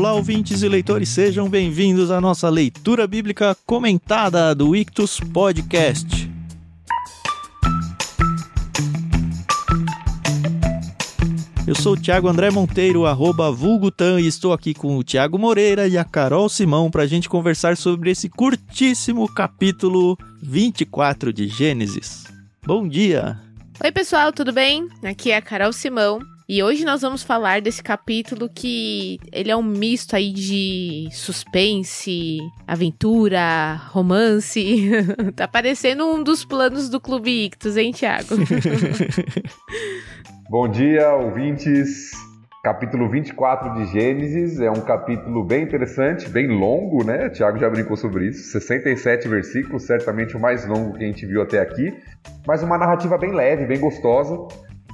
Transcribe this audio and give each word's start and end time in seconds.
Olá, 0.00 0.14
ouvintes 0.14 0.62
e 0.62 0.66
leitores, 0.66 1.10
sejam 1.10 1.46
bem-vindos 1.46 2.10
à 2.10 2.22
nossa 2.22 2.48
leitura 2.48 3.06
bíblica 3.06 3.54
comentada 3.66 4.54
do 4.54 4.74
Ictus 4.74 5.20
Podcast. 5.20 6.26
Eu 11.66 11.74
sou 11.74 11.92
o 11.92 11.96
Thiago 12.00 12.28
André 12.28 12.50
Monteiro, 12.50 13.04
arroba 13.04 13.52
Vulgutan, 13.52 14.18
e 14.18 14.26
estou 14.26 14.54
aqui 14.54 14.72
com 14.72 14.96
o 14.96 15.04
Thiago 15.04 15.38
Moreira 15.38 15.86
e 15.86 15.98
a 15.98 16.04
Carol 16.04 16.48
Simão 16.48 16.90
para 16.90 17.02
a 17.02 17.06
gente 17.06 17.28
conversar 17.28 17.76
sobre 17.76 18.10
esse 18.10 18.30
curtíssimo 18.30 19.30
capítulo 19.30 20.16
24 20.42 21.30
de 21.30 21.46
Gênesis. 21.46 22.24
Bom 22.66 22.88
dia! 22.88 23.38
Oi, 23.84 23.92
pessoal, 23.92 24.32
tudo 24.32 24.50
bem? 24.50 24.88
Aqui 25.04 25.30
é 25.30 25.36
a 25.36 25.42
Carol 25.42 25.74
Simão 25.74 26.20
e 26.52 26.64
hoje 26.64 26.84
nós 26.84 27.00
vamos 27.00 27.22
falar 27.22 27.60
desse 27.60 27.80
capítulo 27.80 28.50
que 28.52 29.20
ele 29.30 29.52
é 29.52 29.56
um 29.56 29.62
misto 29.62 30.16
aí 30.16 30.32
de 30.32 31.08
suspense, 31.12 32.38
aventura, 32.66 33.76
romance. 33.90 34.90
tá 35.36 35.46
parecendo 35.46 36.04
um 36.04 36.24
dos 36.24 36.44
planos 36.44 36.88
do 36.88 37.00
Clube 37.00 37.44
Ictus, 37.44 37.76
hein, 37.76 37.92
Thiago? 37.92 38.34
Bom 40.50 40.68
dia, 40.68 41.14
ouvintes. 41.14 42.10
Capítulo 42.64 43.08
24 43.08 43.72
de 43.74 43.92
Gênesis 43.92 44.60
é 44.60 44.72
um 44.72 44.80
capítulo 44.80 45.44
bem 45.44 45.62
interessante, 45.62 46.28
bem 46.28 46.48
longo, 46.48 47.04
né? 47.04 47.28
O 47.28 47.30
Tiago 47.30 47.60
já 47.60 47.70
brincou 47.70 47.96
sobre 47.96 48.26
isso. 48.26 48.50
67 48.50 49.28
versículos, 49.28 49.84
certamente 49.84 50.36
o 50.36 50.40
mais 50.40 50.66
longo 50.66 50.98
que 50.98 51.04
a 51.04 51.06
gente 51.06 51.24
viu 51.24 51.42
até 51.42 51.60
aqui, 51.60 51.96
mas 52.44 52.60
uma 52.60 52.76
narrativa 52.76 53.16
bem 53.16 53.32
leve, 53.32 53.66
bem 53.66 53.78
gostosa 53.78 54.48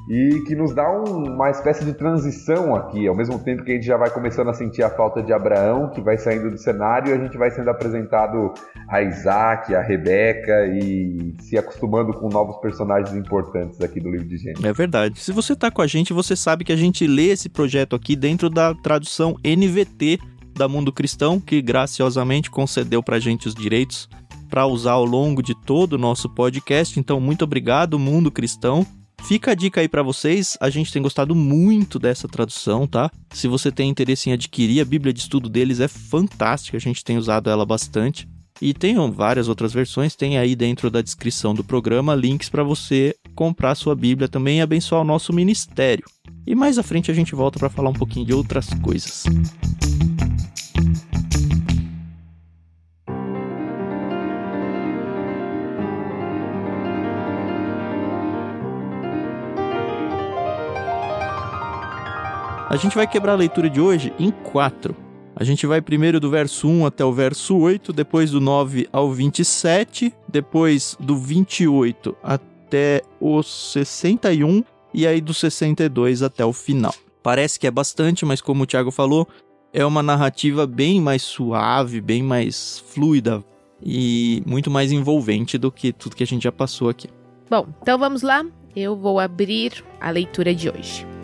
e 0.09 0.43
que 0.47 0.55
nos 0.55 0.73
dá 0.73 0.89
um, 0.89 1.35
uma 1.35 1.51
espécie 1.51 1.85
de 1.85 1.93
transição 1.93 2.75
aqui, 2.77 3.07
ao 3.09 3.15
mesmo 3.15 3.39
tempo 3.39 3.65
que 3.65 3.73
a 3.73 3.75
gente 3.75 3.87
já 3.87 3.97
vai 3.97 4.11
começando 4.11 4.49
a 4.49 4.55
sentir 4.55 4.83
a 4.83 4.91
falta 4.91 5.23
de 5.23 5.33
Abraão, 5.33 5.91
que 5.91 6.01
vai 6.01 6.17
saindo 6.17 6.51
do 6.51 6.59
cenário, 6.59 7.13
a 7.13 7.19
gente 7.19 7.37
vai 7.37 7.51
sendo 7.51 7.69
apresentado 7.69 8.55
a 8.89 9.03
Isaac, 9.03 9.75
a 9.75 9.83
Rebeca 9.83 10.67
e 10.67 11.35
se 11.41 11.59
acostumando 11.59 12.13
com 12.13 12.29
novos 12.29 12.57
personagens 12.59 13.17
importantes 13.17 13.81
aqui 13.81 14.01
do 14.01 14.11
livro 14.11 14.29
de 14.29 14.37
Gênesis. 14.37 14.65
É 14.65 14.73
verdade. 14.73 15.19
Se 15.19 15.33
você 15.33 15.55
está 15.55 15.71
com 15.71 15.83
a 15.83 15.87
gente, 15.87 16.13
você 16.13 16.37
sabe 16.37 16.65
que 16.65 16.73
a 16.73 16.77
gente 16.77 17.07
lê 17.07 17.31
esse 17.31 17.49
projeto 17.49 17.97
aqui 17.97 18.15
dentro 18.15 18.49
da 18.49 18.75
tradução 18.75 19.37
NVT 19.45 20.21
da 20.55 20.69
Mundo 20.69 20.93
Cristão, 20.93 21.41
que 21.41 21.61
graciosamente 21.61 22.51
concedeu 22.51 23.03
para 23.03 23.17
a 23.17 23.21
gente 23.21 23.49
os 23.49 23.55
direitos 23.55 24.09
para 24.49 24.67
usar 24.67 24.93
ao 24.93 25.05
longo 25.05 25.43
de 25.43 25.55
todo 25.55 25.95
o 25.95 25.99
nosso 25.99 26.29
podcast. 26.31 26.99
Então, 26.99 27.21
muito 27.21 27.43
obrigado, 27.43 27.99
Mundo 27.99 28.31
Cristão. 28.31 28.87
Fica 29.25 29.51
a 29.51 29.55
dica 29.55 29.81
aí 29.81 29.89
para 29.89 30.03
vocês, 30.03 30.57
a 30.61 30.71
gente 30.71 30.93
tem 30.93 31.03
gostado 31.03 31.35
muito 31.35 31.99
dessa 31.99 32.29
tradução, 32.29 32.87
tá? 32.87 33.11
Se 33.33 33.49
você 33.49 33.73
tem 33.73 33.91
interesse 33.91 34.31
em 34.31 34.33
adquirir, 34.33 34.81
a 34.81 34.85
Bíblia 34.85 35.13
de 35.13 35.21
Estudo 35.21 35.49
deles 35.49 35.81
é 35.81 35.89
fantástica, 35.89 36.77
a 36.77 36.81
gente 36.81 37.03
tem 37.03 37.19
usado 37.19 37.51
ela 37.51 37.67
bastante. 37.67 38.29
E 38.61 38.73
tem 38.73 38.97
várias 39.11 39.49
outras 39.49 39.73
versões, 39.73 40.17
tem 40.17 40.39
aí 40.39 40.57
dentro 40.57 40.91
da 40.91 41.03
descrição 41.03 41.55
do 41.55 41.63
programa 41.63 42.15
links 42.15 42.49
para 42.49 42.63
você 42.63 43.15
comprar 43.35 43.75
sua 43.75 43.95
Bíblia 43.95 44.29
também 44.29 44.59
e 44.59 44.63
abençoar 44.63 45.03
o 45.03 45.05
nosso 45.05 45.33
ministério. 45.33 46.05
E 46.47 46.55
mais 46.55 46.79
à 46.79 46.83
frente 46.83 47.11
a 47.11 47.15
gente 47.15 47.35
volta 47.35 47.59
para 47.59 47.69
falar 47.69 47.91
um 47.91 47.95
pouquinho 47.95 48.25
de 48.25 48.33
outras 48.33 48.69
coisas. 48.83 49.25
A 62.69 62.75
gente 62.75 62.97
vai 62.97 63.07
quebrar 63.07 63.35
a 63.35 63.37
leitura 63.37 63.71
de 63.71 63.81
hoje 63.81 64.13
em 64.19 64.33
quatro. 64.33 64.97
A 65.37 65.45
gente 65.45 65.65
vai 65.69 65.81
primeiro 65.81 66.19
do 66.19 66.29
verso 66.29 66.67
1 66.67 66.87
até 66.87 67.05
o 67.05 67.13
verso 67.13 67.57
8, 67.57 67.93
depois 67.93 68.33
do 68.33 68.41
9 68.41 68.89
ao 68.93 69.13
27, 69.13 70.13
depois 70.29 70.97
do 70.99 71.17
28 71.17 72.17
até 72.21 73.03
o 73.21 73.41
61 73.41 74.65
e 74.93 75.07
aí 75.07 75.21
do 75.21 75.33
62 75.33 76.25
até 76.25 76.45
o 76.45 76.53
final. 76.53 76.93
Parece 77.23 77.61
que 77.61 77.69
é 77.69 77.71
bastante, 77.71 78.27
mas 78.27 78.41
como 78.41 78.65
o 78.65 78.67
Thiago 78.67 78.91
falou, 78.91 79.29
é 79.73 79.87
uma 79.87 80.03
narrativa 80.03 80.67
bem 80.67 81.01
mais 81.01 81.23
suave, 81.23 82.01
bem 82.01 82.21
mais 82.21 82.83
fluida 82.89 83.45
e 83.81 84.43
muito 84.45 84.73
mais 84.73 84.91
envolvente 84.91 85.57
do 85.57 85.71
que 85.71 85.93
tudo 85.93 86.17
que 86.17 86.25
a 86.25 86.27
gente 86.27 86.43
já 86.43 86.53
passou 86.53 86.89
aqui. 86.89 87.09
Bom, 87.49 87.69
então 87.81 87.97
vamos 87.97 88.23
lá. 88.23 88.45
Eu 88.75 88.97
vou 88.97 89.21
abrir 89.21 89.85
a 90.01 90.11
leitura 90.11 90.53
de 90.53 90.69
hoje. 90.69 91.16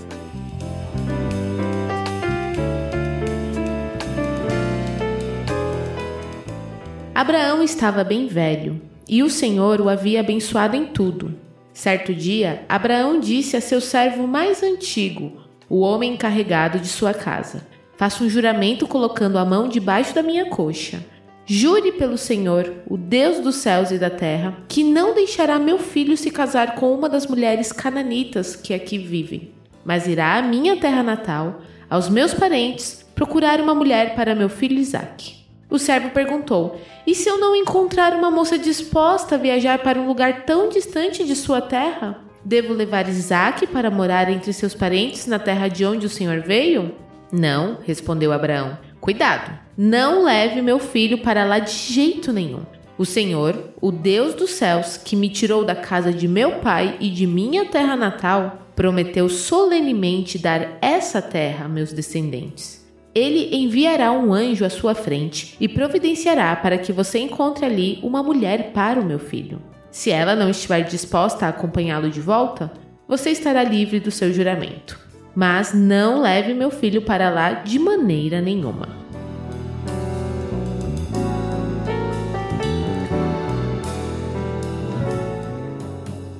Abraão 7.23 7.63
estava 7.63 8.03
bem 8.03 8.27
velho, 8.27 8.83
e 9.09 9.23
o 9.23 9.31
Senhor 9.31 9.81
o 9.81 9.89
havia 9.89 10.19
abençoado 10.19 10.75
em 10.75 10.87
tudo. 10.87 11.33
Certo 11.73 12.13
dia, 12.13 12.65
Abraão 12.69 13.21
disse 13.21 13.57
a 13.57 13.61
seu 13.61 13.81
servo 13.81 14.27
mais 14.27 14.61
antigo, 14.61 15.41
o 15.69 15.83
homem 15.83 16.15
encarregado 16.15 16.81
de 16.81 16.89
sua 16.89 17.15
casa: 17.15 17.65
Faça 17.97 18.25
um 18.25 18.29
juramento 18.29 18.89
colocando 18.89 19.39
a 19.39 19.45
mão 19.45 19.69
debaixo 19.69 20.13
da 20.13 20.21
minha 20.21 20.47
coxa. 20.47 21.01
Jure 21.47 21.93
pelo 21.93 22.19
Senhor, 22.19 22.73
o 22.89 22.97
Deus 22.97 23.39
dos 23.39 23.55
céus 23.55 23.93
e 23.93 23.99
da 23.99 24.11
terra, 24.11 24.57
que 24.67 24.83
não 24.83 25.15
deixará 25.15 25.61
meu 25.61 25.79
filho 25.79 26.17
se 26.17 26.29
casar 26.29 26.75
com 26.75 26.93
uma 26.93 27.09
das 27.09 27.25
mulheres 27.25 27.71
cananitas 27.71 28.57
que 28.57 28.75
aqui 28.75 28.99
vivem, 28.99 29.53
mas 29.85 30.09
irá 30.09 30.39
à 30.39 30.43
minha 30.43 30.77
terra 30.77 31.05
natal, 31.05 31.61
aos 31.89 32.09
meus 32.09 32.35
parentes, 32.35 33.07
procurar 33.15 33.61
uma 33.61 33.77
mulher 33.77 34.17
para 34.17 34.35
meu 34.35 34.49
filho 34.49 34.77
Isaque. 34.77 35.42
O 35.73 35.79
servo 35.79 36.11
perguntou: 36.11 36.79
E 37.07 37.15
se 37.15 37.31
eu 37.31 37.39
não 37.39 37.57
encontrar 37.57 38.13
uma 38.13 38.31
moça 38.31 38.59
disposta 38.59 39.37
a 39.37 39.39
viajar 39.39 39.79
para 39.79 39.99
um 39.99 40.07
lugar 40.07 40.45
tão 40.45 40.69
distante 40.69 41.25
de 41.25 41.35
sua 41.35 41.63
terra? 41.63 42.21
Devo 42.45 42.75
levar 42.75 43.09
Isaac 43.09 43.67
para 43.69 43.91
morar 43.91 44.31
entre 44.31 44.53
seus 44.53 44.75
parentes 44.75 45.27
na 45.27 45.39
terra 45.39 45.69
de 45.69 45.87
onde 45.87 46.05
o 46.05 46.11
Senhor 46.11 46.41
veio? 46.41 46.95
Não, 47.33 47.79
respondeu 47.87 48.33
Abraão. 48.33 48.77
Cuidado, 49.01 49.59
não 49.75 50.25
leve 50.25 50.61
meu 50.61 50.79
filho 50.79 51.23
para 51.23 51.43
lá 51.43 51.59
de 51.59 51.73
jeito 51.73 52.35
nenhum. 52.35 52.61
O 52.99 53.07
Senhor, 53.07 53.71
o 53.81 53.91
Deus 53.91 54.35
dos 54.35 54.51
céus, 54.51 54.99
que 54.99 55.17
me 55.17 55.31
tirou 55.31 55.65
da 55.65 55.75
casa 55.75 56.13
de 56.13 56.29
meu 56.29 56.59
pai 56.59 56.99
e 57.01 57.09
de 57.09 57.27
minha 57.27 57.65
terra 57.65 57.97
natal, 57.97 58.69
prometeu 58.77 59.27
solenemente 59.31 60.39
dar 60.39 60.77
essa 60.83 61.23
terra 61.23 61.65
a 61.65 61.69
meus 61.69 61.95
descendentes. 61.95 62.82
Ele 63.15 63.55
enviará 63.55 64.11
um 64.11 64.33
anjo 64.33 64.65
à 64.65 64.71
sua 64.71 64.95
frente 64.95 65.55
e 65.61 65.69
providenciará 65.69 66.57
para 66.57 66.79
que 66.79 66.93
você 66.93 67.19
encontre 67.19 67.67
ali 67.67 67.99
uma 68.03 68.23
mulher 68.23 68.73
para 68.73 68.99
o 68.99 69.05
meu 69.05 69.19
filho. 69.19 69.61
Se 69.91 70.11
ela 70.11 70.35
não 70.35 70.49
estiver 70.49 70.81
disposta 70.85 71.45
a 71.45 71.51
acompanhá-lo 71.51 72.09
de 72.09 72.23
volta, 72.23 72.73
você 73.07 73.29
estará 73.29 73.63
livre 73.63 74.01
do 74.01 74.11
seu 74.11 74.33
juramento. 74.33 74.99
Mas 75.35 75.75
não 75.75 76.23
leve 76.23 76.55
meu 76.55 76.71
filho 76.71 77.03
para 77.03 77.29
lá 77.29 77.53
de 77.53 77.79
maneira 77.79 78.41
nenhuma. 78.41 78.89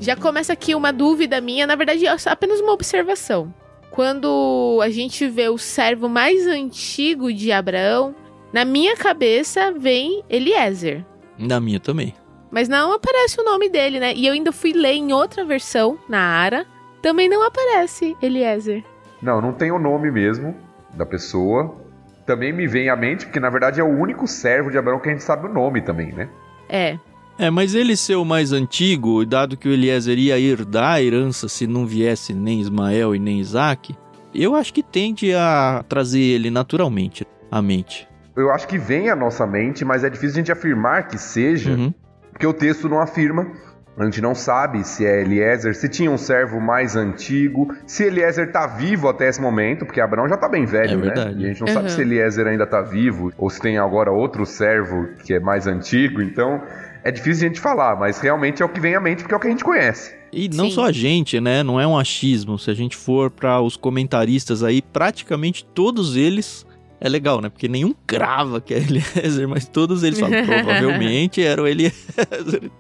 Já 0.01 0.17
começa 0.17 0.55
aqui 0.55 0.75
uma 0.75 0.91
dúvida 0.91 1.39
minha, 1.41 1.67
na 1.67 1.77
verdade, 1.77 2.07
é 2.07 2.17
apenas 2.27 2.61
uma 2.61 2.73
observação. 2.73 3.55
Quando 3.93 4.81
a 4.83 4.89
gente 4.89 5.29
vê 5.29 5.51
o 5.51 5.59
servo 5.59 6.09
mais 6.09 6.47
antigo 6.47 7.31
de 7.31 7.53
Abraão, 7.53 8.15
na 8.51 8.65
minha 8.65 8.97
cabeça 8.97 9.71
vem 9.71 10.25
Eliezer. 10.31 11.05
Na 11.39 11.61
minha 11.61 11.79
também. 11.79 12.15
Mas 12.51 12.71
não 12.71 12.95
aparece 12.95 13.39
o 13.39 13.45
nome 13.45 13.69
dele, 13.69 14.01
né? 14.01 14.15
E 14.15 14.27
eu 14.27 14.33
ainda 14.33 14.51
fui 14.51 14.73
ler 14.73 14.95
em 14.95 15.13
outra 15.13 15.45
versão, 15.45 15.99
na 16.09 16.19
Ara, 16.19 16.67
também 17.03 17.29
não 17.29 17.47
aparece 17.47 18.17
Eliezer. 18.23 18.83
Não, 19.21 19.43
não 19.43 19.53
tem 19.53 19.71
o 19.71 19.79
nome 19.79 20.11
mesmo 20.11 20.57
da 20.95 21.05
pessoa. 21.05 21.77
Também 22.25 22.51
me 22.51 22.67
vem 22.67 22.89
à 22.89 22.97
mente, 22.97 23.27
porque 23.27 23.41
na 23.41 23.51
verdade 23.51 23.79
é 23.79 23.85
o 23.85 23.89
único 23.89 24.27
servo 24.27 24.71
de 24.71 24.79
Abraão 24.79 25.01
que 25.01 25.11
a 25.11 25.13
gente 25.13 25.23
sabe 25.23 25.47
o 25.47 25.53
nome 25.53 25.83
também, 25.83 26.13
né? 26.13 26.31
É. 26.67 26.99
É, 27.39 27.51
mas 27.51 27.75
ele 27.75 27.97
ser 27.97 28.17
o 28.17 28.25
mais 28.25 28.53
antigo, 28.53 29.25
dado 29.25 29.57
que 29.57 29.69
o 29.69 29.73
Eliezer 29.73 30.19
ia 30.19 30.39
herdar 30.39 30.95
a 30.95 31.03
herança 31.03 31.49
se 31.49 31.67
não 31.67 31.87
viesse 31.87 32.33
nem 32.35 32.61
Ismael 32.61 33.15
e 33.15 33.19
nem 33.19 33.41
Isaac, 33.41 33.97
eu 34.35 34.55
acho 34.55 34.73
que 34.73 34.83
tende 34.83 35.35
a 35.35 35.85
trazer 35.89 36.21
ele 36.21 36.51
naturalmente 36.51 37.27
à 37.51 37.61
mente. 37.61 38.09
Eu 38.35 38.51
acho 38.51 38.67
que 38.67 38.79
vem 38.79 39.11
à 39.11 39.17
nossa 39.17 39.47
mente, 39.47 39.85
mas 39.85 40.05
é 40.05 40.11
difícil 40.11 40.37
a 40.37 40.39
gente 40.39 40.53
afirmar 40.53 41.09
que 41.09 41.19
seja, 41.19 41.73
uhum. 41.73 41.93
porque 42.31 42.47
o 42.47 42.53
texto 42.53 42.89
não 42.89 43.01
afirma. 43.01 43.47
A 43.95 44.05
gente 44.05 44.23
não 44.23 44.35
sabe 44.35 44.85
se 44.85 45.05
é 45.05 45.21
Eliezer, 45.21 45.75
se 45.75 45.87
tinha 45.87 46.11
um 46.11 46.17
servo 46.17 46.59
mais 46.59 46.97
antigo, 46.97 47.75
se 47.87 48.05
Eliezer 48.05 48.51
tá 48.51 48.67
vivo 48.67 49.07
até 49.07 49.29
esse 49.29 49.39
momento, 49.39 49.85
porque 49.85 50.01
Abraão 50.01 50.27
já 50.27 50.39
tá 50.39 50.49
bem 50.49 50.65
velho, 50.65 51.05
é 51.05 51.15
né? 51.15 51.35
E 51.37 51.45
a 51.45 51.49
gente 51.49 51.61
não 51.61 51.69
uhum. 51.69 51.75
sabe 51.75 51.93
se 51.93 52.01
Eliezer 52.01 52.47
ainda 52.47 52.67
tá 52.67 52.81
vivo, 52.81 53.31
ou 53.37 53.51
se 53.51 53.61
tem 53.61 53.77
agora 53.77 54.11
outro 54.11 54.47
servo 54.47 55.09
que 55.23 55.35
é 55.35 55.41
mais 55.41 55.67
antigo, 55.67 56.23
então 56.23 56.63
é 57.05 57.11
difícil 57.11 57.47
a 57.47 57.49
gente 57.49 57.61
falar, 57.61 57.97
mas 57.97 58.19
realmente 58.21 58.63
é 58.63 58.65
o 58.65 58.69
que 58.69 58.81
vem 58.81 58.95
à 58.95 59.01
mente 59.01 59.23
porque 59.23 59.35
é 59.35 59.37
o 59.37 59.41
que 59.41 59.47
a 59.49 59.51
gente 59.51 59.65
conhece. 59.65 60.15
E 60.33 60.49
não 60.49 60.67
Sim. 60.67 60.75
só 60.75 60.87
a 60.87 60.93
gente, 60.93 61.41
né? 61.41 61.63
Não 61.63 61.79
é 61.79 61.87
um 61.87 61.99
achismo. 61.99 62.59
Se 62.59 62.71
a 62.71 62.75
gente 62.75 62.97
for 62.97 63.31
para 63.31 63.61
os 63.61 63.77
comentaristas 63.77 64.63
aí, 64.63 64.81
praticamente 64.81 65.65
todos 65.65 66.17
eles 66.17 66.67
É 67.05 67.09
legal, 67.09 67.41
né? 67.41 67.49
Porque 67.49 67.67
nenhum 67.67 67.93
crava 68.07 68.61
que 68.61 68.73
é 68.73 68.79
Eliezer, 68.79 69.47
mas 69.51 69.67
todos 69.67 70.05
eles 70.05 70.21
falam, 70.21 70.43
provavelmente 70.47 71.43
era 71.43 71.61
o 71.61 71.67
Eliezer. 71.67 71.93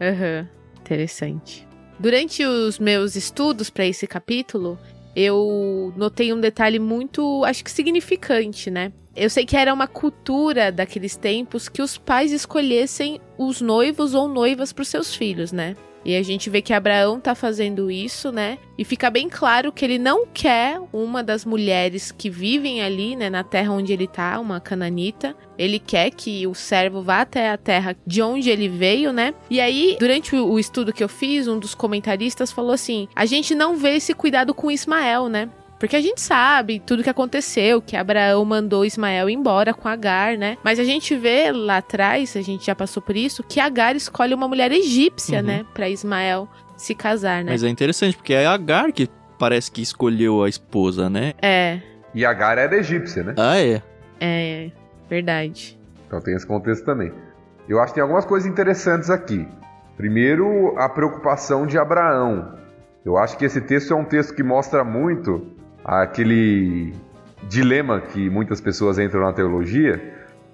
Uhum. 0.01 0.47
Interessante. 0.81 1.67
Durante 1.99 2.45
os 2.45 2.79
meus 2.79 3.17
estudos 3.17 3.69
para 3.69 3.85
esse 3.85 4.07
capítulo, 4.07 4.79
eu 5.14 5.93
notei 5.97 6.32
um 6.32 6.41
detalhe 6.41 6.79
muito, 6.79 7.44
acho 7.44 7.62
que 7.62 7.70
significante, 7.70 8.70
né? 8.70 8.93
Eu 9.14 9.29
sei 9.29 9.44
que 9.44 9.56
era 9.56 9.73
uma 9.73 9.87
cultura 9.87 10.73
daqueles 10.73 11.17
tempos 11.17 11.69
que 11.69 11.82
os 11.82 11.99
pais 11.99 12.32
escolhessem 12.32 13.20
os 13.37 13.61
noivos 13.61 14.14
ou 14.14 14.26
noivas 14.26 14.73
para 14.73 14.82
os 14.82 14.88
seus 14.88 15.14
filhos, 15.14 15.53
né? 15.53 15.76
E 16.04 16.16
a 16.16 16.22
gente 16.22 16.50
vê 16.50 16.60
que 16.60 16.72
Abraão 16.72 17.20
tá 17.20 17.34
fazendo 17.34 17.90
isso, 17.90 18.32
né? 18.32 18.58
E 18.76 18.84
fica 18.84 19.10
bem 19.10 19.28
claro 19.28 19.70
que 19.70 19.84
ele 19.84 19.99
não 19.99 20.26
quer 20.26 20.81
uma 20.93 21.22
das 21.22 21.44
mulheres 21.44 22.10
que 22.10 22.28
vivem 22.28 22.82
ali, 22.82 23.14
né, 23.14 23.31
na 23.31 23.44
terra 23.44 23.72
onde 23.72 23.93
ele 23.93 24.08
tá, 24.08 24.40
uma 24.40 24.60
cananita. 24.60 25.37
Ele 25.56 25.78
quer 25.78 26.10
que 26.10 26.46
o 26.46 26.54
servo 26.54 27.02
vá 27.02 27.20
até 27.20 27.50
a 27.50 27.56
terra 27.56 27.96
de 28.06 28.22
onde 28.22 28.50
ele 28.50 28.69
veio, 28.69 29.12
né? 29.12 29.34
E 29.49 29.60
aí, 29.60 29.96
durante 30.00 30.34
o 30.34 30.58
estudo 30.58 30.93
que 30.93 31.04
eu 31.04 31.08
fiz, 31.08 31.46
um 31.46 31.58
dos 31.58 31.75
comentaristas 31.75 32.50
falou 32.50 32.72
assim: 32.72 33.06
a 33.14 33.25
gente 33.26 33.54
não 33.54 33.76
vê 33.76 33.96
esse 33.96 34.14
cuidado 34.14 34.54
com 34.54 34.70
Ismael, 34.70 35.28
né? 35.28 35.49
Porque 35.82 35.96
a 35.96 36.00
gente 36.00 36.20
sabe 36.20 36.79
tudo 36.79 37.02
que 37.02 37.11
aconteceu, 37.11 37.82
que 37.82 37.96
Abraão 37.96 38.44
mandou 38.44 38.84
Ismael 38.84 39.29
embora 39.29 39.75
com 39.75 39.88
Agar, 39.88 40.38
né? 40.38 40.56
Mas 40.62 40.79
a 40.79 40.84
gente 40.84 41.17
vê 41.17 41.50
lá 41.50 41.79
atrás, 41.79 42.37
a 42.37 42.40
gente 42.40 42.67
já 42.67 42.73
passou 42.73 43.02
por 43.02 43.17
isso, 43.17 43.43
que 43.43 43.58
Agar 43.58 43.96
escolhe 43.96 44.32
uma 44.32 44.46
mulher 44.46 44.70
egípcia, 44.70 45.40
uhum. 45.40 45.44
né? 45.44 45.67
Pra 45.75 45.88
Ismael 45.88 46.49
se 46.76 46.94
casar, 46.94 47.43
né? 47.43 47.50
Mas 47.50 47.64
é 47.64 47.69
interessante, 47.69 48.17
porque 48.17 48.32
é 48.32 48.46
Agar 48.46 48.93
que 48.93 49.08
parece 49.37 49.73
que 49.73 49.82
escolheu 49.82 50.44
a 50.44 50.49
esposa, 50.49 51.11
né? 51.11 51.32
É. 51.43 51.81
E 52.14 52.25
Agar 52.25 52.58
era 52.58 52.76
egípcia, 52.76 53.25
né? 53.25 53.35
Ah, 53.37 53.58
é. 53.58 53.82
É, 54.20 54.70
verdade. 55.11 55.76
Então 56.06 56.20
tem 56.20 56.37
esse 56.37 56.46
contexto 56.46 56.85
também. 56.85 57.12
Eu 57.69 57.81
acho 57.81 57.88
que 57.88 57.94
tem 57.94 58.02
algumas 58.02 58.25
coisas 58.25 58.49
interessantes 58.49 59.11
aqui. 59.11 59.49
Primeiro, 59.96 60.78
a 60.78 60.88
preocupação 60.88 61.67
de 61.67 61.76
Abraão. 61.76 62.56
Eu 63.05 63.19
acho 63.19 63.37
que 63.37 63.44
esse 63.44 63.61
texto 63.61 63.93
é 63.93 63.96
um 63.96 64.05
texto 64.05 64.32
que 64.32 64.44
mostra 64.44 64.85
muito 64.85 65.61
aquele 65.84 66.94
dilema 67.49 68.00
que 68.00 68.31
muitas 68.31 68.61
pessoas 68.61 68.99
entram 68.99 69.23
na 69.23 69.32
teologia 69.32 70.00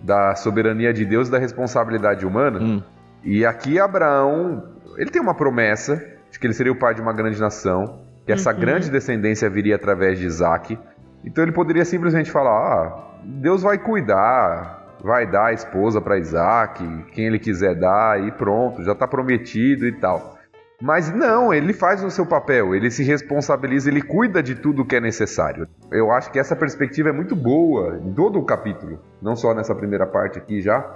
da 0.00 0.34
soberania 0.34 0.92
de 0.92 1.04
Deus 1.04 1.28
e 1.28 1.30
da 1.30 1.38
responsabilidade 1.38 2.24
humana. 2.24 2.60
Hum. 2.60 2.82
E 3.22 3.44
aqui 3.44 3.78
Abraão, 3.78 4.64
ele 4.96 5.10
tem 5.10 5.20
uma 5.20 5.34
promessa 5.34 5.96
de 6.30 6.38
que 6.38 6.46
ele 6.46 6.54
seria 6.54 6.72
o 6.72 6.76
pai 6.76 6.94
de 6.94 7.00
uma 7.00 7.12
grande 7.12 7.40
nação, 7.40 8.00
que 8.24 8.32
essa 8.32 8.52
uhum. 8.52 8.60
grande 8.60 8.90
descendência 8.90 9.48
viria 9.48 9.76
através 9.76 10.18
de 10.18 10.26
Isaac. 10.26 10.78
Então 11.24 11.42
ele 11.42 11.52
poderia 11.52 11.84
simplesmente 11.84 12.30
falar: 12.30 12.50
ah, 12.50 13.20
Deus 13.24 13.62
vai 13.62 13.78
cuidar, 13.78 14.96
vai 15.02 15.26
dar 15.26 15.46
a 15.46 15.52
esposa 15.52 16.00
para 16.00 16.18
Isaac, 16.18 16.84
quem 17.12 17.26
ele 17.26 17.38
quiser 17.38 17.74
dar, 17.74 18.22
e 18.22 18.30
pronto, 18.32 18.82
já 18.84 18.92
está 18.92 19.06
prometido 19.06 19.86
e 19.86 19.92
tal. 19.92 20.37
Mas 20.80 21.12
não, 21.12 21.52
ele 21.52 21.72
faz 21.72 22.04
o 22.04 22.10
seu 22.10 22.24
papel, 22.24 22.72
ele 22.72 22.88
se 22.88 23.02
responsabiliza, 23.02 23.90
ele 23.90 24.00
cuida 24.00 24.40
de 24.40 24.54
tudo 24.54 24.84
que 24.84 24.94
é 24.94 25.00
necessário. 25.00 25.66
Eu 25.90 26.12
acho 26.12 26.30
que 26.30 26.38
essa 26.38 26.54
perspectiva 26.54 27.08
é 27.08 27.12
muito 27.12 27.34
boa 27.34 28.00
em 28.04 28.12
todo 28.12 28.38
o 28.38 28.44
capítulo, 28.44 29.00
não 29.20 29.34
só 29.34 29.52
nessa 29.52 29.74
primeira 29.74 30.06
parte 30.06 30.38
aqui 30.38 30.60
já, 30.60 30.88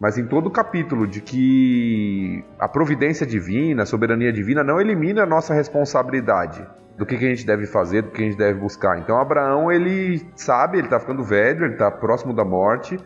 mas 0.00 0.16
em 0.16 0.26
todo 0.26 0.46
o 0.46 0.50
capítulo, 0.50 1.06
de 1.06 1.20
que 1.20 2.42
a 2.58 2.66
providência 2.66 3.26
divina, 3.26 3.82
a 3.82 3.86
soberania 3.86 4.32
divina 4.32 4.64
não 4.64 4.80
elimina 4.80 5.22
a 5.22 5.26
nossa 5.26 5.52
responsabilidade 5.52 6.66
do 6.96 7.04
que, 7.04 7.18
que 7.18 7.26
a 7.26 7.28
gente 7.28 7.46
deve 7.46 7.66
fazer, 7.66 8.02
do 8.02 8.10
que 8.10 8.22
a 8.22 8.24
gente 8.24 8.38
deve 8.38 8.58
buscar. 8.58 8.98
Então 8.98 9.20
Abraão, 9.20 9.70
ele 9.70 10.26
sabe, 10.34 10.78
ele 10.78 10.86
está 10.86 10.98
ficando 10.98 11.22
velho, 11.22 11.66
ele 11.66 11.74
está 11.74 11.90
próximo 11.90 12.32
da 12.32 12.44
morte, 12.44 12.98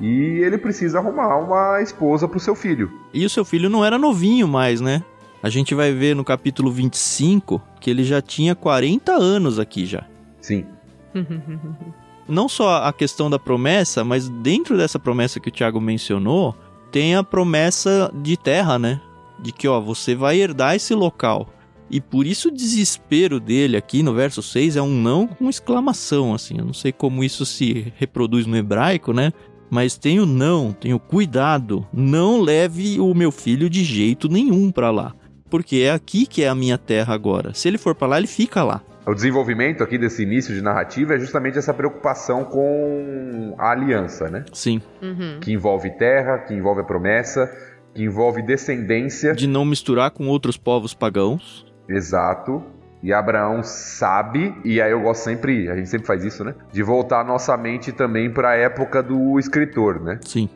e 0.00 0.40
ele 0.42 0.58
precisa 0.58 0.98
arrumar 0.98 1.36
uma 1.38 1.80
esposa 1.80 2.28
para 2.28 2.36
o 2.36 2.40
seu 2.40 2.54
filho. 2.54 2.90
E 3.14 3.24
o 3.24 3.30
seu 3.30 3.44
filho 3.44 3.70
não 3.70 3.84
era 3.84 3.96
novinho 3.98 4.46
mais, 4.46 4.80
né? 4.80 5.02
A 5.46 5.48
gente 5.48 5.76
vai 5.76 5.92
ver 5.92 6.16
no 6.16 6.24
capítulo 6.24 6.72
25 6.72 7.62
que 7.80 7.88
ele 7.88 8.02
já 8.02 8.20
tinha 8.20 8.52
40 8.56 9.12
anos 9.12 9.60
aqui 9.60 9.86
já. 9.86 10.04
Sim. 10.40 10.66
Não 12.28 12.48
só 12.48 12.82
a 12.82 12.92
questão 12.92 13.30
da 13.30 13.38
promessa, 13.38 14.02
mas 14.02 14.28
dentro 14.28 14.76
dessa 14.76 14.98
promessa 14.98 15.38
que 15.38 15.48
o 15.48 15.52
Tiago 15.52 15.80
mencionou, 15.80 16.52
tem 16.90 17.14
a 17.14 17.22
promessa 17.22 18.12
de 18.12 18.36
terra, 18.36 18.76
né? 18.76 19.00
De 19.38 19.52
que, 19.52 19.68
ó, 19.68 19.80
você 19.80 20.16
vai 20.16 20.36
herdar 20.36 20.74
esse 20.74 20.96
local. 20.96 21.48
E 21.88 22.00
por 22.00 22.26
isso 22.26 22.48
o 22.48 22.52
desespero 22.52 23.38
dele 23.38 23.76
aqui 23.76 24.02
no 24.02 24.12
verso 24.12 24.42
6 24.42 24.74
é 24.74 24.82
um 24.82 25.00
não 25.00 25.28
com 25.28 25.48
exclamação, 25.48 26.34
assim. 26.34 26.58
Eu 26.58 26.64
não 26.64 26.74
sei 26.74 26.90
como 26.90 27.22
isso 27.22 27.46
se 27.46 27.92
reproduz 27.96 28.46
no 28.46 28.56
hebraico, 28.56 29.12
né? 29.12 29.32
Mas 29.70 29.96
tenho 29.96 30.26
não, 30.26 30.72
tenho 30.72 30.98
cuidado. 30.98 31.86
Não 31.92 32.40
leve 32.40 32.98
o 32.98 33.14
meu 33.14 33.30
filho 33.30 33.70
de 33.70 33.84
jeito 33.84 34.28
nenhum 34.28 34.72
para 34.72 34.90
lá 34.90 35.14
porque 35.48 35.76
é 35.76 35.92
aqui 35.92 36.26
que 36.26 36.42
é 36.42 36.48
a 36.48 36.54
minha 36.54 36.78
terra 36.78 37.14
agora. 37.14 37.54
Se 37.54 37.68
ele 37.68 37.78
for 37.78 37.94
para 37.94 38.08
lá, 38.08 38.18
ele 38.18 38.26
fica 38.26 38.62
lá. 38.62 38.82
O 39.06 39.14
desenvolvimento 39.14 39.84
aqui 39.84 39.96
desse 39.96 40.24
início 40.24 40.52
de 40.52 40.60
narrativa 40.60 41.14
é 41.14 41.18
justamente 41.18 41.56
essa 41.56 41.72
preocupação 41.72 42.44
com 42.44 43.54
a 43.56 43.70
aliança, 43.70 44.28
né? 44.28 44.44
Sim. 44.52 44.82
Uhum. 45.00 45.38
Que 45.40 45.52
envolve 45.52 45.90
terra, 45.90 46.38
que 46.38 46.52
envolve 46.52 46.80
a 46.80 46.84
promessa, 46.84 47.48
que 47.94 48.02
envolve 48.02 48.42
descendência. 48.42 49.32
De 49.32 49.46
não 49.46 49.64
misturar 49.64 50.10
com 50.10 50.26
outros 50.26 50.56
povos 50.56 50.92
pagãos. 50.92 51.64
Exato. 51.88 52.64
E 53.00 53.12
Abraão 53.12 53.62
sabe, 53.62 54.52
e 54.64 54.80
aí 54.80 54.90
eu 54.90 55.00
gosto 55.00 55.22
sempre, 55.22 55.68
a 55.70 55.76
gente 55.76 55.88
sempre 55.88 56.06
faz 56.06 56.24
isso, 56.24 56.42
né? 56.42 56.54
De 56.72 56.82
voltar 56.82 57.20
a 57.20 57.24
nossa 57.24 57.56
mente 57.56 57.92
também 57.92 58.28
para 58.32 58.50
a 58.50 58.54
época 58.56 59.00
do 59.00 59.38
escritor, 59.38 60.02
né? 60.02 60.18
Sim. 60.22 60.48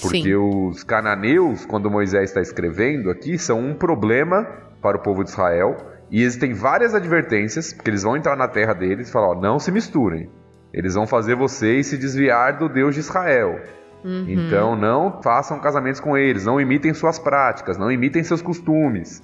Porque 0.00 0.22
Sim. 0.22 0.34
os 0.34 0.82
cananeus, 0.82 1.66
quando 1.66 1.90
Moisés 1.90 2.30
está 2.30 2.40
escrevendo 2.40 3.10
aqui, 3.10 3.38
são 3.38 3.60
um 3.60 3.74
problema 3.74 4.46
para 4.80 4.96
o 4.96 5.00
povo 5.00 5.22
de 5.22 5.30
Israel. 5.30 5.76
E 6.10 6.22
existem 6.22 6.52
várias 6.54 6.94
advertências, 6.94 7.72
porque 7.72 7.90
eles 7.90 8.02
vão 8.02 8.16
entrar 8.16 8.36
na 8.36 8.48
terra 8.48 8.72
deles 8.72 9.08
e 9.08 9.12
falar: 9.12 9.28
ó, 9.28 9.34
não 9.34 9.58
se 9.58 9.70
misturem. 9.70 10.30
Eles 10.72 10.94
vão 10.94 11.06
fazer 11.06 11.34
vocês 11.34 11.88
se 11.88 11.98
desviar 11.98 12.58
do 12.58 12.68
Deus 12.68 12.94
de 12.94 13.00
Israel. 13.00 13.60
Uhum. 14.04 14.24
Então 14.28 14.74
não 14.74 15.20
façam 15.20 15.58
casamentos 15.58 16.00
com 16.00 16.16
eles, 16.16 16.46
não 16.46 16.60
imitem 16.60 16.94
suas 16.94 17.18
práticas, 17.18 17.76
não 17.76 17.92
imitem 17.92 18.22
seus 18.22 18.40
costumes. 18.40 19.22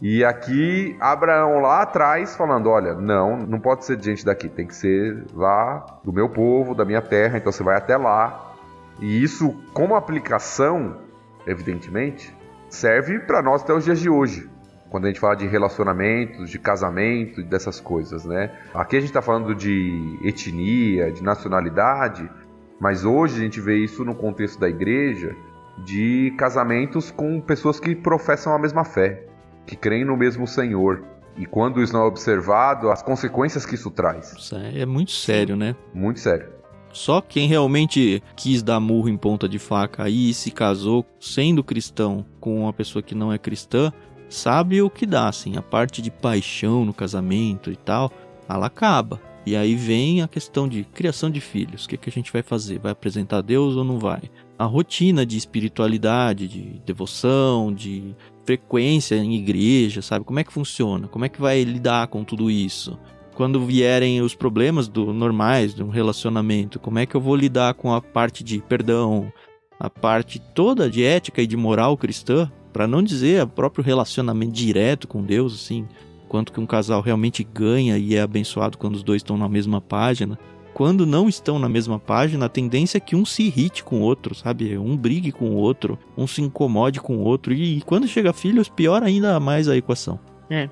E 0.00 0.24
aqui 0.24 0.96
Abraão 0.98 1.60
lá 1.60 1.82
atrás 1.82 2.34
falando: 2.34 2.70
olha, 2.70 2.94
não, 2.94 3.36
não 3.36 3.60
pode 3.60 3.84
ser 3.84 4.00
gente 4.00 4.24
daqui, 4.24 4.48
tem 4.48 4.66
que 4.66 4.74
ser 4.74 5.24
lá 5.34 5.84
do 6.02 6.12
meu 6.12 6.28
povo, 6.28 6.74
da 6.74 6.84
minha 6.84 7.02
terra, 7.02 7.36
então 7.36 7.52
você 7.52 7.62
vai 7.62 7.76
até 7.76 7.96
lá 7.96 8.53
e 9.00 9.22
isso, 9.22 9.54
como 9.72 9.94
aplicação, 9.94 10.98
evidentemente, 11.46 12.34
serve 12.68 13.18
para 13.20 13.42
nós 13.42 13.62
até 13.62 13.72
os 13.72 13.84
dias 13.84 14.00
de 14.00 14.08
hoje. 14.08 14.48
Quando 14.90 15.06
a 15.06 15.08
gente 15.08 15.18
fala 15.18 15.34
de 15.34 15.46
relacionamentos, 15.46 16.48
de 16.50 16.58
casamento 16.58 17.40
e 17.40 17.44
dessas 17.44 17.80
coisas, 17.80 18.24
né? 18.24 18.52
Aqui 18.72 18.96
a 18.96 19.00
gente 19.00 19.10
está 19.10 19.20
falando 19.20 19.54
de 19.54 20.18
etnia, 20.22 21.10
de 21.10 21.22
nacionalidade, 21.22 22.30
mas 22.78 23.04
hoje 23.04 23.36
a 23.36 23.40
gente 23.40 23.60
vê 23.60 23.76
isso 23.76 24.04
no 24.04 24.14
contexto 24.14 24.60
da 24.60 24.68
igreja, 24.68 25.34
de 25.78 26.32
casamentos 26.38 27.10
com 27.10 27.40
pessoas 27.40 27.80
que 27.80 27.94
professam 27.96 28.54
a 28.54 28.58
mesma 28.58 28.84
fé, 28.84 29.26
que 29.66 29.74
creem 29.74 30.04
no 30.04 30.16
mesmo 30.16 30.46
Senhor. 30.46 31.02
E 31.36 31.44
quando 31.44 31.82
isso 31.82 31.92
não 31.92 32.02
é 32.02 32.04
observado, 32.04 32.90
as 32.90 33.02
consequências 33.02 33.66
que 33.66 33.74
isso 33.74 33.90
traz. 33.90 34.32
Isso 34.32 34.54
é 34.54 34.86
muito 34.86 35.10
sério, 35.10 35.56
né? 35.56 35.74
Muito 35.92 36.20
sério. 36.20 36.46
Só 36.94 37.20
quem 37.20 37.48
realmente 37.48 38.22
quis 38.36 38.62
dar 38.62 38.78
murro 38.78 39.08
em 39.08 39.16
ponta 39.16 39.48
de 39.48 39.58
faca 39.58 40.08
e 40.08 40.32
se 40.32 40.52
casou 40.52 41.04
sendo 41.18 41.64
cristão 41.64 42.24
com 42.38 42.62
uma 42.62 42.72
pessoa 42.72 43.02
que 43.02 43.16
não 43.16 43.32
é 43.32 43.36
cristã, 43.36 43.92
sabe 44.28 44.80
o 44.80 44.88
que 44.88 45.04
dá, 45.04 45.28
assim. 45.28 45.56
A 45.56 45.62
parte 45.62 46.00
de 46.00 46.08
paixão 46.08 46.84
no 46.84 46.94
casamento 46.94 47.70
e 47.72 47.76
tal, 47.76 48.12
ela 48.48 48.66
acaba. 48.66 49.20
E 49.44 49.56
aí 49.56 49.74
vem 49.74 50.22
a 50.22 50.28
questão 50.28 50.68
de 50.68 50.84
criação 50.84 51.28
de 51.28 51.40
filhos. 51.40 51.84
O 51.84 51.88
que, 51.88 51.96
que 51.96 52.08
a 52.08 52.12
gente 52.12 52.32
vai 52.32 52.42
fazer? 52.42 52.78
Vai 52.78 52.92
apresentar 52.92 53.42
Deus 53.42 53.74
ou 53.74 53.84
não 53.84 53.98
vai? 53.98 54.22
A 54.56 54.64
rotina 54.64 55.26
de 55.26 55.36
espiritualidade, 55.36 56.46
de 56.46 56.80
devoção, 56.86 57.74
de 57.74 58.14
frequência 58.44 59.16
em 59.16 59.34
igreja, 59.34 60.00
sabe? 60.00 60.24
Como 60.24 60.38
é 60.38 60.44
que 60.44 60.52
funciona? 60.52 61.08
Como 61.08 61.24
é 61.24 61.28
que 61.28 61.40
vai 61.40 61.62
lidar 61.64 62.06
com 62.06 62.22
tudo 62.22 62.48
isso? 62.50 62.96
Quando 63.34 63.64
vierem 63.64 64.20
os 64.20 64.34
problemas 64.34 64.88
do 64.88 65.12
normais 65.12 65.74
de 65.74 65.82
um 65.82 65.88
relacionamento, 65.88 66.78
como 66.78 66.98
é 66.98 67.06
que 67.06 67.14
eu 67.14 67.20
vou 67.20 67.34
lidar 67.34 67.74
com 67.74 67.92
a 67.92 68.00
parte 68.00 68.44
de 68.44 68.60
perdão, 68.60 69.32
a 69.78 69.90
parte 69.90 70.40
toda 70.54 70.88
de 70.88 71.04
ética 71.04 71.42
e 71.42 71.46
de 71.46 71.56
moral 71.56 71.96
cristã, 71.96 72.50
para 72.72 72.86
não 72.86 73.02
dizer 73.02 73.42
o 73.42 73.48
próprio 73.48 73.84
relacionamento 73.84 74.52
direto 74.52 75.06
com 75.08 75.22
Deus, 75.22 75.54
assim, 75.54 75.86
quanto 76.28 76.52
que 76.52 76.60
um 76.60 76.66
casal 76.66 77.00
realmente 77.00 77.44
ganha 77.44 77.98
e 77.98 78.14
é 78.14 78.20
abençoado 78.20 78.78
quando 78.78 78.96
os 78.96 79.02
dois 79.02 79.20
estão 79.20 79.36
na 79.36 79.48
mesma 79.48 79.80
página. 79.80 80.38
Quando 80.72 81.06
não 81.06 81.28
estão 81.28 81.56
na 81.56 81.68
mesma 81.68 82.00
página, 82.00 82.46
a 82.46 82.48
tendência 82.48 82.98
é 82.98 83.00
que 83.00 83.14
um 83.14 83.24
se 83.24 83.44
irrite 83.44 83.84
com 83.84 84.00
o 84.00 84.02
outro, 84.02 84.34
sabe? 84.34 84.76
Um 84.76 84.96
brigue 84.96 85.30
com 85.30 85.50
o 85.50 85.54
outro, 85.54 85.96
um 86.16 86.26
se 86.26 86.42
incomode 86.42 87.00
com 87.00 87.18
o 87.18 87.20
outro. 87.20 87.52
E, 87.52 87.78
e 87.78 87.80
quando 87.82 88.08
chega 88.08 88.32
filhos, 88.32 88.68
pior 88.68 89.04
ainda 89.04 89.38
mais 89.38 89.68
a 89.68 89.76
equação. 89.76 90.18
É. 90.50 90.68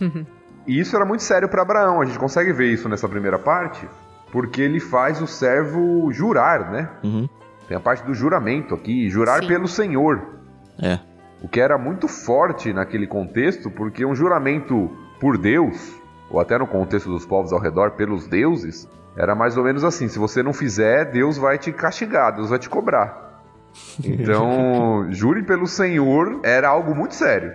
E 0.66 0.78
isso 0.78 0.96
era 0.96 1.04
muito 1.04 1.22
sério 1.22 1.48
para 1.48 1.62
Abraão. 1.62 2.00
A 2.00 2.04
gente 2.04 2.18
consegue 2.18 2.52
ver 2.52 2.72
isso 2.72 2.88
nessa 2.88 3.08
primeira 3.08 3.38
parte, 3.38 3.86
porque 4.32 4.62
ele 4.62 4.80
faz 4.80 5.20
o 5.20 5.26
servo 5.26 6.10
jurar, 6.12 6.70
né? 6.70 6.88
Uhum. 7.02 7.28
Tem 7.68 7.76
a 7.76 7.80
parte 7.80 8.04
do 8.04 8.14
juramento 8.14 8.74
aqui, 8.74 9.08
jurar 9.08 9.42
Sim. 9.42 9.48
pelo 9.48 9.68
Senhor. 9.68 10.34
É. 10.82 10.98
O 11.42 11.48
que 11.48 11.60
era 11.60 11.76
muito 11.76 12.08
forte 12.08 12.72
naquele 12.72 13.06
contexto, 13.06 13.70
porque 13.70 14.04
um 14.04 14.14
juramento 14.14 14.90
por 15.20 15.36
Deus, 15.36 15.94
ou 16.30 16.40
até 16.40 16.58
no 16.58 16.66
contexto 16.66 17.10
dos 17.10 17.26
povos 17.26 17.52
ao 17.52 17.60
redor, 17.60 17.92
pelos 17.92 18.26
deuses, 18.26 18.88
era 19.16 19.34
mais 19.34 19.56
ou 19.56 19.64
menos 19.64 19.84
assim: 19.84 20.08
se 20.08 20.18
você 20.18 20.42
não 20.42 20.52
fizer, 20.52 21.10
Deus 21.10 21.36
vai 21.36 21.58
te 21.58 21.72
castigar, 21.72 22.34
Deus 22.34 22.50
vai 22.50 22.58
te 22.58 22.68
cobrar. 22.68 23.22
Então, 24.04 25.08
jure 25.10 25.42
pelo 25.42 25.66
Senhor 25.66 26.40
era 26.44 26.68
algo 26.68 26.94
muito 26.94 27.14
sério. 27.14 27.52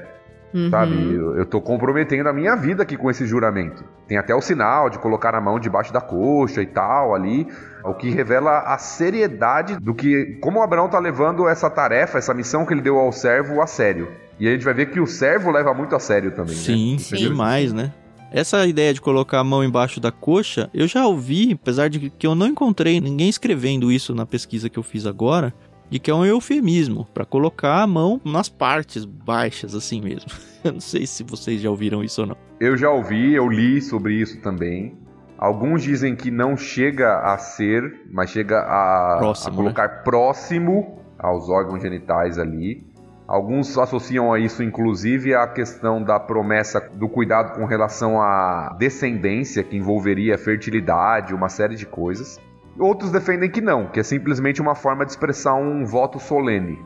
Uhum. 0.54 0.70
Sabe, 0.70 1.14
eu, 1.14 1.38
eu 1.38 1.46
tô 1.46 1.62
comprometendo 1.62 2.28
a 2.28 2.34
minha 2.34 2.56
vida 2.56 2.84
aqui 2.84 2.98
com 2.98 3.10
esse 3.10 3.26
juramento. 3.26 3.84
Tem 4.08 4.18
até 4.18 4.34
o 4.34 4.42
sinal 4.42 4.90
de 4.90 4.98
colocar 4.98 5.36
a 5.36 5.42
mão 5.42 5.60
debaixo 5.60 5.94
da 5.94 6.02
coxa 6.02 6.62
e 6.62 6.66
tal 6.66 7.14
ali, 7.14 7.48
o 7.84 7.94
que 7.94 8.10
revela 8.10 8.60
a 8.60 8.78
seriedade 8.78 9.78
do 9.80 9.94
que 9.94 10.38
como 10.42 10.62
Abraão 10.62 10.90
tá 10.90 10.98
levando 10.98 11.48
essa 11.48 11.70
tarefa, 11.70 12.18
essa 12.18 12.34
missão 12.34 12.66
que 12.66 12.74
ele 12.74 12.82
deu 12.82 12.98
ao 12.98 13.12
servo 13.12 13.62
a 13.62 13.68
sério. 13.68 14.10
E 14.40 14.48
a 14.48 14.52
gente 14.52 14.66
vai 14.66 14.74
ver 14.74 14.88
que 14.88 15.00
o 15.00 15.06
servo 15.06 15.52
leva 15.52 15.74
muito 15.74 15.96
a 15.96 16.00
sério 16.00 16.32
também, 16.32 16.56
Sim, 16.56 16.94
né? 16.94 17.00
Sim. 17.00 17.16
demais, 17.18 17.72
né? 17.72 17.92
Essa 18.32 18.66
ideia 18.66 18.94
de 18.94 19.02
colocar 19.02 19.40
a 19.40 19.44
mão 19.44 19.64
embaixo 19.64 20.00
da 20.00 20.12
coxa, 20.12 20.70
eu 20.72 20.88
já 20.88 21.06
ouvi, 21.06 21.54
apesar 21.54 21.90
de 21.90 22.12
que 22.12 22.28
eu 22.28 22.36
não 22.36 22.48
encontrei 22.48 23.02
ninguém 23.02 23.28
escrevendo 23.28 23.92
isso 23.92 24.14
na 24.14 24.26
pesquisa 24.26 24.70
que 24.70 24.78
eu 24.78 24.84
fiz 24.84 25.08
agora, 25.08 25.54
de 25.90 26.00
que 26.00 26.12
é 26.12 26.14
um 26.14 26.26
eufemismo 26.26 27.08
para 27.14 27.26
colocar 27.26 27.82
a 27.82 27.88
mão 27.88 28.22
nas 28.24 28.48
partes 28.48 29.06
baixas, 29.06 29.74
assim 29.74 30.02
mesmo. 30.02 30.32
Eu 30.64 30.74
não 30.74 30.82
sei 30.82 31.08
se 31.08 31.24
vocês 31.24 31.62
já 31.62 31.70
ouviram 31.70 32.04
isso 32.04 32.22
ou 32.22 32.28
não. 32.28 32.38
Eu 32.60 32.76
já 32.76 32.90
ouvi, 32.92 33.34
eu 33.34 33.48
li 33.48 33.82
sobre 33.82 34.16
isso 34.16 34.42
também. 34.42 34.98
Alguns 35.38 35.82
dizem 35.82 36.18
que 36.18 36.30
não 36.30 36.58
chega 36.58 37.18
a 37.20 37.38
ser, 37.38 38.02
mas 38.12 38.30
chega 38.30 38.60
a, 38.60 39.20
Próximo, 39.20 39.54
a 39.54 39.56
colocar 39.56 40.04
próximo 40.04 41.00
aos 41.18 41.48
órgãos 41.50 41.82
genitais 41.82 42.38
ali. 42.38 42.86
Alguns 43.26 43.78
associam 43.78 44.34
a 44.34 44.40
isso, 44.40 44.62
inclusive, 44.62 45.34
a 45.34 45.48
questão 45.48 46.04
da 46.04 46.20
promessa 46.20 46.82
do 46.94 47.08
cuidado 47.08 47.54
com 47.54 47.64
relação 47.64 48.20
à 48.20 48.76
descendência, 48.78 49.64
que 49.64 49.78
envolveria 49.78 50.38
fertilidade, 50.38 51.34
uma 51.34 51.48
série 51.48 51.76
de 51.76 51.86
coisas. 51.86 52.38
Outros 52.80 53.12
defendem 53.12 53.52
que 53.52 53.62
não, 53.62 53.88
que 53.88 54.00
é 54.00 54.04
simplesmente 54.04 54.62
uma 54.62 54.74
forma 54.74 55.06
de 55.06 55.12
expressar 55.12 55.54
um 55.56 55.86
voto 55.86 56.20
solene 56.20 56.80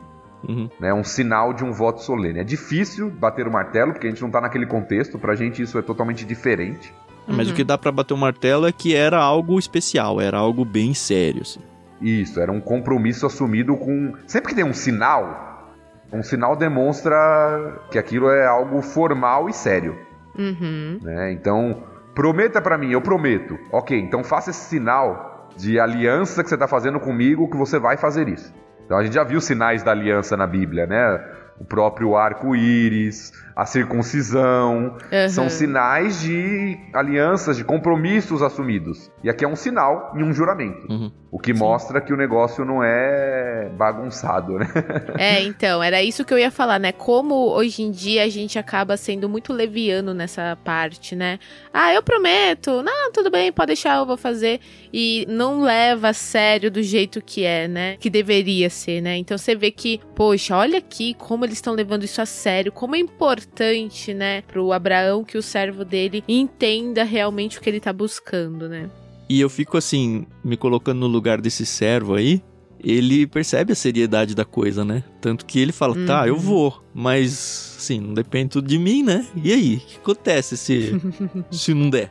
Uhum. 0.48 0.68
né, 0.78 0.92
um 0.92 1.04
sinal 1.04 1.52
de 1.52 1.64
um 1.64 1.72
voto 1.72 2.02
solene. 2.02 2.38
É 2.40 2.44
difícil 2.44 3.10
bater 3.10 3.46
o 3.46 3.50
martelo, 3.50 3.92
porque 3.92 4.06
a 4.06 4.10
gente 4.10 4.20
não 4.20 4.28
está 4.28 4.40
naquele 4.40 4.66
contexto, 4.66 5.18
pra 5.18 5.34
gente 5.34 5.62
isso 5.62 5.78
é 5.78 5.82
totalmente 5.82 6.24
diferente. 6.24 6.92
Mas 7.26 7.50
o 7.50 7.54
que 7.54 7.64
dá 7.64 7.78
para 7.78 7.90
bater 7.90 8.12
o 8.12 8.18
martelo 8.18 8.66
é 8.66 8.72
que 8.72 8.94
era 8.94 9.18
algo 9.18 9.58
especial, 9.58 10.20
era 10.20 10.36
algo 10.36 10.62
bem 10.62 10.92
sério, 10.92 11.40
assim. 11.40 11.60
Isso, 12.00 12.38
era 12.38 12.52
um 12.52 12.60
compromisso 12.60 13.24
assumido 13.24 13.74
com. 13.76 14.12
Sempre 14.26 14.50
que 14.50 14.54
tem 14.54 14.64
um 14.64 14.74
sinal, 14.74 15.72
um 16.12 16.22
sinal 16.22 16.54
demonstra 16.54 17.80
que 17.90 17.98
aquilo 17.98 18.28
é 18.28 18.46
algo 18.46 18.82
formal 18.82 19.48
e 19.48 19.54
sério. 19.54 19.96
Uhum. 20.38 20.98
Né? 21.00 21.32
Então, 21.32 21.82
prometa 22.14 22.60
pra 22.60 22.76
mim, 22.76 22.90
eu 22.90 23.00
prometo. 23.00 23.58
Ok, 23.72 23.98
então 23.98 24.22
faça 24.22 24.50
esse 24.50 24.68
sinal 24.68 25.33
de 25.56 25.78
aliança 25.78 26.42
que 26.42 26.48
você 26.48 26.54
está 26.54 26.68
fazendo 26.68 26.98
comigo, 27.00 27.48
que 27.48 27.56
você 27.56 27.78
vai 27.78 27.96
fazer 27.96 28.28
isso. 28.28 28.52
Então 28.84 28.98
a 28.98 29.04
gente 29.04 29.14
já 29.14 29.24
viu 29.24 29.40
sinais 29.40 29.82
da 29.82 29.92
aliança 29.92 30.36
na 30.36 30.46
Bíblia, 30.46 30.86
né? 30.86 31.24
O 31.58 31.64
próprio 31.64 32.16
arco-íris, 32.16 33.32
a 33.54 33.64
circuncisão, 33.64 34.96
Uhum. 35.12 35.28
são 35.28 35.48
sinais 35.48 36.20
de 36.20 36.76
alianças, 36.92 37.56
de 37.56 37.64
compromissos 37.64 38.42
assumidos. 38.42 39.10
E 39.22 39.30
aqui 39.30 39.44
é 39.44 39.48
um 39.48 39.56
sinal 39.56 40.12
e 40.16 40.22
um 40.22 40.32
juramento. 40.32 40.86
Uhum. 40.90 41.12
O 41.30 41.38
que 41.38 41.52
mostra 41.52 42.00
que 42.00 42.12
o 42.12 42.16
negócio 42.16 42.64
não 42.64 42.82
é 42.82 43.68
bagunçado, 43.76 44.58
né? 44.58 44.66
É, 45.18 45.42
então, 45.42 45.82
era 45.82 46.02
isso 46.02 46.24
que 46.24 46.32
eu 46.32 46.38
ia 46.38 46.50
falar, 46.50 46.78
né? 46.78 46.92
Como 46.92 47.34
hoje 47.52 47.82
em 47.82 47.90
dia 47.90 48.22
a 48.24 48.28
gente 48.28 48.58
acaba 48.58 48.96
sendo 48.96 49.28
muito 49.28 49.52
leviano 49.52 50.12
nessa 50.14 50.56
parte, 50.64 51.16
né? 51.16 51.38
Ah, 51.72 51.92
eu 51.92 52.02
prometo. 52.02 52.82
Não, 52.82 53.10
tudo 53.12 53.30
bem, 53.30 53.52
pode 53.52 53.68
deixar, 53.68 53.96
eu 53.98 54.06
vou 54.06 54.16
fazer. 54.16 54.60
E 54.92 55.24
não 55.28 55.62
leva 55.62 56.08
a 56.08 56.12
sério 56.12 56.70
do 56.70 56.82
jeito 56.82 57.20
que 57.20 57.44
é, 57.44 57.66
né? 57.66 57.96
Que 57.98 58.10
deveria 58.10 58.70
ser, 58.70 59.00
né? 59.00 59.16
Então 59.16 59.36
você 59.36 59.54
vê 59.56 59.70
que, 59.70 60.00
poxa, 60.14 60.56
olha 60.56 60.78
aqui 60.78 61.14
como 61.14 61.43
eles 61.44 61.58
estão 61.58 61.74
levando 61.74 62.04
isso 62.04 62.20
a 62.20 62.26
sério, 62.26 62.72
como 62.72 62.96
é 62.96 62.98
importante, 62.98 64.12
né, 64.14 64.42
pro 64.42 64.72
Abraão 64.72 65.24
que 65.24 65.38
o 65.38 65.42
servo 65.42 65.84
dele 65.84 66.22
entenda 66.28 67.04
realmente 67.04 67.58
o 67.58 67.60
que 67.60 67.68
ele 67.70 67.80
tá 67.80 67.92
buscando, 67.92 68.68
né? 68.68 68.90
E 69.28 69.40
eu 69.40 69.48
fico 69.48 69.76
assim, 69.76 70.26
me 70.44 70.56
colocando 70.56 71.00
no 71.00 71.06
lugar 71.06 71.40
desse 71.40 71.64
servo 71.64 72.14
aí, 72.14 72.42
ele 72.78 73.26
percebe 73.26 73.72
a 73.72 73.76
seriedade 73.76 74.34
da 74.34 74.44
coisa, 74.44 74.84
né? 74.84 75.02
Tanto 75.20 75.46
que 75.46 75.58
ele 75.58 75.72
fala, 75.72 75.94
tá, 76.04 76.28
eu 76.28 76.34
Uhum. 76.34 76.40
vou, 76.40 76.84
mas 76.92 77.74
assim, 77.78 77.98
não 78.00 78.12
depende 78.12 78.50
tudo 78.50 78.68
de 78.68 78.78
mim, 78.78 79.02
né? 79.02 79.26
E 79.42 79.50
aí, 79.52 79.76
o 79.76 79.80
que 79.80 79.96
acontece 79.96 80.56
se, 80.56 80.92
se 81.50 81.72
não 81.72 81.88
der? 81.88 82.10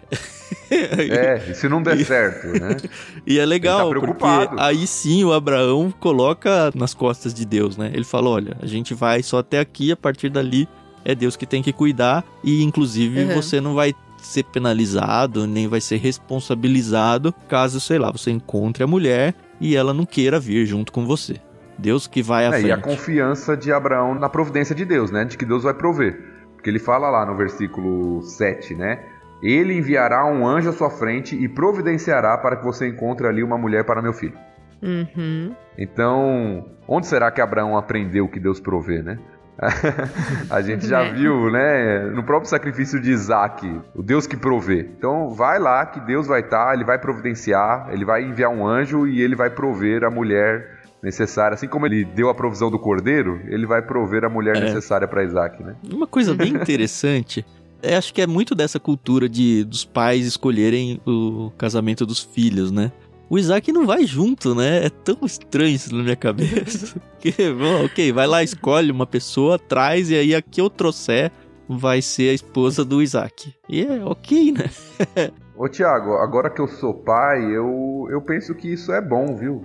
É, 0.71 1.43
e 1.51 1.55
se 1.55 1.67
não 1.69 1.81
der 1.81 1.97
certo, 2.05 2.47
né? 2.47 2.77
E 3.25 3.39
é 3.39 3.45
legal, 3.45 3.91
Ele 3.91 4.01
tá 4.01 4.07
porque 4.07 4.25
aí 4.57 4.85
sim 4.87 5.23
o 5.23 5.31
Abraão 5.33 5.93
coloca 5.99 6.71
nas 6.75 6.93
costas 6.93 7.33
de 7.33 7.45
Deus, 7.45 7.77
né? 7.77 7.91
Ele 7.93 8.03
fala, 8.03 8.29
olha, 8.29 8.57
a 8.61 8.65
gente 8.65 8.93
vai 8.93 9.23
só 9.23 9.39
até 9.39 9.59
aqui, 9.59 9.91
a 9.91 9.95
partir 9.97 10.29
dali 10.29 10.67
é 11.05 11.13
Deus 11.15 11.35
que 11.35 11.45
tem 11.45 11.61
que 11.61 11.71
cuidar 11.73 12.23
e 12.43 12.63
inclusive 12.63 13.23
Uhum. 13.25 13.33
você 13.35 13.59
não 13.61 13.73
vai 13.75 13.93
ser 14.17 14.43
penalizado, 14.43 15.45
nem 15.45 15.67
vai 15.67 15.81
ser 15.81 15.97
responsabilizado 15.97 17.33
caso, 17.47 17.79
sei 17.79 17.97
lá, 17.99 18.11
você 18.11 18.31
encontre 18.31 18.83
a 18.83 18.87
mulher 18.87 19.33
e 19.59 19.75
ela 19.75 19.93
não 19.93 20.05
queira 20.05 20.39
vir 20.39 20.65
junto 20.65 20.91
com 20.91 21.05
você. 21.05 21.35
Deus 21.77 22.05
que 22.07 22.21
vai 22.21 22.45
à 22.45 22.55
É, 22.57 22.61
e 22.61 22.71
a 22.71 22.77
frente. 22.77 22.83
confiança 22.83 23.57
de 23.57 23.71
Abraão 23.71 24.13
na 24.15 24.29
providência 24.29 24.75
de 24.75 24.85
Deus, 24.85 25.11
né? 25.11 25.25
De 25.25 25.37
que 25.37 25.45
Deus 25.45 25.63
vai 25.63 25.73
prover. 25.73 26.21
Porque 26.55 26.69
ele 26.69 26.79
fala 26.79 27.09
lá 27.09 27.25
no 27.25 27.35
versículo 27.35 28.21
7, 28.21 28.75
né? 28.75 28.99
Ele 29.43 29.77
enviará 29.77 30.25
um 30.25 30.47
anjo 30.47 30.69
à 30.69 30.73
sua 30.73 30.89
frente 30.89 31.35
e 31.35 31.47
providenciará 31.49 32.37
para 32.37 32.55
que 32.55 32.63
você 32.63 32.87
encontre 32.87 33.27
ali 33.27 33.43
uma 33.43 33.57
mulher 33.57 33.83
para 33.83 34.01
meu 34.01 34.13
filho. 34.13 34.33
Uhum. 34.81 35.53
Então, 35.77 36.65
onde 36.87 37.07
será 37.07 37.29
que 37.29 37.41
Abraão 37.41 37.77
aprendeu 37.77 38.27
que 38.27 38.39
Deus 38.39 38.59
provê, 38.59 39.01
né? 39.01 39.19
a 40.49 40.61
gente 40.61 40.87
já 40.87 41.03
Né? 41.03 41.13
viu, 41.13 41.51
né? 41.51 42.05
No 42.13 42.23
próprio 42.23 42.49
sacrifício 42.49 42.99
de 42.99 43.11
Isaac, 43.11 43.81
o 43.95 44.01
Deus 44.01 44.25
que 44.25 44.35
provê. 44.35 44.89
Então, 44.97 45.29
vai 45.29 45.59
lá 45.59 45.85
que 45.85 45.99
Deus 45.99 46.25
vai 46.27 46.41
estar, 46.41 46.73
ele 46.73 46.83
vai 46.83 46.97
providenciar, 46.97 47.87
ele 47.91 48.03
vai 48.05 48.23
enviar 48.23 48.49
um 48.49 48.65
anjo 48.65 49.07
e 49.07 49.21
ele 49.21 49.35
vai 49.35 49.49
prover 49.49 50.03
a 50.03 50.09
mulher 50.09 50.79
necessária. 51.01 51.53
Assim 51.55 51.67
como 51.67 51.85
ele 51.85 52.03
deu 52.03 52.29
a 52.29 52.33
provisão 52.35 52.71
do 52.71 52.79
cordeiro, 52.79 53.41
ele 53.47 53.65
vai 53.65 53.81
prover 53.81 54.23
a 54.25 54.29
mulher 54.29 54.55
É. 54.57 54.61
necessária 54.61 55.07
para 55.07 55.23
Isaac, 55.23 55.61
né? 55.63 55.75
Uma 55.91 56.07
coisa 56.07 56.33
bem 56.33 56.53
interessante, 56.55 57.45
é, 57.83 57.95
acho 57.95 58.13
que 58.13 58.21
é 58.21 58.27
muito 58.27 58.55
dessa 58.55 58.79
cultura 58.79 59.27
de 59.27 59.63
dos 59.65 59.83
pais 59.83 60.25
escolherem 60.25 60.99
o 61.05 61.51
casamento 61.57 62.05
dos 62.05 62.19
filhos, 62.19 62.71
né? 62.71 62.91
O 63.29 63.37
Isaac 63.37 63.71
não 63.71 63.85
vai 63.85 64.05
junto, 64.05 64.55
né? 64.55 64.85
É 64.85 64.89
tão 64.89 65.17
estranho 65.23 65.75
isso 65.75 65.95
na 65.95 66.03
minha 66.03 66.15
cabeça. 66.15 67.01
que, 67.19 67.31
bom, 67.51 67.85
ok, 67.85 68.11
vai 68.11 68.27
lá, 68.27 68.43
escolhe 68.43 68.91
uma 68.91 69.07
pessoa, 69.07 69.59
traz, 69.59 70.09
e 70.09 70.15
aí 70.15 70.35
a 70.35 70.41
que 70.41 70.61
eu 70.61 70.69
trouxer 70.69 71.31
vai 71.67 72.01
ser 72.01 72.29
a 72.29 72.33
esposa 72.33 72.85
do 72.85 73.01
Isaac. 73.01 73.53
E 73.67 73.83
é 73.83 74.03
ok, 74.03 74.51
né? 74.51 74.69
Ô 75.55 75.69
Tiago, 75.69 76.13
agora 76.15 76.49
que 76.49 76.59
eu 76.59 76.67
sou 76.67 76.93
pai, 76.93 77.43
eu, 77.45 78.07
eu 78.09 78.21
penso 78.21 78.55
que 78.55 78.73
isso 78.73 78.91
é 78.91 78.99
bom, 78.99 79.35
viu? 79.35 79.63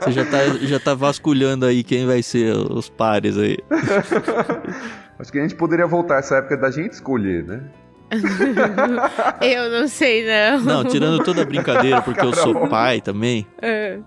Você 0.00 0.12
já 0.12 0.24
tá, 0.24 0.38
já 0.62 0.80
tá 0.80 0.94
vasculhando 0.94 1.66
aí 1.66 1.84
quem 1.84 2.06
vai 2.06 2.22
ser 2.22 2.56
os 2.56 2.88
pares 2.88 3.36
aí. 3.36 3.58
Acho 5.22 5.30
que 5.30 5.38
a 5.38 5.42
gente 5.42 5.54
poderia 5.54 5.86
voltar 5.86 6.18
essa 6.18 6.38
época 6.38 6.56
da 6.56 6.68
gente 6.68 6.94
escolher, 6.94 7.44
né? 7.44 7.62
eu 9.40 9.70
não 9.70 9.86
sei, 9.86 10.26
não. 10.26 10.60
Não, 10.60 10.84
tirando 10.84 11.22
toda 11.22 11.42
a 11.42 11.44
brincadeira, 11.44 12.02
porque 12.02 12.26
eu 12.26 12.34
sou 12.34 12.66
pai 12.66 13.00
também. 13.00 13.46
É. 13.62 14.00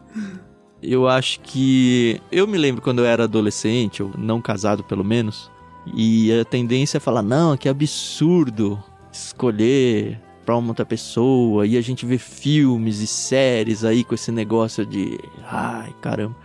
Eu 0.84 1.08
acho 1.08 1.40
que. 1.40 2.22
Eu 2.30 2.46
me 2.46 2.58
lembro 2.58 2.82
quando 2.82 3.00
eu 3.00 3.06
era 3.06 3.24
adolescente, 3.24 4.04
ou 4.04 4.12
não 4.18 4.42
casado 4.42 4.84
pelo 4.84 5.06
menos, 5.06 5.50
e 5.94 6.38
a 6.38 6.44
tendência 6.44 6.98
é 6.98 7.00
falar: 7.00 7.22
não, 7.22 7.56
que 7.56 7.70
absurdo 7.70 8.78
escolher 9.10 10.20
pra 10.46 10.58
uma 10.58 10.68
outra 10.68 10.86
pessoa, 10.86 11.66
e 11.66 11.78
a 11.78 11.82
gente 11.82 12.06
vê 12.06 12.18
filmes 12.18 13.00
e 13.00 13.08
séries 13.08 13.86
aí 13.86 14.04
com 14.04 14.16
esse 14.16 14.34
negócio 14.34 14.86
de. 14.86 15.18
Ai, 15.46 15.96
caramba. 16.02 16.36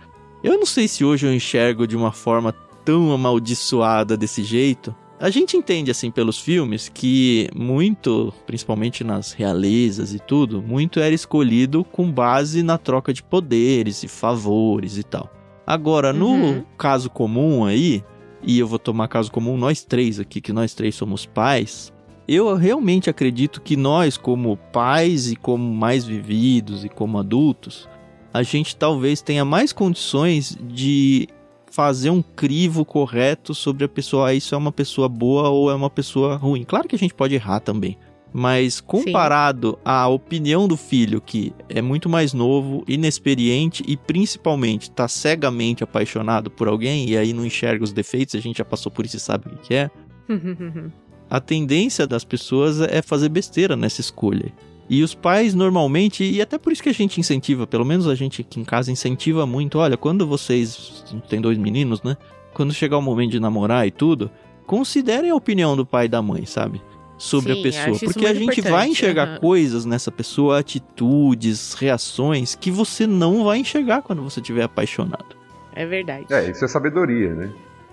Eu 0.41 0.57
não 0.57 0.65
sei 0.65 0.87
se 0.87 1.03
hoje 1.03 1.27
eu 1.27 1.33
enxergo 1.33 1.85
de 1.85 1.97
uma 1.97 2.13
forma 2.13 2.55
tão 2.83 3.11
amaldiçoada 3.11 4.15
desse 4.17 4.43
jeito. 4.43 4.95
A 5.19 5.29
gente 5.29 5.55
entende, 5.55 5.91
assim, 5.91 6.09
pelos 6.09 6.39
filmes, 6.39 6.89
que 6.89 7.47
muito, 7.55 8.33
principalmente 8.47 9.03
nas 9.03 9.33
realezas 9.33 10.15
e 10.15 10.19
tudo, 10.19 10.63
muito 10.63 10.99
era 10.99 11.13
escolhido 11.13 11.83
com 11.83 12.11
base 12.11 12.63
na 12.63 12.77
troca 12.77 13.13
de 13.13 13.21
poderes 13.21 14.01
e 14.01 14.07
favores 14.07 14.97
e 14.97 15.03
tal. 15.03 15.29
Agora, 15.65 16.11
no 16.11 16.27
Uhum. 16.31 16.63
caso 16.75 17.07
comum 17.07 17.63
aí, 17.65 18.03
e 18.41 18.57
eu 18.57 18.65
vou 18.67 18.79
tomar 18.79 19.07
caso 19.07 19.31
comum 19.31 19.55
nós 19.57 19.83
três 19.83 20.19
aqui, 20.19 20.41
que 20.41 20.51
nós 20.51 20.73
três 20.73 20.95
somos 20.95 21.23
pais, 21.27 21.93
eu 22.27 22.55
realmente 22.55 23.07
acredito 23.07 23.61
que 23.61 23.77
nós, 23.77 24.17
como 24.17 24.57
pais 24.73 25.31
e 25.31 25.35
como 25.35 25.63
mais 25.71 26.03
vividos 26.03 26.83
e 26.83 26.89
como 26.89 27.19
adultos, 27.19 27.87
a 28.33 28.41
gente 28.41 28.75
talvez 28.75 29.21
tenha 29.21 29.45
mais 29.45 29.71
condições 29.71 30.57
de 30.63 31.27
fazer 31.71 32.09
um 32.09 32.21
crivo 32.21 32.85
correto 32.85 33.55
sobre 33.55 33.85
a 33.85 33.89
pessoa, 33.89 34.27
ah, 34.27 34.33
isso 34.33 34.53
é 34.53 34.57
uma 34.57 34.71
pessoa 34.71 35.07
boa 35.07 35.49
ou 35.49 35.71
é 35.71 35.73
uma 35.73 35.89
pessoa 35.89 36.35
ruim. 36.35 36.63
Claro 36.63 36.87
que 36.87 36.95
a 36.95 36.99
gente 36.99 37.13
pode 37.13 37.33
errar 37.33 37.61
também, 37.61 37.97
mas 38.33 38.81
comparado 38.81 39.71
Sim. 39.71 39.77
à 39.85 40.07
opinião 40.07 40.67
do 40.67 40.75
filho, 40.75 41.21
que 41.21 41.53
é 41.69 41.81
muito 41.81 42.09
mais 42.09 42.33
novo, 42.33 42.83
inexperiente 42.87 43.83
e 43.87 43.95
principalmente 43.95 44.83
está 44.83 45.07
cegamente 45.07 45.83
apaixonado 45.83 46.51
por 46.51 46.67
alguém 46.67 47.09
e 47.09 47.17
aí 47.17 47.31
não 47.31 47.45
enxerga 47.45 47.83
os 47.83 47.93
defeitos, 47.93 48.35
a 48.35 48.39
gente 48.39 48.57
já 48.57 48.65
passou 48.65 48.91
por 48.91 49.05
isso 49.05 49.15
e 49.15 49.19
sabe 49.19 49.47
o 49.47 49.57
que 49.57 49.73
é. 49.73 49.89
a 51.29 51.39
tendência 51.39 52.05
das 52.05 52.25
pessoas 52.25 52.81
é 52.81 53.01
fazer 53.01 53.29
besteira 53.29 53.77
nessa 53.77 54.01
escolha. 54.01 54.51
E 54.91 55.03
os 55.03 55.15
pais 55.15 55.53
normalmente, 55.53 56.21
e 56.21 56.41
até 56.41 56.57
por 56.57 56.73
isso 56.73 56.83
que 56.83 56.89
a 56.89 56.93
gente 56.93 57.17
incentiva, 57.17 57.65
pelo 57.65 57.85
menos 57.85 58.09
a 58.09 58.13
gente 58.13 58.41
aqui 58.41 58.59
em 58.59 58.65
casa 58.65 58.91
incentiva 58.91 59.45
muito, 59.45 59.79
olha, 59.79 59.95
quando 59.95 60.27
vocês 60.27 61.05
tem 61.29 61.39
dois 61.39 61.57
meninos, 61.57 62.03
né? 62.03 62.17
Quando 62.53 62.73
chegar 62.73 62.97
o 62.97 63.01
momento 63.01 63.31
de 63.31 63.39
namorar 63.39 63.87
e 63.87 63.91
tudo, 63.91 64.29
considerem 64.67 65.29
a 65.29 65.35
opinião 65.35 65.77
do 65.77 65.85
pai 65.85 66.07
e 66.07 66.09
da 66.09 66.21
mãe, 66.21 66.45
sabe? 66.45 66.81
sobre 67.17 67.53
Sim, 67.53 67.59
a 67.59 67.63
pessoa. 67.63 67.99
Porque 67.99 68.25
a 68.25 68.33
gente 68.33 68.59
vai 68.61 68.87
enxergar 68.87 69.29
uhum. 69.29 69.39
coisas 69.39 69.85
nessa 69.85 70.11
pessoa, 70.11 70.59
atitudes, 70.59 71.73
reações, 71.75 72.55
que 72.55 72.71
você 72.71 73.07
não 73.07 73.45
vai 73.45 73.59
enxergar 73.59 74.01
quando 74.01 74.21
você 74.23 74.41
estiver 74.41 74.63
apaixonado. 74.63 75.37
É 75.73 75.85
verdade. 75.85 76.25
É, 76.31 76.49
isso 76.49 76.65
é 76.65 76.67
sabedoria, 76.67 77.33
né? 77.33 77.49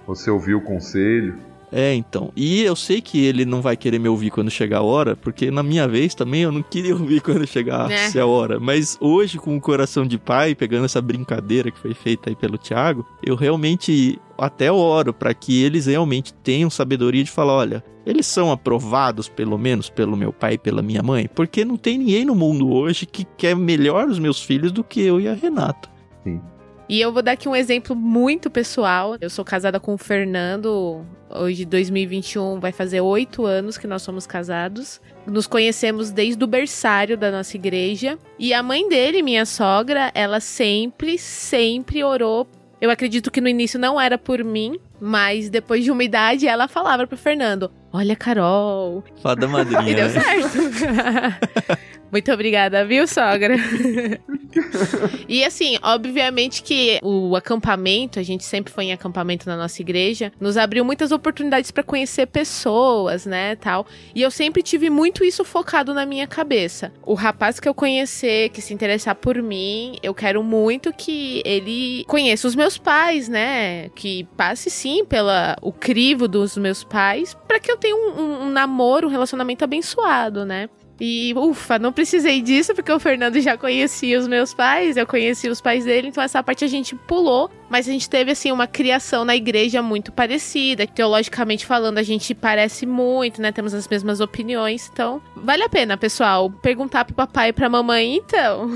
Você 0.06 0.30
ouviu 0.30 0.58
o 0.58 0.62
conselho. 0.62 1.38
É, 1.72 1.94
então. 1.94 2.32
E 2.34 2.62
eu 2.62 2.74
sei 2.74 3.00
que 3.00 3.24
ele 3.24 3.44
não 3.44 3.60
vai 3.60 3.76
querer 3.76 3.98
me 3.98 4.08
ouvir 4.08 4.30
quando 4.30 4.50
chegar 4.50 4.78
a 4.78 4.82
hora, 4.82 5.14
porque 5.14 5.50
na 5.50 5.62
minha 5.62 5.86
vez 5.86 6.14
também 6.14 6.42
eu 6.42 6.52
não 6.52 6.62
queria 6.62 6.94
ouvir 6.96 7.20
quando 7.20 7.46
chegasse 7.46 8.18
é. 8.18 8.20
a 8.20 8.26
hora. 8.26 8.58
Mas 8.58 8.96
hoje, 9.00 9.38
com 9.38 9.56
o 9.56 9.60
coração 9.60 10.06
de 10.06 10.18
pai, 10.18 10.54
pegando 10.54 10.84
essa 10.84 11.00
brincadeira 11.00 11.70
que 11.70 11.78
foi 11.78 11.94
feita 11.94 12.30
aí 12.30 12.36
pelo 12.36 12.58
Thiago, 12.58 13.06
eu 13.22 13.34
realmente 13.36 14.18
até 14.36 14.70
oro 14.70 15.12
para 15.12 15.34
que 15.34 15.62
eles 15.62 15.86
realmente 15.86 16.32
tenham 16.32 16.70
sabedoria 16.70 17.24
de 17.24 17.30
falar: 17.30 17.54
olha, 17.54 17.84
eles 18.06 18.26
são 18.26 18.50
aprovados, 18.50 19.28
pelo 19.28 19.58
menos, 19.58 19.90
pelo 19.90 20.16
meu 20.16 20.32
pai 20.32 20.54
e 20.54 20.58
pela 20.58 20.80
minha 20.80 21.02
mãe, 21.02 21.28
porque 21.34 21.64
não 21.64 21.76
tem 21.76 21.98
ninguém 21.98 22.24
no 22.24 22.34
mundo 22.34 22.70
hoje 22.70 23.04
que 23.04 23.24
quer 23.36 23.54
melhor 23.54 24.08
os 24.08 24.18
meus 24.18 24.40
filhos 24.40 24.72
do 24.72 24.82
que 24.82 25.00
eu 25.00 25.20
e 25.20 25.28
a 25.28 25.34
Renata. 25.34 25.90
Sim. 26.24 26.40
E 26.88 27.00
eu 27.00 27.12
vou 27.12 27.22
dar 27.22 27.32
aqui 27.32 27.46
um 27.46 27.54
exemplo 27.54 27.94
muito 27.94 28.48
pessoal. 28.48 29.16
Eu 29.20 29.28
sou 29.28 29.44
casada 29.44 29.78
com 29.78 29.92
o 29.92 29.98
Fernando. 29.98 31.04
Hoje, 31.28 31.66
2021, 31.66 32.58
vai 32.58 32.72
fazer 32.72 33.02
oito 33.02 33.44
anos 33.44 33.76
que 33.76 33.86
nós 33.86 34.00
somos 34.00 34.26
casados. 34.26 34.98
Nos 35.26 35.46
conhecemos 35.46 36.10
desde 36.10 36.42
o 36.42 36.46
berçário 36.46 37.18
da 37.18 37.30
nossa 37.30 37.56
igreja. 37.56 38.18
E 38.38 38.54
a 38.54 38.62
mãe 38.62 38.88
dele, 38.88 39.20
minha 39.20 39.44
sogra, 39.44 40.10
ela 40.14 40.40
sempre, 40.40 41.18
sempre 41.18 42.02
orou 42.02 42.48
eu 42.80 42.90
acredito 42.90 43.30
que 43.30 43.40
no 43.40 43.48
início 43.48 43.78
não 43.78 44.00
era 44.00 44.16
por 44.16 44.44
mim, 44.44 44.78
mas 45.00 45.50
depois 45.50 45.82
de 45.82 45.90
uma 45.90 46.04
idade 46.04 46.46
ela 46.46 46.68
falava 46.68 47.06
pro 47.08 47.16
Fernando: 47.16 47.72
Olha, 47.92 48.14
Carol. 48.14 49.02
Fada 49.20 49.48
madrinha. 49.48 49.82
E 49.88 49.94
deu 49.94 50.08
né? 50.08 50.20
certo. 50.20 51.78
Muito 52.10 52.32
obrigada, 52.32 52.84
viu, 52.84 53.06
sogra? 53.06 53.56
e 55.28 55.44
assim, 55.44 55.78
obviamente 55.82 56.62
que 56.62 56.98
o 57.02 57.36
acampamento, 57.36 58.18
a 58.18 58.22
gente 58.22 58.44
sempre 58.44 58.72
foi 58.72 58.84
em 58.84 58.92
acampamento 58.92 59.46
na 59.46 59.56
nossa 59.56 59.82
igreja, 59.82 60.32
nos 60.40 60.56
abriu 60.56 60.84
muitas 60.84 61.12
oportunidades 61.12 61.70
para 61.70 61.82
conhecer 61.82 62.26
pessoas, 62.26 63.26
né, 63.26 63.56
tal. 63.56 63.86
E 64.14 64.22
eu 64.22 64.30
sempre 64.30 64.62
tive 64.62 64.88
muito 64.88 65.22
isso 65.24 65.44
focado 65.44 65.92
na 65.92 66.06
minha 66.06 66.26
cabeça. 66.26 66.92
O 67.04 67.14
rapaz 67.14 67.60
que 67.60 67.68
eu 67.68 67.74
conhecer, 67.74 68.48
que 68.50 68.62
se 68.62 68.72
interessar 68.72 69.14
por 69.14 69.40
mim, 69.42 69.96
eu 70.02 70.14
quero 70.14 70.42
muito 70.42 70.92
que 70.92 71.42
ele 71.44 72.04
conheça 72.06 72.48
os 72.48 72.54
meus 72.54 72.78
pais, 72.78 73.28
né? 73.28 73.90
Que 73.90 74.24
passe 74.36 74.70
sim 74.70 75.04
pela 75.04 75.56
o 75.60 75.72
crivo 75.72 76.26
dos 76.26 76.56
meus 76.56 76.82
pais, 76.84 77.36
para 77.46 77.60
que 77.60 77.70
eu 77.70 77.76
tenha 77.76 77.94
um, 77.94 78.20
um, 78.20 78.42
um 78.44 78.50
namoro, 78.50 79.08
um 79.08 79.10
relacionamento 79.10 79.64
abençoado, 79.64 80.44
né? 80.44 80.68
E 81.00 81.32
ufa, 81.36 81.78
não 81.78 81.92
precisei 81.92 82.42
disso 82.42 82.74
porque 82.74 82.90
o 82.90 82.98
Fernando 82.98 83.40
já 83.40 83.56
conhecia 83.56 84.18
os 84.18 84.26
meus 84.26 84.52
pais, 84.52 84.96
eu 84.96 85.06
conheci 85.06 85.48
os 85.48 85.60
pais 85.60 85.84
dele, 85.84 86.08
então 86.08 86.22
essa 86.22 86.42
parte 86.42 86.64
a 86.64 86.68
gente 86.68 86.96
pulou, 86.96 87.48
mas 87.70 87.88
a 87.88 87.92
gente 87.92 88.10
teve 88.10 88.32
assim 88.32 88.50
uma 88.50 88.66
criação 88.66 89.24
na 89.24 89.36
igreja 89.36 89.80
muito 89.80 90.10
parecida, 90.10 90.86
teologicamente 90.88 91.64
falando, 91.64 91.98
a 91.98 92.02
gente 92.02 92.34
parece 92.34 92.84
muito, 92.84 93.40
né? 93.40 93.52
Temos 93.52 93.74
as 93.74 93.86
mesmas 93.86 94.20
opiniões, 94.20 94.90
então 94.92 95.22
vale 95.36 95.62
a 95.62 95.68
pena, 95.68 95.96
pessoal, 95.96 96.50
perguntar 96.50 97.04
pro 97.04 97.14
papai 97.14 97.50
e 97.50 97.52
pra 97.52 97.68
mamãe, 97.68 98.16
então, 98.16 98.68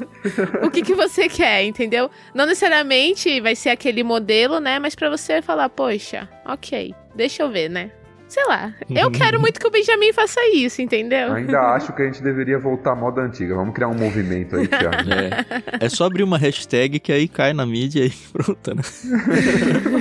o 0.64 0.70
que 0.70 0.80
que 0.80 0.94
você 0.94 1.28
quer, 1.28 1.64
entendeu? 1.64 2.10
Não 2.34 2.46
necessariamente 2.46 3.38
vai 3.40 3.54
ser 3.54 3.68
aquele 3.68 4.02
modelo, 4.02 4.60
né? 4.60 4.78
Mas 4.78 4.94
para 4.94 5.10
você 5.10 5.42
falar, 5.42 5.68
poxa, 5.68 6.26
OK, 6.46 6.94
deixa 7.14 7.42
eu 7.42 7.50
ver, 7.50 7.68
né? 7.68 7.90
Sei 8.28 8.44
lá. 8.44 8.72
Eu 8.90 9.10
quero 9.12 9.40
muito 9.40 9.60
que 9.60 9.66
o 9.66 9.70
Benjamin 9.70 10.12
faça 10.12 10.40
isso, 10.52 10.82
entendeu? 10.82 11.32
Ainda 11.32 11.60
acho 11.74 11.92
que 11.92 12.02
a 12.02 12.06
gente 12.06 12.22
deveria 12.22 12.58
voltar 12.58 12.92
à 12.92 12.96
moda 12.96 13.22
antiga. 13.22 13.54
Vamos 13.54 13.74
criar 13.74 13.88
um 13.88 13.94
movimento 13.94 14.56
aí, 14.56 14.68
Thiago. 14.68 14.96
É. 15.16 15.86
é 15.86 15.88
só 15.88 16.04
abrir 16.04 16.22
uma 16.22 16.36
hashtag 16.36 16.98
que 16.98 17.12
aí 17.12 17.28
cai 17.28 17.52
na 17.52 17.64
mídia 17.64 18.04
e 18.04 18.10
pronto, 18.32 18.74
né? 18.74 18.82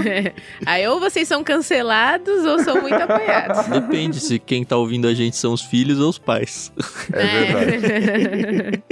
É. 0.06 0.34
Aí 0.66 0.88
ou 0.88 1.00
vocês 1.00 1.28
são 1.28 1.44
cancelados 1.44 2.44
ou 2.44 2.60
são 2.60 2.82
muito 2.82 2.96
apoiados. 2.96 3.68
Depende 3.68 4.20
se 4.20 4.40
quem 4.40 4.64
tá 4.64 4.76
ouvindo 4.76 5.08
a 5.08 5.14
gente 5.14 5.38
são 5.38 5.54
os 5.54 5.62
filhos 5.62 6.00
ou 6.00 6.10
os 6.10 6.18
pais. 6.18 6.72
É 7.14 7.54
verdade. 7.54 8.84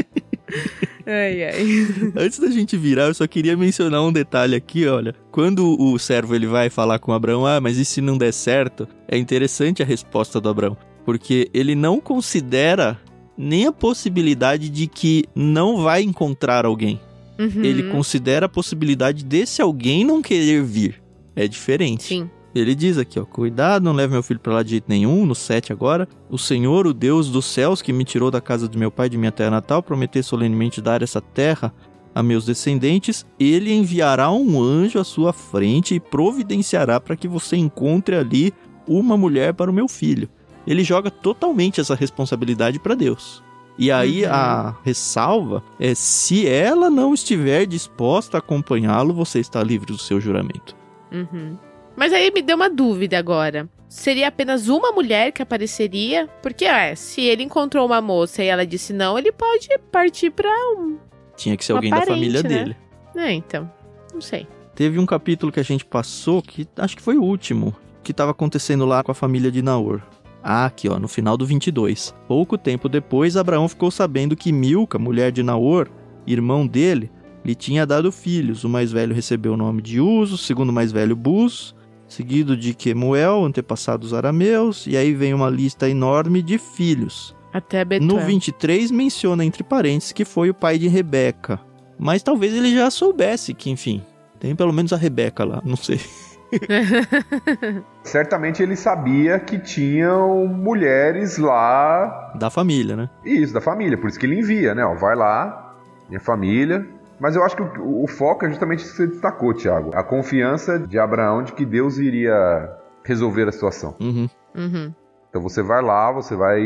Ai, 1.05 1.43
ai. 1.43 2.13
Antes 2.15 2.39
da 2.39 2.49
gente 2.49 2.77
virar, 2.77 3.07
eu 3.07 3.13
só 3.13 3.27
queria 3.27 3.57
mencionar 3.57 4.01
um 4.03 4.11
detalhe 4.11 4.55
aqui, 4.55 4.87
olha. 4.87 5.13
Quando 5.31 5.75
o 5.79 5.97
servo 5.99 6.35
ele 6.35 6.47
vai 6.47 6.69
falar 6.69 6.99
com 6.99 7.11
Abraão, 7.11 7.45
ah, 7.45 7.59
mas 7.59 7.77
e 7.77 7.85
se 7.85 8.01
não 8.01 8.17
der 8.17 8.31
certo? 8.31 8.87
É 9.07 9.17
interessante 9.17 9.83
a 9.83 9.85
resposta 9.85 10.39
do 10.39 10.49
Abraão, 10.49 10.77
porque 11.05 11.49
ele 11.53 11.75
não 11.75 11.99
considera 11.99 12.99
nem 13.37 13.65
a 13.65 13.71
possibilidade 13.71 14.69
de 14.69 14.87
que 14.87 15.25
não 15.35 15.81
vai 15.81 16.03
encontrar 16.03 16.65
alguém. 16.65 16.99
Uhum. 17.39 17.63
Ele 17.63 17.83
considera 17.91 18.45
a 18.45 18.49
possibilidade 18.49 19.25
desse 19.25 19.61
alguém 19.61 20.05
não 20.05 20.21
querer 20.21 20.63
vir. 20.63 21.01
É 21.35 21.47
diferente. 21.47 22.03
Sim. 22.03 22.29
Ele 22.55 22.75
diz 22.75 22.97
aqui, 22.97 23.19
ó, 23.19 23.25
cuidado, 23.25 23.83
não 23.83 23.93
leve 23.93 24.13
meu 24.13 24.21
filho 24.21 24.39
para 24.39 24.53
lá 24.53 24.63
de 24.63 24.71
jeito 24.71 24.85
nenhum, 24.87 25.25
no 25.25 25.33
7 25.33 25.73
agora. 25.73 26.07
O 26.29 26.37
Senhor, 26.37 26.85
o 26.85 26.93
Deus 26.93 27.29
dos 27.29 27.45
céus, 27.45 27.81
que 27.81 27.91
me 27.91 28.05
tirou 28.05 28.29
da 28.29 28.39
casa 28.39 28.67
de 28.67 28.77
meu 28.77 28.91
pai 28.91 29.09
de 29.09 29.17
minha 29.17 29.31
terra 29.31 29.51
natal, 29.51 29.81
prometeu 29.81 30.21
solenemente 30.23 30.79
dar 30.81 31.01
essa 31.01 31.19
terra 31.19 31.73
a 32.13 32.21
meus 32.21 32.45
descendentes, 32.45 33.25
ele 33.39 33.73
enviará 33.73 34.31
um 34.31 34.61
anjo 34.61 34.99
à 34.99 35.03
sua 35.03 35.33
frente 35.33 35.95
e 35.95 35.99
providenciará 35.99 36.99
para 36.99 37.15
que 37.15 37.27
você 37.27 37.57
encontre 37.57 38.15
ali 38.15 38.53
uma 38.87 39.17
mulher 39.17 39.53
para 39.53 39.71
o 39.71 39.73
meu 39.73 39.87
filho. 39.87 40.29
Ele 40.65 40.83
joga 40.83 41.09
totalmente 41.09 41.81
essa 41.81 41.95
responsabilidade 41.95 42.79
para 42.79 42.95
Deus. 42.95 43.43
E 43.77 43.91
aí 43.91 44.23
uhum. 44.23 44.31
a 44.31 44.75
ressalva 44.83 45.63
é: 45.79 45.95
se 45.95 46.47
ela 46.47 46.89
não 46.89 47.13
estiver 47.13 47.65
disposta 47.65 48.37
a 48.37 48.39
acompanhá-lo, 48.39 49.13
você 49.13 49.39
está 49.39 49.63
livre 49.63 49.91
do 49.91 49.97
seu 49.97 50.21
juramento. 50.21 50.75
Uhum. 51.11 51.57
Mas 51.95 52.11
aí 52.13 52.31
me 52.31 52.41
deu 52.41 52.55
uma 52.55 52.69
dúvida 52.69 53.17
agora. 53.17 53.69
Seria 53.87 54.27
apenas 54.27 54.69
uma 54.69 54.91
mulher 54.91 55.31
que 55.31 55.41
apareceria? 55.41 56.27
Porque, 56.41 56.65
é, 56.65 56.95
se 56.95 57.21
ele 57.21 57.43
encontrou 57.43 57.85
uma 57.85 58.01
moça 58.01 58.43
e 58.43 58.47
ela 58.47 58.65
disse 58.65 58.91
não, 58.91 59.19
ele 59.19 59.31
pode 59.31 59.67
partir 59.91 60.31
pra 60.31 60.49
um. 60.75 60.97
Tinha 61.37 61.55
que 61.55 61.63
ser 61.63 61.73
alguém 61.73 61.91
parente, 61.91 62.07
da 62.07 62.13
família 62.13 62.43
né? 62.43 62.49
dele. 62.49 62.77
É, 63.15 63.31
então. 63.31 63.71
Não 64.13 64.21
sei. 64.21 64.47
Teve 64.73 64.97
um 64.97 65.05
capítulo 65.05 65.51
que 65.51 65.59
a 65.59 65.63
gente 65.63 65.85
passou 65.85 66.41
que 66.41 66.67
acho 66.77 66.97
que 66.97 67.03
foi 67.03 67.17
o 67.17 67.23
último, 67.23 67.75
que 68.03 68.11
estava 68.11 68.31
acontecendo 68.31 68.85
lá 68.85 69.03
com 69.03 69.11
a 69.11 69.15
família 69.15 69.51
de 69.51 69.61
Naor. 69.61 70.01
Ah, 70.41 70.65
aqui 70.65 70.89
ó, 70.89 70.97
no 70.97 71.07
final 71.07 71.37
do 71.37 71.45
22. 71.45 72.13
Pouco 72.27 72.57
tempo 72.57 72.89
depois, 72.89 73.37
Abraão 73.37 73.69
ficou 73.69 73.91
sabendo 73.91 74.35
que 74.35 74.51
Milca, 74.51 74.97
mulher 74.97 75.31
de 75.31 75.43
Naor, 75.43 75.87
irmão 76.25 76.65
dele, 76.65 77.11
lhe 77.45 77.55
tinha 77.55 77.85
dado 77.85 78.11
filhos. 78.11 78.63
O 78.63 78.69
mais 78.69 78.91
velho 78.91 79.15
recebeu 79.15 79.53
o 79.53 79.57
nome 79.57 79.81
de 79.81 80.01
Uso, 80.01 80.35
o 80.35 80.37
segundo 80.37 80.73
mais 80.73 80.91
velho 80.91 81.15
Bus, 81.15 81.75
seguido 82.13 82.55
de 82.55 82.73
Quemuel, 82.73 83.43
antepassados 83.43 84.13
arameus, 84.13 84.85
e 84.87 84.95
aí 84.95 85.13
vem 85.13 85.33
uma 85.33 85.49
lista 85.49 85.89
enorme 85.89 86.41
de 86.41 86.57
filhos. 86.57 87.35
Até 87.51 87.83
Betuel. 87.83 88.07
No 88.07 88.19
23 88.19 88.91
menciona 88.91 89.43
entre 89.43 89.63
parênteses 89.63 90.11
que 90.11 90.25
foi 90.25 90.49
o 90.49 90.53
pai 90.53 90.77
de 90.77 90.87
Rebeca. 90.87 91.59
Mas 91.97 92.23
talvez 92.23 92.53
ele 92.53 92.73
já 92.73 92.89
soubesse 92.89 93.53
que, 93.53 93.69
enfim, 93.69 94.01
tem 94.39 94.55
pelo 94.55 94.73
menos 94.73 94.93
a 94.93 94.97
Rebeca 94.97 95.43
lá, 95.43 95.61
não 95.63 95.75
sei. 95.75 95.99
Certamente 98.03 98.61
ele 98.61 98.75
sabia 98.75 99.39
que 99.39 99.57
tinham 99.57 100.45
mulheres 100.47 101.37
lá. 101.37 102.33
Da 102.35 102.49
família, 102.49 102.95
né? 102.95 103.09
Isso, 103.25 103.53
da 103.53 103.61
família. 103.61 103.97
Por 103.97 104.09
isso 104.09 104.19
que 104.19 104.25
ele 104.25 104.39
envia, 104.39 104.75
né? 104.75 104.85
Ó, 104.85 104.95
vai 104.95 105.15
lá, 105.15 105.75
minha 106.07 106.19
família, 106.19 106.85
mas 107.23 107.37
eu 107.37 107.43
acho 107.45 107.55
que 107.55 107.61
o, 107.61 108.03
o 108.03 108.05
foco 108.05 108.45
é 108.45 108.49
justamente 108.49 108.79
isso 108.79 108.91
que 108.91 108.97
você 108.97 109.07
destacou, 109.07 109.53
Tiago. 109.53 109.91
A 109.95 110.03
confiança 110.03 110.77
de 110.77 110.99
Abraão 110.99 111.41
de 111.41 111.53
que 111.53 111.65
Deus 111.65 111.97
iria 111.97 112.69
resolver 113.01 113.47
a 113.47 113.51
situação. 113.53 113.95
Uhum. 114.01 114.29
Uhum. 114.53 114.93
Então 115.29 115.41
você 115.41 115.63
vai 115.63 115.81
lá, 115.81 116.11
você 116.11 116.35
vai 116.35 116.61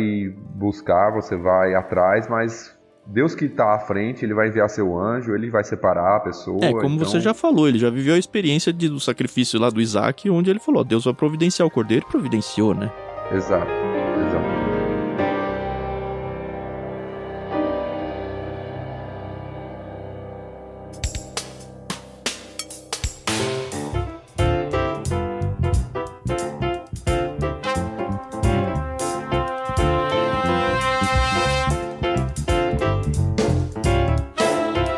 buscar, 0.56 1.12
você 1.12 1.36
vai 1.36 1.76
atrás, 1.76 2.28
mas 2.28 2.76
Deus 3.06 3.36
que 3.36 3.46
está 3.46 3.76
à 3.76 3.78
frente, 3.78 4.26
ele 4.26 4.34
vai 4.34 4.48
enviar 4.48 4.68
seu 4.68 4.98
anjo, 4.98 5.36
ele 5.36 5.52
vai 5.52 5.64
separar 5.64 6.16
a 6.16 6.20
pessoa. 6.22 6.58
É, 6.66 6.72
como 6.72 6.96
então... 6.96 7.06
você 7.06 7.20
já 7.20 7.36
falou, 7.36 7.70
ele 7.70 7.78
já 7.78 7.92
viveu 7.92 8.16
a 8.16 8.18
experiência 8.18 8.74
de, 8.74 8.90
do 8.90 9.00
sacrifício 9.00 9.60
lá 9.60 9.70
do 9.70 9.80
Isaac, 9.80 10.28
onde 10.28 10.50
ele 10.50 10.60
falou: 10.60 10.84
Deus 10.84 11.06
vai 11.06 11.14
providenciar 11.14 11.68
o 11.68 11.72
cordeiro 11.72 12.04
e 12.08 12.12
providenciou, 12.12 12.74
né? 12.74 12.92
Exato. 13.32 13.87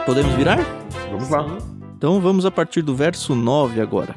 Podemos 0.09 0.33
virar? 0.33 0.57
Vamos 1.11 1.29
lá. 1.29 1.45
Então 1.95 2.19
vamos 2.19 2.43
a 2.43 2.49
partir 2.49 2.81
do 2.81 2.95
verso 2.95 3.35
9 3.35 3.79
agora. 3.79 4.15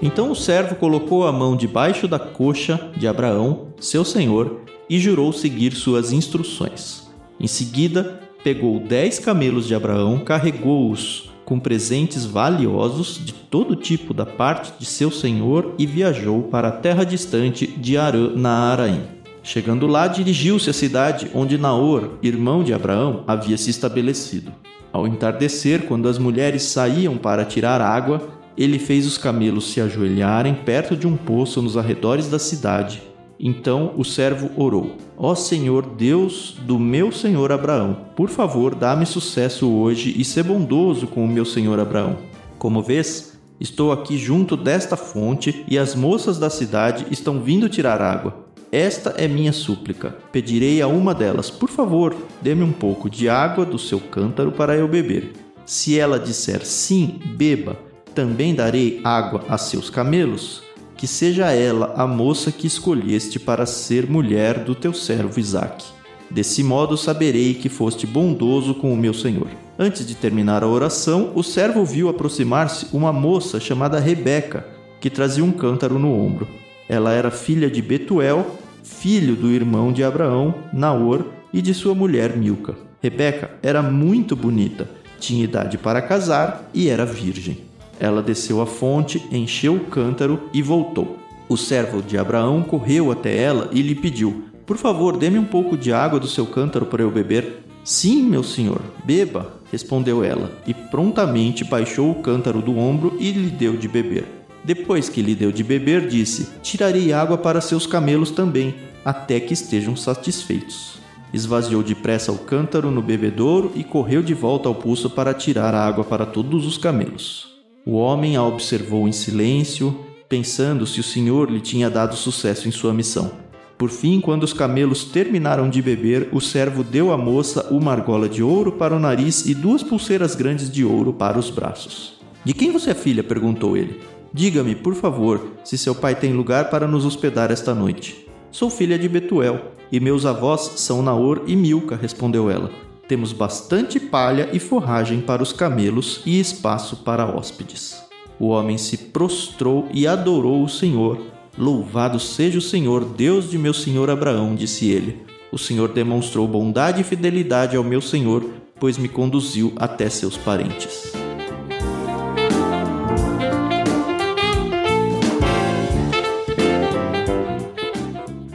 Então 0.00 0.30
o 0.30 0.34
servo 0.34 0.74
colocou 0.76 1.26
a 1.26 1.32
mão 1.32 1.54
debaixo 1.54 2.08
da 2.08 2.18
coxa 2.18 2.90
de 2.96 3.06
Abraão, 3.06 3.74
seu 3.78 4.06
senhor, 4.06 4.62
e 4.88 4.98
jurou 4.98 5.34
seguir 5.34 5.74
suas 5.74 6.10
instruções. 6.10 7.12
Em 7.38 7.46
seguida, 7.46 8.20
pegou 8.42 8.80
dez 8.80 9.18
camelos 9.18 9.66
de 9.66 9.74
Abraão, 9.74 10.18
carregou-os 10.20 11.30
com 11.44 11.58
presentes 11.58 12.24
valiosos 12.24 13.20
de 13.24 13.32
todo 13.32 13.76
tipo 13.76 14.14
da 14.14 14.24
parte 14.24 14.72
de 14.78 14.84
seu 14.84 15.10
senhor 15.10 15.74
e 15.78 15.86
viajou 15.86 16.42
para 16.44 16.68
a 16.68 16.72
terra 16.72 17.04
distante 17.04 17.66
de 17.66 17.96
Arã, 17.96 18.30
na 18.34 18.72
Araim. 18.72 19.02
Chegando 19.42 19.86
lá, 19.86 20.06
dirigiu-se 20.06 20.70
à 20.70 20.72
cidade 20.72 21.30
onde 21.34 21.58
Naor, 21.58 22.12
irmão 22.22 22.62
de 22.62 22.72
Abraão, 22.72 23.24
havia 23.26 23.58
se 23.58 23.70
estabelecido. 23.70 24.52
Ao 24.92 25.06
entardecer, 25.06 25.82
quando 25.86 26.08
as 26.08 26.18
mulheres 26.18 26.62
saíam 26.62 27.16
para 27.16 27.44
tirar 27.44 27.80
água, 27.80 28.22
ele 28.56 28.78
fez 28.78 29.06
os 29.06 29.18
camelos 29.18 29.72
se 29.72 29.80
ajoelharem 29.80 30.54
perto 30.54 30.96
de 30.96 31.06
um 31.06 31.16
poço 31.16 31.60
nos 31.60 31.76
arredores 31.76 32.28
da 32.28 32.38
cidade 32.38 33.11
então 33.38 33.92
o 33.96 34.04
servo 34.04 34.50
orou: 34.56 34.96
Ó 35.16 35.34
Senhor 35.34 35.84
Deus 35.86 36.56
do 36.62 36.78
meu 36.78 37.10
senhor 37.10 37.50
Abraão, 37.52 37.96
por 38.16 38.28
favor, 38.28 38.74
dá-me 38.74 39.06
sucesso 39.06 39.70
hoje 39.70 40.14
e 40.16 40.24
sê 40.24 40.42
bondoso 40.42 41.06
com 41.06 41.24
o 41.24 41.28
meu 41.28 41.44
senhor 41.44 41.78
Abraão. 41.78 42.18
Como 42.58 42.82
vês, 42.82 43.38
estou 43.60 43.92
aqui 43.92 44.16
junto 44.16 44.56
desta 44.56 44.96
fonte 44.96 45.64
e 45.68 45.78
as 45.78 45.94
moças 45.94 46.38
da 46.38 46.48
cidade 46.48 47.06
estão 47.10 47.40
vindo 47.40 47.68
tirar 47.68 48.00
água. 48.00 48.46
Esta 48.70 49.10
é 49.10 49.28
minha 49.28 49.52
súplica. 49.52 50.16
Pedirei 50.30 50.80
a 50.80 50.86
uma 50.86 51.14
delas: 51.14 51.50
Por 51.50 51.68
favor, 51.68 52.14
dê-me 52.40 52.62
um 52.62 52.72
pouco 52.72 53.10
de 53.10 53.28
água 53.28 53.66
do 53.66 53.78
seu 53.78 54.00
cântaro 54.00 54.52
para 54.52 54.76
eu 54.76 54.88
beber. 54.88 55.32
Se 55.66 55.98
ela 55.98 56.18
disser 56.18 56.64
sim, 56.64 57.20
beba, 57.36 57.76
também 58.14 58.54
darei 58.54 59.00
água 59.04 59.44
a 59.48 59.58
seus 59.58 59.90
camelos 59.90 60.61
que 61.02 61.08
seja 61.08 61.50
ela 61.50 61.94
a 61.96 62.06
moça 62.06 62.52
que 62.52 62.64
escolheste 62.64 63.40
para 63.40 63.66
ser 63.66 64.08
mulher 64.08 64.60
do 64.62 64.72
teu 64.72 64.94
servo 64.94 65.40
Isaque. 65.40 65.84
Desse 66.30 66.62
modo 66.62 66.96
saberei 66.96 67.54
que 67.54 67.68
foste 67.68 68.06
bondoso 68.06 68.72
com 68.72 68.92
o 68.92 68.96
meu 68.96 69.12
senhor. 69.12 69.48
Antes 69.76 70.06
de 70.06 70.14
terminar 70.14 70.62
a 70.62 70.68
oração, 70.68 71.32
o 71.34 71.42
servo 71.42 71.84
viu 71.84 72.08
aproximar-se 72.08 72.86
uma 72.92 73.12
moça 73.12 73.58
chamada 73.58 73.98
Rebeca, 73.98 74.64
que 75.00 75.10
trazia 75.10 75.42
um 75.42 75.50
cântaro 75.50 75.98
no 75.98 76.16
ombro. 76.16 76.46
Ela 76.88 77.12
era 77.12 77.32
filha 77.32 77.68
de 77.68 77.82
Betuel, 77.82 78.56
filho 78.84 79.34
do 79.34 79.50
irmão 79.50 79.92
de 79.92 80.04
Abraão, 80.04 80.54
Naor, 80.72 81.24
e 81.52 81.60
de 81.60 81.74
sua 81.74 81.96
mulher 81.96 82.36
Milca. 82.36 82.76
Rebeca 83.02 83.50
era 83.60 83.82
muito 83.82 84.36
bonita, 84.36 84.88
tinha 85.18 85.42
idade 85.42 85.76
para 85.76 86.00
casar 86.00 86.70
e 86.72 86.88
era 86.88 87.04
virgem. 87.04 87.71
Ela 88.02 88.20
desceu 88.20 88.60
à 88.60 88.66
fonte, 88.66 89.24
encheu 89.30 89.76
o 89.76 89.84
cântaro 89.84 90.50
e 90.52 90.60
voltou. 90.60 91.18
O 91.48 91.56
servo 91.56 92.02
de 92.02 92.18
Abraão 92.18 92.60
correu 92.60 93.12
até 93.12 93.36
ela 93.36 93.70
e 93.70 93.80
lhe 93.80 93.94
pediu: 93.94 94.46
Por 94.66 94.76
favor, 94.76 95.16
dê-me 95.16 95.38
um 95.38 95.44
pouco 95.44 95.76
de 95.76 95.92
água 95.92 96.18
do 96.18 96.26
seu 96.26 96.44
cântaro 96.44 96.84
para 96.84 97.00
eu 97.00 97.12
beber. 97.12 97.62
Sim, 97.84 98.24
meu 98.24 98.42
senhor, 98.42 98.80
beba, 99.04 99.54
respondeu 99.70 100.24
ela, 100.24 100.50
e 100.66 100.74
prontamente 100.74 101.62
baixou 101.62 102.10
o 102.10 102.16
cântaro 102.16 102.60
do 102.60 102.76
ombro 102.76 103.16
e 103.20 103.30
lhe 103.30 103.50
deu 103.50 103.76
de 103.76 103.86
beber. 103.86 104.24
Depois 104.64 105.08
que 105.08 105.22
lhe 105.22 105.36
deu 105.36 105.52
de 105.52 105.62
beber, 105.62 106.08
disse: 106.08 106.48
Tirarei 106.60 107.12
água 107.12 107.38
para 107.38 107.60
seus 107.60 107.86
camelos 107.86 108.32
também, 108.32 108.74
até 109.04 109.38
que 109.38 109.54
estejam 109.54 109.94
satisfeitos. 109.94 110.98
Esvaziou 111.32 111.84
depressa 111.84 112.32
o 112.32 112.38
cântaro 112.38 112.90
no 112.90 113.00
bebedouro 113.00 113.70
e 113.76 113.84
correu 113.84 114.24
de 114.24 114.34
volta 114.34 114.68
ao 114.68 114.74
poço 114.74 115.08
para 115.08 115.32
tirar 115.32 115.72
água 115.72 116.02
para 116.02 116.26
todos 116.26 116.66
os 116.66 116.76
camelos. 116.76 117.51
O 117.84 117.94
homem 117.94 118.36
a 118.36 118.44
observou 118.44 119.08
em 119.08 119.12
silêncio, 119.12 119.96
pensando 120.28 120.86
se 120.86 121.00
o 121.00 121.02
Senhor 121.02 121.50
lhe 121.50 121.60
tinha 121.60 121.90
dado 121.90 122.14
sucesso 122.14 122.68
em 122.68 122.70
sua 122.70 122.94
missão. 122.94 123.32
Por 123.76 123.90
fim, 123.90 124.20
quando 124.20 124.44
os 124.44 124.52
camelos 124.52 125.02
terminaram 125.04 125.68
de 125.68 125.82
beber, 125.82 126.28
o 126.32 126.40
servo 126.40 126.84
deu 126.84 127.12
à 127.12 127.18
moça 127.18 127.66
uma 127.72 127.90
argola 127.90 128.28
de 128.28 128.40
ouro 128.40 128.70
para 128.70 128.94
o 128.94 129.00
nariz 129.00 129.46
e 129.46 129.54
duas 129.54 129.82
pulseiras 129.82 130.36
grandes 130.36 130.70
de 130.70 130.84
ouro 130.84 131.12
para 131.12 131.36
os 131.36 131.50
braços. 131.50 132.20
De 132.44 132.54
quem 132.54 132.70
você 132.70 132.90
é 132.90 132.94
filha? 132.94 133.24
perguntou 133.24 133.76
ele. 133.76 134.00
Diga-me, 134.32 134.76
por 134.76 134.94
favor, 134.94 135.48
se 135.64 135.76
seu 135.76 135.94
pai 135.94 136.14
tem 136.14 136.32
lugar 136.32 136.70
para 136.70 136.86
nos 136.86 137.04
hospedar 137.04 137.50
esta 137.50 137.74
noite. 137.74 138.28
Sou 138.52 138.70
filha 138.70 138.96
de 138.96 139.08
Betuel, 139.08 139.72
e 139.90 139.98
meus 139.98 140.24
avós 140.24 140.74
são 140.76 141.02
Naor 141.02 141.42
e 141.48 141.56
Milca, 141.56 141.96
respondeu 141.96 142.48
ela. 142.48 142.70
Temos 143.08 143.32
bastante 143.32 143.98
palha 143.98 144.48
e 144.52 144.58
forragem 144.58 145.20
para 145.20 145.42
os 145.42 145.52
camelos 145.52 146.22
e 146.24 146.38
espaço 146.38 146.98
para 146.98 147.26
hóspedes. 147.26 148.02
O 148.38 148.48
homem 148.48 148.78
se 148.78 148.96
prostrou 148.96 149.88
e 149.92 150.06
adorou 150.06 150.64
o 150.64 150.68
Senhor. 150.68 151.20
Louvado 151.58 152.18
seja 152.18 152.58
o 152.58 152.62
Senhor, 152.62 153.04
Deus 153.04 153.50
de 153.50 153.58
meu 153.58 153.74
senhor 153.74 154.08
Abraão, 154.08 154.54
disse 154.54 154.88
ele. 154.90 155.22
O 155.50 155.58
Senhor 155.58 155.92
demonstrou 155.92 156.48
bondade 156.48 157.02
e 157.02 157.04
fidelidade 157.04 157.76
ao 157.76 157.84
meu 157.84 158.00
senhor, 158.00 158.42
pois 158.80 158.96
me 158.96 159.06
conduziu 159.06 159.72
até 159.76 160.08
seus 160.08 160.36
parentes. 160.36 161.12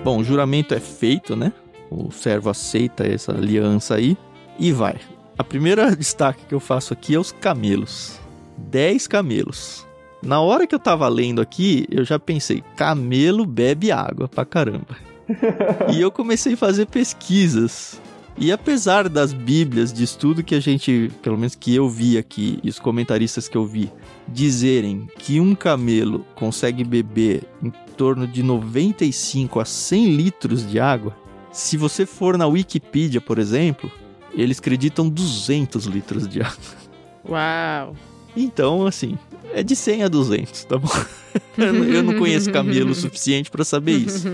Bom, 0.04 0.20
o 0.20 0.24
juramento 0.24 0.74
é 0.74 0.80
feito, 0.80 1.36
né? 1.36 1.54
O 1.92 2.12
servo 2.12 2.50
aceita 2.50 3.06
essa 3.06 3.32
aliança 3.32 3.96
aí 3.96 4.18
e 4.60 4.72
vai. 4.72 5.00
A 5.38 5.44
primeira 5.44 5.94
destaque 5.96 6.46
que 6.46 6.54
eu 6.54 6.60
faço 6.60 6.94
aqui 6.94 7.16
é 7.16 7.20
os 7.20 7.32
camelos. 7.32 8.20
10 8.58 9.08
camelos. 9.08 9.86
Na 10.22 10.42
hora 10.42 10.66
que 10.66 10.74
eu 10.74 10.80
tava 10.80 11.08
lendo 11.08 11.42
aqui, 11.42 11.86
eu 11.92 12.04
já 12.04 12.18
pensei, 12.18 12.64
camelo 12.76 13.46
bebe 13.46 13.92
água 13.92 14.28
pra 14.28 14.46
caramba. 14.46 14.98
e 15.94 16.02
eu 16.02 16.10
comecei 16.10 16.54
a 16.54 16.58
fazer 16.58 16.88
pesquisas. 16.88 18.02
E 18.40 18.52
apesar 18.52 19.10
das 19.10 19.34
bíblias 19.34 19.92
de 19.92 20.04
estudo 20.04 20.44
que 20.44 20.54
a 20.54 20.60
gente, 20.60 21.12
pelo 21.24 21.38
menos 21.38 21.56
que 21.56 21.76
eu 21.76 21.90
vi 21.90 22.18
aqui, 22.18 22.60
e 22.64 22.70
os 22.70 22.80
comentaristas 22.80 23.48
que 23.48 23.58
eu 23.58 23.66
vi, 23.66 23.92
dizerem 24.28 25.08
que 25.18 25.40
um 25.40 25.56
camelo 25.56 26.26
consegue 26.36 26.84
beber 26.84 27.44
em 27.64 27.72
torno 27.96 28.28
de 28.28 28.44
95 28.44 29.60
a 29.60 29.66
100 29.66 30.16
litros 30.16 30.70
de 30.70 30.80
água, 30.80 31.16
se 31.52 31.78
você 31.78 32.06
for 32.06 32.38
na 32.38 32.46
Wikipedia, 32.46 33.20
por 33.20 33.40
exemplo, 33.40 33.92
eles 34.42 34.60
acreditam 34.60 35.10
200 35.10 35.86
litros 35.86 36.28
de 36.28 36.42
água. 36.42 36.58
Uau! 37.28 37.96
Então, 38.36 38.86
assim, 38.86 39.18
é 39.54 39.64
de 39.64 39.76
100 39.76 40.04
a 40.04 40.08
200, 40.08 40.66
tá 40.66 40.78
bom? 40.78 40.90
Eu 41.58 42.04
não 42.04 42.18
conheço 42.18 42.52
camelo 42.52 42.92
o 42.92 42.96
suficiente 42.96 43.50
para 43.50 43.66
saber 43.66 43.98
isso. 43.98 44.28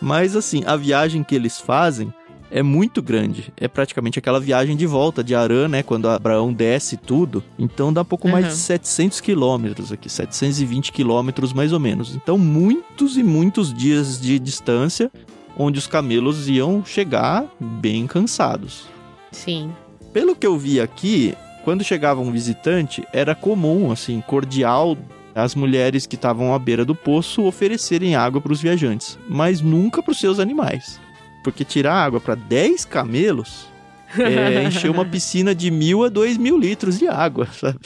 Mas, 0.00 0.34
assim, 0.34 0.62
a 0.66 0.76
viagem 0.76 1.22
que 1.22 1.34
eles 1.34 1.60
fazem 1.60 2.12
é 2.50 2.62
muito 2.62 3.00
grande. 3.00 3.52
É 3.56 3.66
praticamente 3.66 4.18
aquela 4.18 4.38
viagem 4.38 4.76
de 4.76 4.86
volta 4.86 5.24
de 5.24 5.34
Arã, 5.34 5.68
né? 5.68 5.82
Quando 5.82 6.08
Abraão 6.08 6.52
desce 6.52 6.98
tudo. 6.98 7.42
Então 7.58 7.92
dá 7.92 8.04
pouco 8.04 8.26
uhum. 8.26 8.32
mais 8.32 8.48
de 8.48 8.54
700 8.54 9.20
quilômetros 9.20 9.90
aqui, 9.90 10.08
720 10.08 10.92
quilômetros 10.92 11.52
mais 11.52 11.72
ou 11.72 11.80
menos. 11.80 12.14
Então, 12.14 12.36
muitos 12.36 13.16
e 13.16 13.22
muitos 13.22 13.72
dias 13.72 14.20
de 14.20 14.38
distância 14.38 15.10
onde 15.56 15.78
os 15.78 15.86
camelos 15.86 16.48
iam 16.48 16.84
chegar 16.84 17.46
bem 17.58 18.06
cansados. 18.06 18.91
Sim. 19.32 19.72
Pelo 20.12 20.36
que 20.36 20.46
eu 20.46 20.56
vi 20.58 20.80
aqui, 20.80 21.34
quando 21.64 21.82
chegava 21.82 22.20
um 22.20 22.30
visitante, 22.30 23.02
era 23.12 23.34
comum, 23.34 23.90
assim, 23.90 24.20
cordial 24.20 24.96
as 25.34 25.54
mulheres 25.54 26.04
que 26.06 26.14
estavam 26.14 26.52
à 26.54 26.58
beira 26.58 26.84
do 26.84 26.94
poço 26.94 27.42
oferecerem 27.44 28.14
água 28.14 28.38
para 28.40 28.52
os 28.52 28.60
viajantes, 28.60 29.18
mas 29.28 29.62
nunca 29.62 30.02
para 30.02 30.12
os 30.12 30.20
seus 30.20 30.38
animais. 30.38 31.00
Porque 31.42 31.64
tirar 31.64 31.94
água 31.94 32.20
para 32.20 32.34
10 32.34 32.84
camelos 32.84 33.66
é 34.18 34.62
encher 34.64 34.90
uma 34.90 35.06
piscina 35.06 35.54
de 35.54 35.70
mil 35.70 36.04
a 36.04 36.10
dois 36.10 36.36
mil 36.36 36.58
litros 36.58 36.98
de 36.98 37.08
água, 37.08 37.46
sabe? 37.58 37.78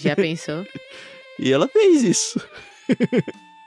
Já 0.00 0.14
pensou? 0.14 0.64
e 1.40 1.52
ela 1.52 1.66
fez 1.66 2.04
isso. 2.04 2.40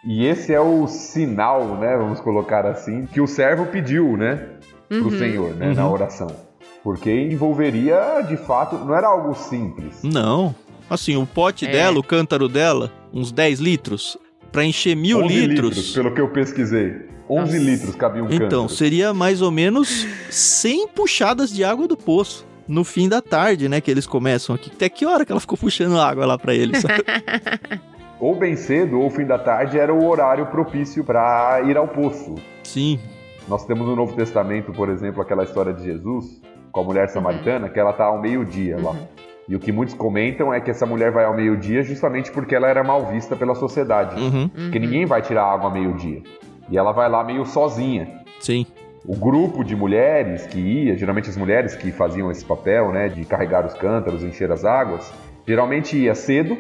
e 0.06 0.26
esse 0.26 0.54
é 0.54 0.62
o 0.62 0.88
sinal, 0.88 1.76
né? 1.78 1.98
Vamos 1.98 2.22
colocar 2.22 2.66
assim, 2.66 3.06
que 3.06 3.20
o 3.20 3.28
servo 3.28 3.66
pediu, 3.66 4.16
né? 4.16 4.48
Pro 4.88 5.10
Uhum. 5.10 5.20
Senhor, 5.20 5.54
né? 5.56 5.68
Uhum. 5.68 5.74
Na 5.76 5.90
oração. 5.90 6.34
Porque 6.84 7.12
envolveria, 7.12 8.22
de 8.28 8.38
fato, 8.38 8.78
não 8.78 8.96
era 8.96 9.08
algo 9.08 9.34
simples. 9.36 10.02
Não. 10.04 10.56
Assim, 10.90 11.16
o 11.18 11.26
pote 11.26 11.66
É. 11.66 11.72
dela, 11.72 12.00
o 12.00 12.04
cântaro 12.04 12.48
dela, 12.48 12.92
uns 13.14 13.32
10 13.32 13.60
litros, 13.60 14.18
pra 14.52 14.64
encher 14.66 14.96
mil 14.96 15.20
11 15.24 15.46
litros. 15.48 15.94
Pelo 15.94 16.14
que 16.14 16.22
eu 16.22 16.30
pesquisei. 16.30 17.08
11 17.30 17.58
Nossa. 17.60 17.70
litros 17.72 17.96
cabia 17.96 18.24
um 18.24 18.26
Então, 18.28 18.40
cântaro. 18.64 18.70
seria 18.70 19.14
mais 19.14 19.42
ou 19.42 19.52
menos 19.52 20.08
100 20.32 20.88
puxadas 20.88 21.52
de 21.54 21.64
água 21.64 21.88
do 21.88 21.96
poço. 21.98 22.48
No 22.68 22.84
fim 22.84 23.10
da 23.10 23.22
tarde, 23.22 23.68
né, 23.68 23.82
que 23.82 23.90
eles 23.90 24.06
começam 24.08 24.56
aqui. 24.56 24.72
Até 24.74 24.90
que 24.90 25.06
hora 25.06 25.26
que 25.26 25.32
ela 25.32 25.42
ficou 25.42 25.58
puxando 25.58 26.00
água 26.00 26.26
lá 26.26 26.38
pra 26.38 26.54
eles? 26.56 26.84
Ou 28.20 28.36
bem 28.38 28.56
cedo, 28.56 29.00
ou 29.00 29.10
fim 29.10 29.26
da 29.26 29.40
tarde, 29.40 29.80
era 29.80 29.94
o 29.94 30.06
horário 30.06 30.46
propício 30.48 31.04
para 31.06 31.62
ir 31.66 31.78
ao 31.78 31.88
poço. 31.88 32.36
Sim. 32.64 33.00
Nós 33.48 33.66
temos 33.66 33.88
no 33.88 33.96
Novo 33.96 34.14
Testamento, 34.14 34.74
por 34.74 34.90
exemplo, 34.90 35.22
aquela 35.22 35.44
história 35.44 35.74
de 35.74 35.84
Jesus 35.84 36.40
com 36.72 36.82
a 36.82 36.84
mulher 36.84 37.10
samaritana, 37.10 37.70
que 37.70 37.80
ela 37.80 37.94
tá 37.94 38.06
ao 38.06 38.20
meio-dia 38.20 38.78
lá. 38.82 38.92
Uhum. 38.92 39.08
E 39.48 39.56
o 39.56 39.60
que 39.60 39.72
muitos 39.72 39.96
comentam 39.96 40.54
é 40.54 40.62
que 40.62 40.70
essa 40.70 40.86
mulher 40.86 41.12
vai 41.12 41.26
ao 41.26 41.36
meio-dia 41.36 41.82
justamente 41.82 42.32
porque 42.32 42.54
ela 42.54 42.68
era 42.68 42.84
mal 42.84 43.08
vista 43.08 43.36
pela 43.36 43.56
sociedade. 43.56 44.22
Uhum. 44.22 44.48
Porque 44.48 44.78
ninguém 44.78 45.06
vai 45.08 45.24
tirar 45.24 45.44
água 45.44 45.66
ao 45.66 45.74
meio-dia. 45.74 46.22
E 46.70 46.78
ela 46.78 46.92
vai 46.92 47.10
lá 47.10 47.24
meio 47.24 47.44
sozinha. 47.46 48.22
Sim. 48.40 48.68
O 49.04 49.16
grupo 49.16 49.64
de 49.64 49.76
mulheres 49.76 50.46
que 50.46 50.60
ia, 50.60 50.96
geralmente 50.96 51.30
as 51.30 51.38
mulheres 51.38 51.76
que 51.76 51.92
faziam 51.92 52.30
esse 52.30 52.46
papel, 52.46 52.92
né, 52.92 53.08
de 53.10 53.26
carregar 53.26 53.66
os 53.66 53.74
cântaros, 53.74 54.24
encher 54.24 54.52
as 54.52 54.64
águas, 54.64 55.12
geralmente 55.48 55.98
ia 55.98 56.14
cedo 56.14 56.56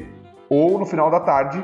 ou 0.50 0.80
no 0.80 0.86
final 0.86 1.12
da 1.12 1.19
tarde 1.19 1.63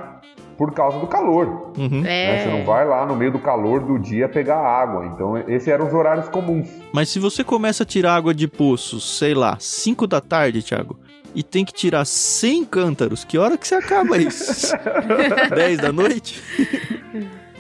por 0.57 0.73
causa 0.73 0.99
do 0.99 1.07
calor. 1.07 1.71
Uhum. 1.77 2.01
né? 2.01 2.37
É. 2.37 2.43
Você 2.43 2.49
não 2.49 2.65
vai 2.65 2.85
lá 2.87 3.05
no 3.05 3.15
meio 3.15 3.31
do 3.31 3.39
calor 3.39 3.81
do 3.81 3.99
dia 3.99 4.27
pegar 4.29 4.57
água. 4.57 5.05
Então, 5.05 5.37
esses 5.37 5.67
eram 5.67 5.87
os 5.87 5.93
horários 5.93 6.29
comuns. 6.29 6.69
Mas 6.93 7.09
se 7.09 7.19
você 7.19 7.43
começa 7.43 7.83
a 7.83 7.85
tirar 7.85 8.15
água 8.15 8.33
de 8.33 8.47
poço, 8.47 8.99
sei 8.99 9.33
lá, 9.33 9.57
5 9.59 10.07
da 10.07 10.21
tarde, 10.21 10.63
Thiago, 10.63 10.97
e 11.33 11.43
tem 11.43 11.65
que 11.65 11.73
tirar 11.73 12.05
100 12.05 12.65
cântaros, 12.65 13.23
que 13.25 13.37
hora 13.37 13.57
que 13.57 13.67
você 13.67 13.75
acaba 13.75 14.17
isso? 14.17 14.73
10 15.53 15.79
da 15.79 15.91
noite? 15.91 16.41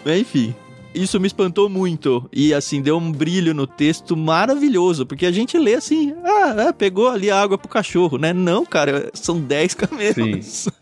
Enfim, 0.05 0.55
isso 0.93 1.19
me 1.19 1.27
espantou 1.27 1.67
muito. 1.67 2.27
E 2.31 2.53
assim, 2.53 2.81
deu 2.81 2.97
um 2.97 3.11
brilho 3.11 3.53
no 3.53 3.67
texto 3.67 4.15
maravilhoso, 4.15 5.05
porque 5.05 5.25
a 5.25 5.31
gente 5.31 5.57
lê 5.57 5.73
assim, 5.73 6.15
ah, 6.23 6.69
é, 6.69 6.71
pegou 6.71 7.09
ali 7.09 7.29
a 7.29 7.41
água 7.41 7.57
pro 7.57 7.67
cachorro, 7.67 8.17
né? 8.17 8.31
Não, 8.31 8.65
cara, 8.65 9.11
são 9.13 9.39
10 9.39 9.73
camelos. 9.73 10.69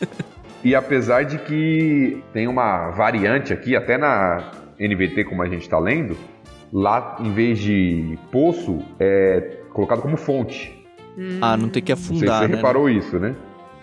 E 0.63 0.73
apesar 0.75 1.23
de 1.23 1.37
que 1.39 2.23
tem 2.31 2.47
uma 2.47 2.89
variante 2.91 3.51
aqui, 3.51 3.75
até 3.75 3.97
na 3.97 4.51
NVT, 4.79 5.25
como 5.25 5.43
a 5.43 5.47
gente 5.49 5.63
está 5.63 5.77
lendo, 5.77 6.15
lá 6.71 7.17
em 7.19 7.33
vez 7.33 7.59
de 7.59 8.17
poço, 8.31 8.79
é 8.99 9.57
colocado 9.71 10.01
como 10.01 10.15
fonte. 10.15 10.83
Ah, 11.41 11.57
não 11.57 11.69
tem 11.69 11.81
que 11.83 11.91
Não 11.91 11.97
sei 11.97 12.17
se 12.17 12.23
afundar, 12.23 12.41
você 12.41 12.47
né? 12.47 12.55
reparou 12.55 12.89
isso, 12.89 13.19
né? 13.19 13.35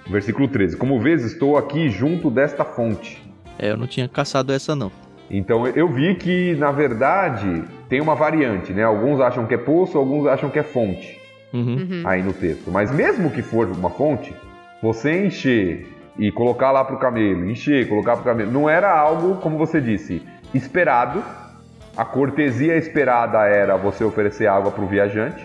Versículo 0.09 0.49
13. 0.49 0.77
Como 0.77 0.99
vês, 1.01 1.25
estou 1.25 1.57
aqui 1.57 1.89
junto 1.89 2.31
desta 2.31 2.65
fonte. 2.65 3.23
É, 3.59 3.71
eu 3.71 3.77
não 3.77 3.87
tinha 3.87 4.09
caçado 4.09 4.53
essa 4.53 4.75
não. 4.75 4.91
Então 5.31 5.67
eu 5.69 5.87
vi 5.87 6.17
que, 6.17 6.55
na 6.57 6.73
verdade, 6.73 7.63
tem 7.89 8.01
uma 8.01 8.17
variante, 8.17 8.73
né? 8.73 8.83
Alguns 8.83 9.21
acham 9.21 9.47
que 9.47 9.55
é 9.55 9.59
poço, 9.59 9.97
alguns 9.97 10.27
acham 10.27 10.51
que 10.51 10.59
é 10.59 10.63
fonte. 10.63 11.21
Uhum. 11.53 11.77
Uhum. 11.77 12.03
aí 12.05 12.23
no 12.23 12.33
texto. 12.33 12.71
Mas 12.71 12.93
mesmo 12.93 13.29
que 13.29 13.43
for 13.43 13.67
uma 13.67 13.91
fonte, 13.91 14.33
você 14.81 15.27
encher 15.27 15.85
e 16.21 16.31
colocar 16.31 16.71
lá 16.71 16.85
pro 16.85 16.99
camelo, 16.99 17.51
encher, 17.51 17.89
colocar 17.89 18.15
pro 18.15 18.25
camelo, 18.25 18.53
não 18.53 18.69
era 18.69 18.93
algo, 18.93 19.37
como 19.37 19.57
você 19.57 19.81
disse, 19.81 20.23
esperado. 20.53 21.25
A 21.97 22.05
cortesia 22.05 22.77
esperada 22.77 23.39
era 23.47 23.77
você 23.77 24.05
oferecer 24.05 24.47
água 24.47 24.71
pro 24.71 24.87
viajante. 24.87 25.43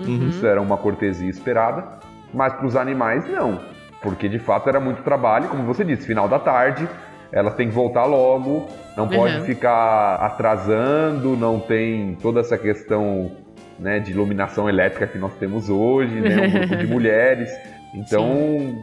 Uhum. 0.00 0.28
Isso 0.28 0.46
era 0.46 0.60
uma 0.62 0.78
cortesia 0.78 1.28
esperada. 1.28 1.84
Mas 2.32 2.54
para 2.54 2.66
os 2.66 2.74
animais, 2.74 3.28
não. 3.28 3.60
Porque 4.00 4.26
de 4.26 4.38
fato 4.38 4.66
era 4.68 4.80
muito 4.80 5.02
trabalho, 5.02 5.48
como 5.48 5.62
você 5.64 5.84
disse, 5.84 6.06
final 6.06 6.26
da 6.26 6.38
tarde, 6.38 6.88
elas 7.30 7.54
têm 7.54 7.68
que 7.68 7.74
voltar 7.74 8.04
logo, 8.06 8.66
não 8.96 9.06
pode 9.08 9.36
Uhum. 9.36 9.44
ficar 9.44 10.16
atrasando, 10.16 11.36
não 11.36 11.60
tem 11.60 12.16
toda 12.20 12.40
essa 12.40 12.56
questão 12.56 13.30
né, 13.78 13.98
de 14.00 14.10
iluminação 14.12 14.68
elétrica 14.68 15.06
que 15.06 15.18
nós 15.18 15.34
temos 15.34 15.68
hoje, 15.68 16.18
né, 16.20 16.46
um 16.46 16.50
grupo 16.50 16.76
de 16.76 16.86
mulheres. 16.92 17.50
Então, 17.94 18.74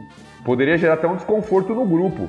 poderia 0.44 0.76
gerar 0.78 0.94
até 0.94 1.06
um 1.06 1.16
desconforto 1.16 1.74
no 1.74 1.84
grupo. 1.86 2.28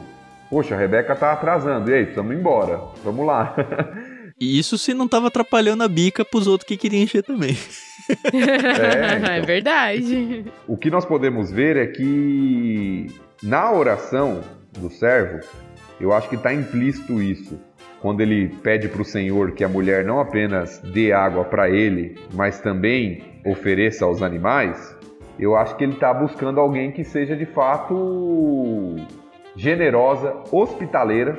Poxa, 0.50 0.76
a 0.76 0.78
Rebeca 0.78 1.16
tá 1.16 1.32
atrasando. 1.34 1.90
E 1.90 1.94
aí, 1.94 2.04
precisamos 2.04 2.34
ir 2.34 2.40
embora. 2.40 2.80
Vamos 3.04 3.26
lá. 3.26 3.56
E 4.42 4.58
isso 4.60 4.78
se 4.80 4.94
não 4.96 5.08
tava 5.08 5.28
atrapalhando 5.28 5.84
a 5.84 5.88
bica 5.88 6.26
pros 6.26 6.48
outros 6.48 6.68
que 6.68 6.76
queriam 6.76 7.04
encher 7.04 7.24
também. 7.24 7.56
É, 8.34 8.36
É 9.36 9.38
então. 9.38 9.46
verdade. 9.46 10.46
O 10.68 10.76
que 10.76 10.90
nós 10.90 11.06
podemos 11.06 11.52
ver 11.52 11.78
é 11.78 11.86
que 11.88 13.08
na 13.42 13.72
oração 13.72 14.42
do 14.78 14.90
servo, 14.90 15.40
eu 16.02 16.12
acho 16.12 16.28
que 16.28 16.36
está 16.36 16.54
implícito 16.54 17.22
isso. 17.22 17.60
Quando 18.02 18.20
ele 18.22 18.50
pede 18.62 18.90
para 18.90 19.04
o 19.04 19.06
Senhor 19.06 19.52
que 19.52 19.64
a 19.64 19.70
mulher 19.70 20.04
não 20.04 20.20
apenas 20.20 20.80
dê 20.80 21.14
água 21.14 21.46
para 21.46 21.70
ele, 21.70 22.18
mas 22.34 22.60
também 22.60 23.24
ofereça 23.46 24.04
aos 24.04 24.22
animais, 24.22 24.94
eu 25.40 25.56
acho 25.56 25.76
que 25.76 25.84
ele 25.84 25.94
está 25.94 26.14
buscando 26.14 26.60
alguém 26.60 26.92
que 26.92 27.04
seja 27.04 27.36
de 27.36 27.46
fato 27.46 28.96
generosa, 29.56 30.36
hospitaleira. 30.52 31.38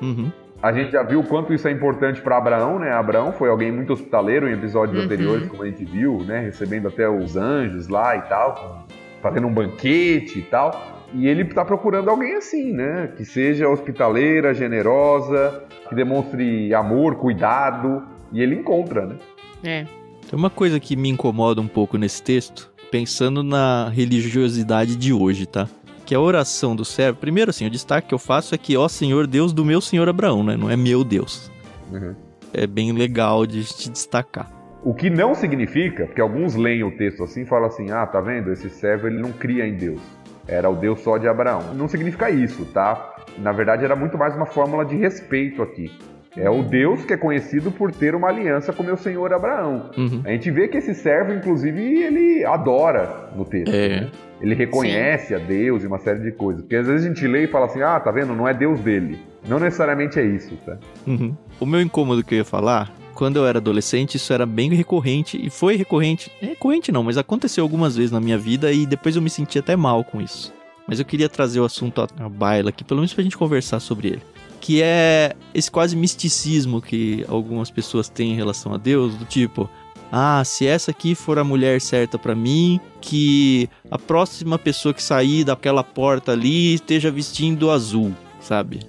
Uhum. 0.00 0.30
A 0.62 0.72
gente 0.72 0.92
já 0.92 1.02
viu 1.02 1.20
o 1.20 1.24
quanto 1.26 1.54
isso 1.54 1.66
é 1.66 1.70
importante 1.70 2.20
para 2.20 2.36
Abraão, 2.36 2.78
né? 2.78 2.92
Abraão 2.92 3.32
foi 3.32 3.48
alguém 3.48 3.72
muito 3.72 3.92
hospitaleiro 3.94 4.48
em 4.48 4.52
episódios 4.52 4.98
Uhum. 4.98 5.04
anteriores, 5.04 5.48
como 5.48 5.62
a 5.62 5.66
gente 5.66 5.84
viu, 5.84 6.18
né? 6.24 6.40
Recebendo 6.40 6.88
até 6.88 7.08
os 7.08 7.34
anjos 7.36 7.88
lá 7.88 8.16
e 8.16 8.22
tal, 8.22 8.86
fazendo 9.22 9.46
um 9.46 9.52
banquete 9.52 10.38
e 10.38 10.42
tal. 10.42 10.72
E 11.14 11.26
ele 11.26 11.42
está 11.42 11.64
procurando 11.64 12.08
alguém 12.10 12.34
assim, 12.34 12.72
né? 12.72 13.10
Que 13.16 13.24
seja 13.24 13.68
hospitaleira, 13.68 14.52
generosa, 14.54 15.64
que 15.88 15.94
demonstre 15.94 16.72
amor, 16.74 17.16
cuidado. 17.16 18.02
E 18.30 18.42
ele 18.42 18.54
encontra, 18.54 19.06
né? 19.06 19.16
É. 19.64 19.84
Tem 20.28 20.38
uma 20.38 20.50
coisa 20.50 20.78
que 20.78 20.94
me 20.94 21.08
incomoda 21.08 21.60
um 21.60 21.66
pouco 21.66 21.96
nesse 21.98 22.22
texto, 22.22 22.69
pensando 22.90 23.42
na 23.42 23.88
religiosidade 23.88 24.96
de 24.96 25.12
hoje, 25.12 25.46
tá? 25.46 25.68
Que 26.04 26.14
a 26.14 26.20
oração 26.20 26.74
do 26.74 26.84
servo, 26.84 27.18
primeiro 27.18 27.50
assim, 27.50 27.66
o 27.66 27.70
destaque 27.70 28.08
que 28.08 28.14
eu 28.14 28.18
faço 28.18 28.54
é 28.54 28.58
que, 28.58 28.76
ó 28.76 28.88
Senhor 28.88 29.26
Deus 29.26 29.52
do 29.52 29.64
meu 29.64 29.80
Senhor 29.80 30.08
Abraão, 30.08 30.42
né? 30.42 30.56
Não 30.56 30.68
é 30.70 30.76
meu 30.76 31.04
Deus. 31.04 31.50
Uhum. 31.92 32.14
É 32.52 32.66
bem 32.66 32.92
legal 32.92 33.46
de 33.46 33.64
te 33.64 33.88
destacar. 33.90 34.50
O 34.82 34.94
que 34.94 35.10
não 35.10 35.34
significa, 35.34 36.06
porque 36.06 36.20
alguns 36.20 36.54
leem 36.54 36.82
o 36.82 36.96
texto 36.96 37.22
assim 37.22 37.42
e 37.42 37.46
falam 37.46 37.66
assim: 37.66 37.90
ah, 37.90 38.06
tá 38.06 38.20
vendo? 38.20 38.50
Esse 38.50 38.70
servo 38.70 39.06
ele 39.06 39.20
não 39.20 39.30
cria 39.30 39.66
em 39.66 39.76
Deus. 39.76 40.00
Era 40.48 40.68
o 40.68 40.74
Deus 40.74 41.00
só 41.00 41.18
de 41.18 41.28
Abraão. 41.28 41.74
Não 41.74 41.86
significa 41.86 42.30
isso, 42.30 42.64
tá? 42.66 43.14
Na 43.38 43.52
verdade, 43.52 43.84
era 43.84 43.94
muito 43.94 44.18
mais 44.18 44.34
uma 44.34 44.46
fórmula 44.46 44.84
de 44.84 44.96
respeito 44.96 45.62
aqui. 45.62 45.92
É 46.36 46.48
o 46.48 46.62
Deus 46.62 47.04
que 47.04 47.12
é 47.12 47.16
conhecido 47.16 47.70
por 47.70 47.92
ter 47.92 48.14
uma 48.14 48.28
aliança 48.28 48.72
com 48.72 48.82
meu 48.82 48.96
senhor 48.96 49.32
Abraão. 49.32 49.90
Uhum. 49.96 50.22
A 50.24 50.30
gente 50.30 50.50
vê 50.50 50.68
que 50.68 50.78
esse 50.78 50.94
servo, 50.94 51.32
inclusive, 51.32 51.80
ele 51.80 52.44
adora 52.44 53.30
no 53.34 53.44
texto. 53.44 53.72
É. 53.74 53.88
né? 54.02 54.10
Ele 54.40 54.54
reconhece 54.54 55.34
a 55.34 55.38
Deus 55.38 55.82
e 55.82 55.86
uma 55.86 55.98
série 55.98 56.20
de 56.20 56.32
coisas. 56.32 56.62
Porque 56.62 56.76
às 56.76 56.86
vezes 56.86 57.04
a 57.04 57.08
gente 57.08 57.26
lê 57.26 57.44
e 57.44 57.46
fala 57.46 57.66
assim: 57.66 57.82
ah, 57.82 57.98
tá 58.00 58.10
vendo? 58.10 58.34
Não 58.34 58.48
é 58.48 58.54
Deus 58.54 58.80
dele. 58.80 59.18
Não 59.46 59.58
necessariamente 59.58 60.18
é 60.18 60.24
isso, 60.24 60.56
tá? 60.64 60.78
Uhum. 61.06 61.34
O 61.58 61.66
meu 61.66 61.80
incômodo 61.80 62.22
que 62.22 62.34
eu 62.34 62.38
ia 62.38 62.44
falar, 62.44 62.92
quando 63.14 63.36
eu 63.36 63.46
era 63.46 63.58
adolescente, 63.58 64.14
isso 64.14 64.32
era 64.32 64.46
bem 64.46 64.72
recorrente, 64.72 65.38
e 65.42 65.50
foi 65.50 65.76
recorrente, 65.76 66.30
é 66.40 66.46
recorrente 66.46 66.92
não, 66.92 67.02
mas 67.02 67.18
aconteceu 67.18 67.64
algumas 67.64 67.96
vezes 67.96 68.10
na 68.10 68.20
minha 68.20 68.38
vida 68.38 68.72
e 68.72 68.86
depois 68.86 69.16
eu 69.16 69.22
me 69.22 69.30
senti 69.30 69.58
até 69.58 69.76
mal 69.76 70.04
com 70.04 70.20
isso. 70.20 70.54
Mas 70.86 70.98
eu 70.98 71.04
queria 71.04 71.28
trazer 71.28 71.60
o 71.60 71.64
assunto 71.64 72.00
à 72.00 72.08
à 72.18 72.28
baila 72.28 72.70
aqui, 72.70 72.82
pelo 72.82 73.00
menos 73.00 73.12
pra 73.12 73.22
gente 73.22 73.36
conversar 73.36 73.80
sobre 73.80 74.08
ele. 74.08 74.22
Que 74.60 74.82
é 74.82 75.34
esse 75.54 75.70
quase 75.70 75.96
misticismo 75.96 76.82
que 76.82 77.24
algumas 77.28 77.70
pessoas 77.70 78.08
têm 78.08 78.32
em 78.32 78.36
relação 78.36 78.74
a 78.74 78.76
Deus, 78.76 79.14
do 79.14 79.24
tipo, 79.24 79.68
ah, 80.12 80.42
se 80.44 80.66
essa 80.66 80.90
aqui 80.90 81.14
for 81.14 81.38
a 81.38 81.44
mulher 81.44 81.80
certa 81.80 82.18
pra 82.18 82.34
mim, 82.34 82.80
que 83.00 83.68
a 83.90 83.98
próxima 83.98 84.58
pessoa 84.58 84.92
que 84.92 85.02
sair 85.02 85.44
daquela 85.44 85.84
porta 85.84 86.32
ali 86.32 86.74
esteja 86.74 87.10
vestindo 87.10 87.70
azul, 87.70 88.12
sabe? 88.40 88.80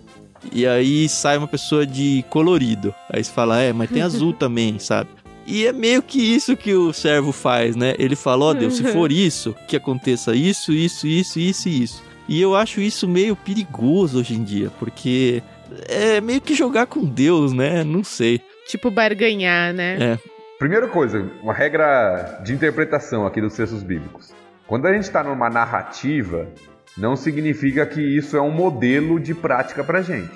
E 0.52 0.66
aí 0.66 1.08
sai 1.08 1.38
uma 1.38 1.48
pessoa 1.48 1.86
de 1.86 2.26
colorido. 2.30 2.94
Aí 3.10 3.24
você 3.24 3.32
fala, 3.32 3.62
é, 3.62 3.72
mas 3.72 3.92
tem 3.92 4.02
azul 4.02 4.34
também, 4.34 4.80
sabe? 4.80 5.10
E 5.46 5.66
é 5.66 5.74
meio 5.74 6.02
que 6.02 6.20
isso 6.20 6.56
que 6.56 6.74
o 6.74 6.94
servo 6.94 7.32
faz, 7.32 7.76
né? 7.76 7.96
Ele 8.00 8.16
fala, 8.16 8.46
ó 8.46 8.54
Deus, 8.54 8.76
se 8.76 8.84
for 8.92 9.12
isso, 9.12 9.56
que 9.68 9.76
aconteça 9.76 10.36
isso, 10.36 10.72
isso, 10.72 11.06
isso, 11.06 11.40
isso 11.40 11.70
e 11.70 11.84
isso. 11.84 12.04
E 12.28 12.40
eu 12.40 12.56
acho 12.56 12.80
isso 12.80 13.08
meio 13.08 13.36
perigoso 13.36 14.20
hoje 14.20 14.34
em 14.34 14.44
dia, 14.44 14.72
porque 14.80 15.44
é 15.88 16.22
meio 16.22 16.42
que 16.42 16.54
jogar 16.54 16.86
com 16.86 17.04
Deus, 17.04 17.54
né? 17.54 17.84
Não 17.84 18.04
sei. 18.04 18.42
Tipo 18.68 18.92
barganhar, 18.92 19.74
né? 19.74 19.98
É. 20.00 20.20
Primeira 20.58 20.88
coisa, 20.88 21.28
uma 21.42 21.54
regra 21.54 22.40
de 22.44 22.54
interpretação 22.54 23.26
aqui 23.26 23.42
dos 23.42 23.56
textos 23.56 23.82
bíblicos. 23.82 24.34
Quando 24.68 24.86
a 24.86 24.94
gente 24.94 25.04
está 25.04 25.24
numa 25.24 25.50
narrativa, 25.50 26.48
não 26.98 27.16
significa 27.16 27.86
que 27.86 28.02
isso 28.02 28.38
é 28.38 28.42
um 28.42 28.52
modelo 28.52 29.20
de 29.20 29.34
prática 29.34 29.84
pra 29.84 30.02
gente. 30.02 30.32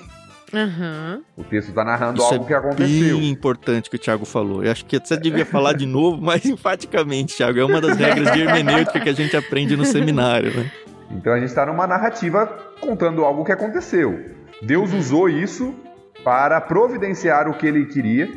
Aham. 0.52 1.22
O 1.36 1.44
texto 1.44 1.68
está 1.68 1.84
narrando 1.84 2.20
Isso 2.20 2.32
algo 2.32 2.44
é 2.44 2.46
que 2.46 2.54
aconteceu. 2.54 3.18
Bem 3.18 3.30
importante 3.30 3.90
que 3.90 3.96
o 3.96 3.98
Thiago 3.98 4.24
falou. 4.24 4.64
Eu 4.64 4.70
acho 4.70 4.84
que 4.84 4.98
você 4.98 5.16
devia 5.16 5.44
falar 5.44 5.72
de 5.72 5.86
novo, 5.86 6.20
mais 6.22 6.44
enfaticamente, 6.44 7.36
Thiago. 7.36 7.58
É 7.58 7.64
uma 7.64 7.80
das 7.80 7.96
regras 7.96 8.32
de 8.32 8.40
hermenêutica 8.40 9.00
que 9.00 9.08
a 9.08 9.12
gente 9.12 9.36
aprende 9.36 9.76
no 9.76 9.84
seminário, 9.84 10.54
né? 10.56 10.70
Então 11.10 11.32
a 11.32 11.38
gente 11.38 11.48
está 11.48 11.66
numa 11.66 11.86
narrativa 11.86 12.46
contando 12.80 13.24
algo 13.24 13.44
que 13.44 13.52
aconteceu. 13.52 14.35
Deus 14.62 14.92
usou 14.92 15.28
isso 15.28 15.74
para 16.24 16.60
providenciar 16.60 17.48
o 17.48 17.54
que 17.54 17.66
ele 17.66 17.86
queria, 17.86 18.28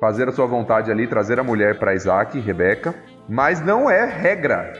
fazer 0.00 0.28
a 0.28 0.32
sua 0.32 0.46
vontade 0.46 0.90
ali, 0.90 1.06
trazer 1.06 1.38
a 1.38 1.44
mulher 1.44 1.78
para 1.78 1.94
Isaac, 1.94 2.38
Rebeca, 2.38 2.94
mas 3.28 3.60
não 3.60 3.90
é 3.90 4.04
regra, 4.06 4.72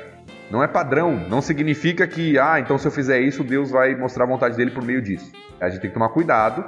não 0.50 0.62
é 0.62 0.66
padrão, 0.66 1.14
não 1.28 1.42
significa 1.42 2.06
que, 2.06 2.38
ah, 2.38 2.58
então 2.58 2.78
se 2.78 2.86
eu 2.86 2.90
fizer 2.90 3.20
isso, 3.20 3.44
Deus 3.44 3.70
vai 3.70 3.94
mostrar 3.94 4.24
a 4.24 4.26
vontade 4.26 4.56
dele 4.56 4.70
por 4.70 4.82
meio 4.82 5.02
disso. 5.02 5.30
A 5.60 5.68
gente 5.68 5.82
tem 5.82 5.90
que 5.90 5.94
tomar 5.94 6.08
cuidado, 6.08 6.64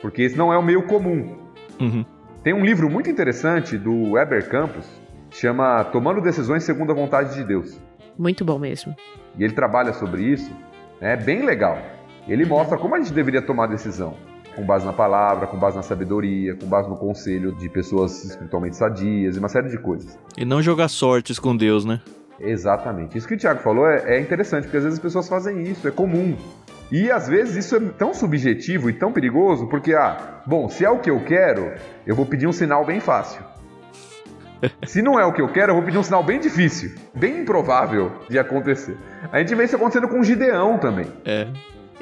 porque 0.00 0.22
esse 0.22 0.36
não 0.36 0.52
é 0.52 0.56
o 0.56 0.62
meio 0.62 0.84
comum. 0.84 1.36
Uhum. 1.78 2.04
Tem 2.42 2.54
um 2.54 2.64
livro 2.64 2.88
muito 2.88 3.10
interessante 3.10 3.76
do 3.76 4.12
Weber 4.12 4.48
Campos, 4.48 4.88
chama 5.30 5.84
Tomando 5.84 6.20
Decisões 6.22 6.64
Segundo 6.64 6.92
a 6.92 6.94
Vontade 6.94 7.34
de 7.34 7.44
Deus. 7.44 7.78
Muito 8.18 8.44
bom 8.44 8.58
mesmo. 8.58 8.94
E 9.36 9.44
ele 9.44 9.52
trabalha 9.52 9.92
sobre 9.92 10.22
isso, 10.22 10.50
é 11.00 11.16
bem 11.16 11.44
legal. 11.44 11.78
Ele 12.28 12.44
mostra 12.44 12.76
como 12.76 12.94
a 12.94 12.98
gente 12.98 13.12
deveria 13.12 13.40
tomar 13.40 13.66
decisão, 13.66 14.14
com 14.54 14.62
base 14.62 14.84
na 14.84 14.92
palavra, 14.92 15.46
com 15.46 15.56
base 15.58 15.76
na 15.76 15.82
sabedoria, 15.82 16.54
com 16.54 16.66
base 16.66 16.88
no 16.88 16.96
conselho 16.96 17.52
de 17.52 17.68
pessoas 17.68 18.22
espiritualmente 18.24 18.76
sadias 18.76 19.36
e 19.36 19.38
uma 19.38 19.48
série 19.48 19.70
de 19.70 19.78
coisas. 19.78 20.18
E 20.36 20.44
não 20.44 20.60
jogar 20.60 20.88
sortes 20.88 21.38
com 21.38 21.56
Deus, 21.56 21.84
né? 21.84 22.00
Exatamente. 22.38 23.16
Isso 23.16 23.26
que 23.26 23.34
o 23.34 23.38
Thiago 23.38 23.60
falou 23.60 23.88
é, 23.88 24.16
é 24.16 24.20
interessante, 24.20 24.64
porque 24.64 24.76
às 24.76 24.84
vezes 24.84 24.98
as 24.98 25.02
pessoas 25.02 25.28
fazem 25.28 25.62
isso, 25.62 25.88
é 25.88 25.90
comum. 25.90 26.36
E 26.92 27.10
às 27.10 27.28
vezes 27.28 27.66
isso 27.66 27.76
é 27.76 27.80
tão 27.80 28.14
subjetivo 28.14 28.88
e 28.88 28.92
tão 28.92 29.12
perigoso, 29.12 29.66
porque, 29.68 29.94
ah, 29.94 30.40
bom, 30.46 30.68
se 30.68 30.84
é 30.84 30.90
o 30.90 31.00
que 31.00 31.10
eu 31.10 31.22
quero, 31.24 31.72
eu 32.06 32.14
vou 32.14 32.24
pedir 32.26 32.46
um 32.46 32.52
sinal 32.52 32.84
bem 32.84 33.00
fácil. 33.00 33.42
Se 34.86 35.00
não 35.00 35.20
é 35.20 35.24
o 35.24 35.32
que 35.32 35.40
eu 35.40 35.46
quero, 35.52 35.70
eu 35.70 35.76
vou 35.76 35.84
pedir 35.84 35.98
um 35.98 36.02
sinal 36.02 36.20
bem 36.24 36.40
difícil, 36.40 36.92
bem 37.14 37.42
improvável 37.42 38.10
de 38.28 38.40
acontecer. 38.40 38.96
A 39.30 39.38
gente 39.38 39.54
vê 39.54 39.62
isso 39.62 39.76
acontecendo 39.76 40.08
com 40.08 40.20
Gideão 40.20 40.78
também, 40.78 41.06
É. 41.24 41.46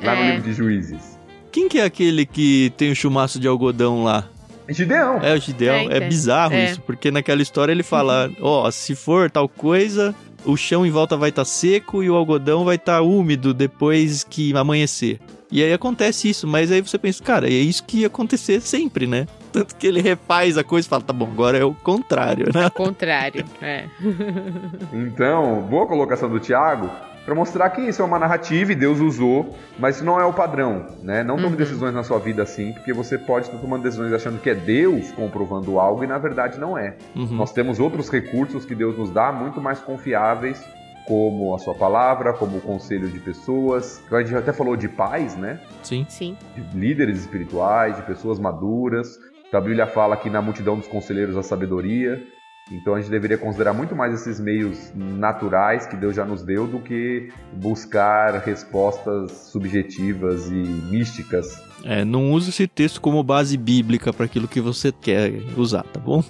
lá 0.02 0.14
no 0.14 0.22
É. 0.22 0.30
livro 0.32 0.42
de 0.48 0.52
Juízes. 0.54 1.18
Quem 1.52 1.68
que 1.68 1.78
é 1.78 1.84
aquele 1.84 2.26
que 2.26 2.72
tem 2.76 2.90
o 2.90 2.96
chumaço 2.96 3.38
de 3.40 3.48
algodão 3.48 4.04
lá? 4.04 4.24
Gideão. 4.68 5.18
É 5.22 5.32
o 5.34 5.38
Gideão. 5.40 5.74
É, 5.76 5.84
É, 5.84 5.96
então. 5.96 6.08
bizarro 6.08 6.54
É. 6.54 6.64
isso, 6.72 6.80
porque 6.80 7.10
naquela 7.10 7.40
história 7.40 7.70
ele 7.72 7.82
fala: 7.84 8.30
ó, 8.40 8.68
se 8.70 8.94
for 8.96 9.30
tal 9.30 9.48
coisa, 9.48 10.14
o 10.44 10.56
chão 10.56 10.84
em 10.84 10.90
volta 10.90 11.16
vai 11.16 11.28
estar 11.30 11.44
seco 11.44 12.02
e 12.02 12.10
o 12.10 12.14
algodão 12.16 12.64
vai 12.64 12.74
estar 12.76 13.00
úmido 13.00 13.54
depois 13.54 14.24
que 14.24 14.54
amanhecer. 14.56 15.20
E 15.52 15.62
aí 15.62 15.72
acontece 15.72 16.28
isso, 16.28 16.44
mas 16.48 16.72
aí 16.72 16.80
você 16.80 16.98
pensa, 16.98 17.22
cara, 17.22 17.46
é 17.46 17.52
isso 17.52 17.84
que 17.84 17.98
ia 17.98 18.08
acontecer 18.08 18.60
sempre, 18.60 19.06
né? 19.06 19.28
Tanto 19.52 19.76
que 19.76 19.86
ele 19.86 20.00
refaz 20.02 20.58
a 20.58 20.64
coisa 20.64 20.84
e 20.86 20.90
fala, 20.90 21.02
tá 21.02 21.12
bom, 21.12 21.26
agora 21.32 21.56
é 21.56 21.64
o 21.64 21.72
contrário, 21.72 22.46
né? 22.52 22.64
Ao 22.64 22.70
contrário. 22.72 23.44
É. 23.62 23.84
Então, 24.92 25.62
boa 25.70 25.86
colocação 25.86 26.28
do 26.28 26.40
Tiago, 26.40 26.90
para 27.26 27.34
mostrar 27.34 27.68
que 27.70 27.82
isso 27.82 28.00
é 28.00 28.04
uma 28.04 28.18
narrativa 28.18 28.70
e 28.72 28.74
Deus 28.74 29.00
usou, 29.00 29.54
mas 29.78 29.96
isso 29.96 30.04
não 30.04 30.18
é 30.18 30.24
o 30.24 30.32
padrão, 30.32 30.86
né? 31.02 31.22
Não 31.24 31.34
tome 31.36 31.48
Uhum. 31.48 31.56
decisões 31.56 31.92
na 31.92 32.02
sua 32.04 32.18
vida 32.20 32.42
assim, 32.44 32.72
porque 32.72 32.92
você 32.92 33.18
pode 33.18 33.46
estar 33.46 33.58
tomando 33.58 33.82
decisões 33.82 34.12
achando 34.12 34.38
que 34.40 34.48
é 34.48 34.54
Deus 34.54 35.10
comprovando 35.12 35.78
algo 35.80 36.04
e 36.04 36.06
na 36.06 36.16
verdade 36.18 36.58
não 36.58 36.78
é. 36.78 36.96
Uhum. 37.14 37.26
Nós 37.32 37.52
temos 37.52 37.80
outros 37.80 38.08
recursos 38.08 38.64
que 38.64 38.74
Deus 38.74 38.96
nos 38.96 39.10
dá 39.10 39.32
muito 39.32 39.60
mais 39.60 39.80
confiáveis, 39.80 40.64
como 41.06 41.54
a 41.54 41.58
sua 41.58 41.74
palavra, 41.74 42.32
como 42.32 42.58
o 42.58 42.60
conselho 42.60 43.08
de 43.08 43.18
pessoas. 43.20 44.00
A 44.10 44.22
gente 44.22 44.34
até 44.36 44.52
falou 44.52 44.76
de 44.76 44.88
pais, 44.88 45.36
né? 45.36 45.60
Sim. 45.82 46.06
Sim. 46.08 46.36
De 46.54 46.78
líderes 46.78 47.18
espirituais, 47.20 47.96
de 47.96 48.02
pessoas 48.02 48.38
maduras. 48.38 49.18
A 49.52 49.60
Bíblia 49.60 49.86
fala 49.86 50.16
que 50.16 50.28
na 50.28 50.42
multidão 50.42 50.76
dos 50.76 50.88
conselheiros 50.88 51.36
a 51.36 51.42
sabedoria. 51.42 52.22
Então 52.70 52.94
a 52.94 53.00
gente 53.00 53.10
deveria 53.10 53.38
considerar 53.38 53.72
muito 53.72 53.94
mais 53.94 54.12
esses 54.12 54.40
meios 54.40 54.92
naturais 54.94 55.86
que 55.86 55.96
Deus 55.96 56.16
já 56.16 56.24
nos 56.24 56.42
deu 56.42 56.66
do 56.66 56.80
que 56.80 57.32
buscar 57.52 58.38
respostas 58.40 59.30
subjetivas 59.52 60.50
e 60.50 60.54
místicas. 60.54 61.62
É, 61.84 62.04
não 62.04 62.32
use 62.32 62.50
esse 62.50 62.66
texto 62.66 63.00
como 63.00 63.22
base 63.22 63.56
bíblica 63.56 64.12
para 64.12 64.26
aquilo 64.26 64.48
que 64.48 64.60
você 64.60 64.90
quer 64.90 65.32
usar, 65.56 65.84
tá 65.84 66.00
bom? 66.00 66.24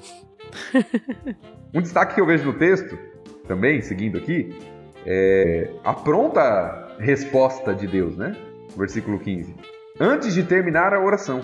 Um 1.74 1.82
destaque 1.82 2.14
que 2.14 2.20
eu 2.20 2.26
vejo 2.26 2.44
no 2.44 2.54
texto, 2.54 2.96
também, 3.46 3.82
seguindo 3.82 4.16
aqui, 4.16 4.56
é 5.04 5.70
a 5.84 5.92
pronta 5.92 6.96
resposta 6.98 7.74
de 7.74 7.86
Deus, 7.86 8.16
né? 8.16 8.34
Versículo 8.76 9.18
15. 9.18 9.54
Antes 10.00 10.32
de 10.32 10.42
terminar 10.42 10.94
a 10.94 11.00
oração. 11.00 11.40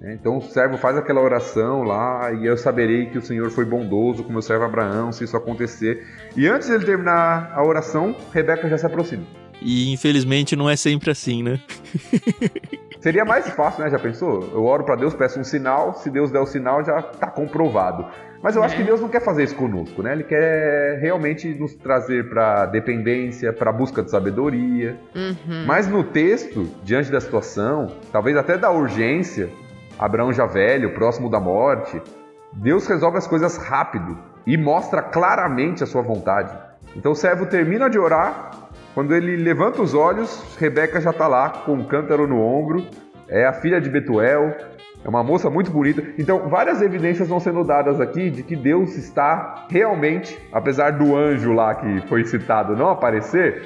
Né? 0.00 0.16
Então 0.20 0.38
o 0.38 0.42
servo 0.42 0.76
faz 0.76 0.96
aquela 0.96 1.20
oração 1.20 1.82
lá, 1.82 2.32
e 2.32 2.46
eu 2.46 2.56
saberei 2.56 3.06
que 3.06 3.18
o 3.18 3.22
Senhor 3.22 3.50
foi 3.50 3.64
bondoso 3.64 4.22
com 4.24 4.32
meu 4.32 4.42
servo 4.42 4.64
Abraão, 4.64 5.12
se 5.12 5.24
isso 5.24 5.36
acontecer. 5.36 6.04
E 6.36 6.46
antes 6.46 6.68
de 6.68 6.74
ele 6.74 6.84
terminar 6.84 7.52
a 7.54 7.64
oração, 7.64 8.14
Rebeca 8.32 8.68
já 8.68 8.78
se 8.78 8.86
aproxima. 8.86 9.24
E 9.62 9.90
infelizmente 9.92 10.54
não 10.54 10.68
é 10.68 10.76
sempre 10.76 11.10
assim, 11.10 11.42
né? 11.42 11.58
Seria 13.00 13.24
mais 13.24 13.48
fácil, 13.50 13.84
né? 13.84 13.90
Já 13.90 13.98
pensou? 13.98 14.50
Eu 14.52 14.64
oro 14.64 14.84
para 14.84 14.96
Deus, 14.96 15.14
peço 15.14 15.38
um 15.38 15.44
sinal, 15.44 15.94
se 15.94 16.10
Deus 16.10 16.30
der 16.30 16.40
o 16.40 16.46
sinal, 16.46 16.84
já 16.84 17.00
tá 17.00 17.28
comprovado. 17.28 18.04
Mas 18.42 18.54
eu 18.56 18.62
acho 18.62 18.74
É. 18.74 18.78
que 18.78 18.82
Deus 18.84 19.00
não 19.00 19.08
quer 19.08 19.22
fazer 19.22 19.44
isso 19.44 19.54
conosco, 19.54 20.02
né? 20.02 20.12
Ele 20.12 20.24
quer 20.24 20.98
realmente 21.00 21.48
nos 21.54 21.74
trazer 21.74 22.28
para 22.28 22.66
dependência, 22.66 23.52
para 23.52 23.72
busca 23.72 24.02
de 24.02 24.10
sabedoria. 24.10 24.96
Uhum. 25.14 25.64
Mas 25.66 25.86
no 25.88 26.02
texto, 26.04 26.68
diante 26.82 27.10
da 27.10 27.20
situação, 27.20 27.86
talvez 28.12 28.36
até 28.36 28.58
da 28.58 28.70
urgência, 28.70 29.48
Abraão 29.98 30.32
já 30.32 30.46
velho, 30.46 30.94
próximo 30.94 31.30
da 31.30 31.40
morte, 31.40 32.00
Deus 32.52 32.86
resolve 32.86 33.18
as 33.18 33.26
coisas 33.26 33.56
rápido 33.56 34.18
e 34.46 34.56
mostra 34.56 35.02
claramente 35.02 35.82
a 35.82 35.86
sua 35.86 36.02
vontade. 36.02 36.56
Então 36.94 37.12
o 37.12 37.16
servo 37.16 37.46
termina 37.46 37.88
de 37.88 37.98
orar, 37.98 38.50
quando 38.94 39.14
ele 39.14 39.36
levanta 39.36 39.82
os 39.82 39.94
olhos, 39.94 40.56
Rebeca 40.58 41.00
já 41.00 41.10
está 41.10 41.26
lá 41.26 41.50
com 41.50 41.72
um 41.74 41.84
cântaro 41.84 42.26
no 42.26 42.40
ombro, 42.40 42.86
é 43.28 43.44
a 43.44 43.52
filha 43.52 43.80
de 43.80 43.90
Betuel, 43.90 44.54
é 45.04 45.08
uma 45.08 45.22
moça 45.22 45.50
muito 45.50 45.70
bonita. 45.70 46.02
Então 46.18 46.48
várias 46.48 46.80
evidências 46.80 47.28
vão 47.28 47.38
sendo 47.38 47.62
dadas 47.62 48.00
aqui 48.00 48.30
de 48.30 48.42
que 48.42 48.56
Deus 48.56 48.96
está 48.96 49.66
realmente, 49.68 50.38
apesar 50.52 50.92
do 50.92 51.16
anjo 51.16 51.52
lá 51.52 51.74
que 51.74 52.00
foi 52.08 52.24
citado 52.24 52.76
não 52.76 52.88
aparecer, 52.88 53.62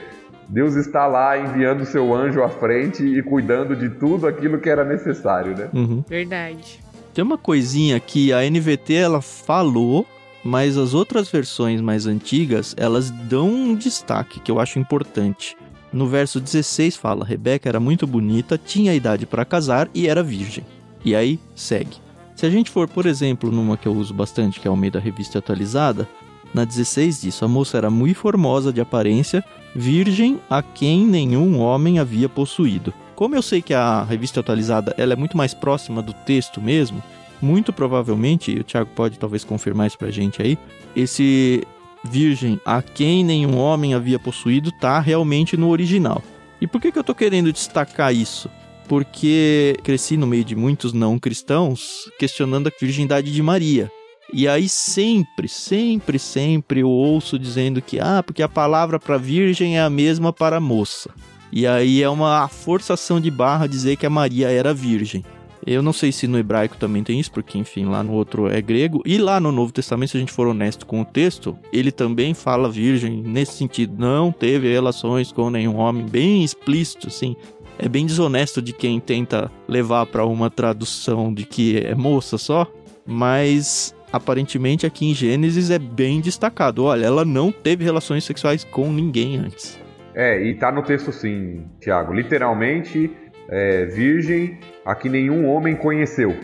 Deus 0.50 0.74
está 0.74 1.06
lá 1.06 1.38
enviando 1.38 1.84
seu 1.84 2.12
anjo 2.12 2.42
à 2.42 2.48
frente 2.48 3.04
e 3.04 3.22
cuidando 3.22 3.76
de 3.76 3.88
tudo 3.88 4.26
aquilo 4.26 4.58
que 4.58 4.68
era 4.68 4.84
necessário, 4.84 5.56
né? 5.56 5.68
Uhum. 5.72 6.04
Verdade. 6.08 6.80
Tem 7.14 7.22
uma 7.22 7.38
coisinha 7.38 8.00
que 8.00 8.32
a 8.32 8.40
NVT 8.42 8.94
ela 8.94 9.22
falou, 9.22 10.04
mas 10.42 10.76
as 10.76 10.92
outras 10.92 11.30
versões 11.30 11.80
mais 11.80 12.04
antigas, 12.04 12.74
elas 12.76 13.10
dão 13.10 13.48
um 13.48 13.74
destaque 13.76 14.40
que 14.40 14.50
eu 14.50 14.58
acho 14.58 14.80
importante. 14.80 15.56
No 15.92 16.08
verso 16.08 16.40
16 16.40 16.96
fala: 16.96 17.24
Rebeca 17.24 17.68
era 17.68 17.78
muito 17.78 18.04
bonita, 18.04 18.58
tinha 18.58 18.92
idade 18.92 19.26
para 19.26 19.44
casar 19.44 19.88
e 19.94 20.08
era 20.08 20.22
virgem. 20.22 20.64
E 21.04 21.14
aí 21.14 21.38
segue. 21.54 21.96
Se 22.34 22.44
a 22.44 22.50
gente 22.50 22.70
for, 22.70 22.88
por 22.88 23.06
exemplo, 23.06 23.52
numa 23.52 23.76
que 23.76 23.86
eu 23.86 23.92
uso 23.92 24.12
bastante, 24.12 24.58
que 24.58 24.66
é 24.66 24.70
o 24.70 24.76
meio 24.76 24.92
da 24.92 24.98
revista 24.98 25.38
atualizada, 25.38 26.08
na 26.52 26.64
16 26.64 27.20
diz: 27.20 27.40
a 27.42 27.46
moça 27.46 27.76
era 27.76 27.90
muito 27.90 28.16
formosa 28.16 28.72
de 28.72 28.80
aparência, 28.80 29.44
virgem 29.74 30.40
a 30.48 30.62
quem 30.62 31.06
nenhum 31.06 31.58
homem 31.58 31.98
havia 31.98 32.28
possuído. 32.28 32.92
Como 33.14 33.34
eu 33.34 33.42
sei 33.42 33.60
que 33.60 33.74
a 33.74 34.02
revista 34.02 34.40
atualizada 34.40 34.94
ela 34.96 35.12
é 35.12 35.16
muito 35.16 35.36
mais 35.36 35.52
próxima 35.52 36.02
do 36.02 36.12
texto 36.12 36.60
mesmo, 36.60 37.02
muito 37.40 37.72
provavelmente, 37.72 38.50
e 38.50 38.60
o 38.60 38.64
Thiago 38.64 38.90
pode 38.94 39.18
talvez 39.18 39.44
confirmar 39.44 39.86
isso 39.86 39.98
pra 39.98 40.10
gente 40.10 40.42
aí, 40.42 40.58
esse 40.94 41.62
virgem 42.04 42.60
a 42.64 42.82
quem 42.82 43.24
nenhum 43.24 43.58
homem 43.58 43.94
havia 43.94 44.18
possuído 44.18 44.72
tá 44.72 45.00
realmente 45.00 45.56
no 45.56 45.68
original. 45.68 46.22
E 46.60 46.66
por 46.66 46.80
que, 46.80 46.92
que 46.92 46.98
eu 46.98 47.04
tô 47.04 47.14
querendo 47.14 47.52
destacar 47.52 48.14
isso? 48.14 48.50
Porque 48.88 49.76
cresci 49.82 50.16
no 50.16 50.26
meio 50.26 50.44
de 50.44 50.56
muitos 50.56 50.92
não 50.92 51.18
cristãos 51.18 52.10
questionando 52.18 52.68
a 52.68 52.72
virgindade 52.78 53.32
de 53.32 53.42
Maria. 53.42 53.90
E 54.32 54.46
aí 54.46 54.68
sempre, 54.68 55.48
sempre, 55.48 56.18
sempre 56.18 56.80
eu 56.80 56.88
ouço 56.88 57.38
dizendo 57.38 57.82
que 57.82 57.98
ah, 57.98 58.22
porque 58.22 58.42
a 58.42 58.48
palavra 58.48 58.98
para 58.98 59.16
virgem 59.16 59.76
é 59.76 59.82
a 59.82 59.90
mesma 59.90 60.32
para 60.32 60.60
moça. 60.60 61.10
E 61.52 61.66
aí 61.66 62.02
é 62.02 62.08
uma 62.08 62.46
forçação 62.48 63.20
de 63.20 63.30
barra 63.30 63.66
dizer 63.66 63.96
que 63.96 64.06
a 64.06 64.10
Maria 64.10 64.48
era 64.50 64.72
virgem. 64.72 65.24
Eu 65.66 65.82
não 65.82 65.92
sei 65.92 66.10
se 66.10 66.26
no 66.26 66.38
hebraico 66.38 66.76
também 66.76 67.02
tem 67.02 67.20
isso, 67.20 67.30
porque 67.30 67.58
enfim, 67.58 67.84
lá 67.84 68.02
no 68.02 68.12
outro 68.12 68.48
é 68.48 68.60
grego. 68.62 69.02
E 69.04 69.18
lá 69.18 69.38
no 69.38 69.52
Novo 69.52 69.72
Testamento, 69.72 70.10
se 70.10 70.16
a 70.16 70.20
gente 70.20 70.32
for 70.32 70.46
honesto 70.46 70.86
com 70.86 71.02
o 71.02 71.04
texto, 71.04 71.58
ele 71.72 71.92
também 71.92 72.32
fala 72.32 72.70
virgem 72.70 73.22
nesse 73.22 73.54
sentido. 73.54 73.94
Não 73.98 74.32
teve 74.32 74.72
relações 74.72 75.32
com 75.32 75.50
nenhum 75.50 75.76
homem, 75.76 76.06
bem 76.06 76.42
explícito, 76.42 77.08
assim. 77.08 77.36
É 77.78 77.88
bem 77.88 78.06
desonesto 78.06 78.62
de 78.62 78.72
quem 78.72 79.00
tenta 79.00 79.50
levar 79.68 80.06
para 80.06 80.24
uma 80.24 80.50
tradução 80.50 81.32
de 81.32 81.44
que 81.44 81.78
é 81.78 81.94
moça 81.94 82.38
só, 82.38 82.66
mas 83.06 83.94
aparentemente 84.12 84.86
aqui 84.86 85.10
em 85.10 85.14
Gênesis 85.14 85.70
é 85.70 85.78
bem 85.78 86.20
destacado. 86.20 86.84
Olha, 86.84 87.06
ela 87.06 87.24
não 87.24 87.50
teve 87.52 87.84
relações 87.84 88.24
sexuais 88.24 88.64
com 88.64 88.90
ninguém 88.92 89.38
antes. 89.38 89.78
É, 90.14 90.42
e 90.42 90.54
tá 90.54 90.72
no 90.72 90.82
texto 90.82 91.12
sim, 91.12 91.66
Tiago. 91.80 92.12
Literalmente, 92.12 93.10
é, 93.48 93.86
virgem 93.86 94.58
a 94.84 94.94
que 94.94 95.08
nenhum 95.08 95.48
homem 95.48 95.76
conheceu. 95.76 96.36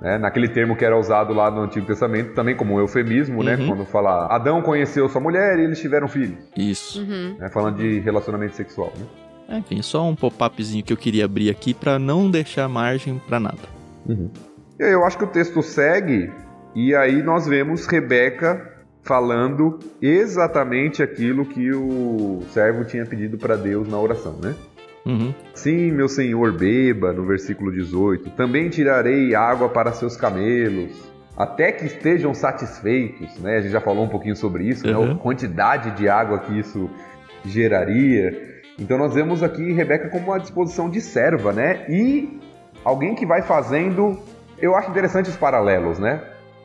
Né? 0.00 0.18
Naquele 0.18 0.48
termo 0.48 0.74
que 0.74 0.84
era 0.84 0.98
usado 0.98 1.32
lá 1.32 1.50
no 1.50 1.60
Antigo 1.60 1.86
Testamento, 1.86 2.34
também 2.34 2.56
como 2.56 2.74
um 2.74 2.80
eufemismo, 2.80 3.42
né? 3.42 3.54
Uhum. 3.54 3.68
Quando 3.68 3.84
fala 3.84 4.26
Adão 4.26 4.60
conheceu 4.60 5.08
sua 5.08 5.20
mulher 5.20 5.58
e 5.60 5.62
eles 5.62 5.80
tiveram 5.80 6.08
filho. 6.08 6.36
Isso. 6.56 7.00
Uhum. 7.00 7.36
Né? 7.38 7.48
Falando 7.50 7.76
de 7.76 8.00
relacionamento 8.00 8.56
sexual, 8.56 8.92
né? 8.98 9.06
É, 9.48 9.58
Enfim, 9.58 9.80
só 9.82 10.08
um 10.08 10.16
pop-upzinho 10.16 10.82
que 10.82 10.92
eu 10.92 10.96
queria 10.96 11.24
abrir 11.24 11.50
aqui 11.50 11.72
pra 11.72 11.98
não 11.98 12.30
deixar 12.30 12.68
margem 12.68 13.20
pra 13.28 13.38
nada. 13.38 13.60
E 14.08 14.82
aí 14.82 14.92
Eu 14.92 15.04
acho 15.04 15.16
que 15.16 15.24
o 15.24 15.28
texto 15.28 15.62
segue 15.62 16.32
e 16.74 16.94
aí 16.94 17.22
nós 17.22 17.46
vemos 17.46 17.86
Rebeca 17.86 18.72
falando 19.02 19.78
exatamente 20.00 21.02
aquilo 21.02 21.44
que 21.44 21.72
o 21.72 22.42
servo 22.50 22.84
tinha 22.84 23.04
pedido 23.04 23.36
para 23.36 23.56
Deus 23.56 23.88
na 23.88 23.98
oração, 23.98 24.38
né? 24.40 24.54
Uhum. 25.04 25.34
Sim, 25.54 25.90
meu 25.90 26.08
senhor, 26.08 26.52
beba, 26.52 27.12
no 27.12 27.26
versículo 27.26 27.72
18. 27.72 28.30
Também 28.30 28.68
tirarei 28.68 29.34
água 29.34 29.68
para 29.68 29.92
seus 29.92 30.16
camelos, 30.16 30.92
até 31.36 31.72
que 31.72 31.86
estejam 31.86 32.32
satisfeitos, 32.32 33.36
né? 33.38 33.56
A 33.56 33.60
gente 33.60 33.72
já 33.72 33.80
falou 33.80 34.04
um 34.04 34.08
pouquinho 34.08 34.36
sobre 34.36 34.64
isso, 34.64 34.86
né? 34.86 34.96
Uhum. 34.96 35.12
A 35.12 35.14
quantidade 35.16 35.90
de 35.96 36.08
água 36.08 36.38
que 36.38 36.56
isso 36.58 36.88
geraria. 37.44 38.62
Então 38.78 38.96
nós 38.96 39.14
vemos 39.14 39.42
aqui 39.42 39.72
Rebeca 39.72 40.08
como 40.08 40.26
uma 40.26 40.38
disposição 40.38 40.88
de 40.88 41.00
serva, 41.00 41.52
né? 41.52 41.84
E 41.88 42.40
alguém 42.84 43.14
que 43.14 43.26
vai 43.26 43.42
fazendo. 43.42 44.18
Eu 44.60 44.76
acho 44.76 44.90
interessante 44.90 45.28
os 45.28 45.36
paralelos, 45.36 45.98
né? 45.98 46.22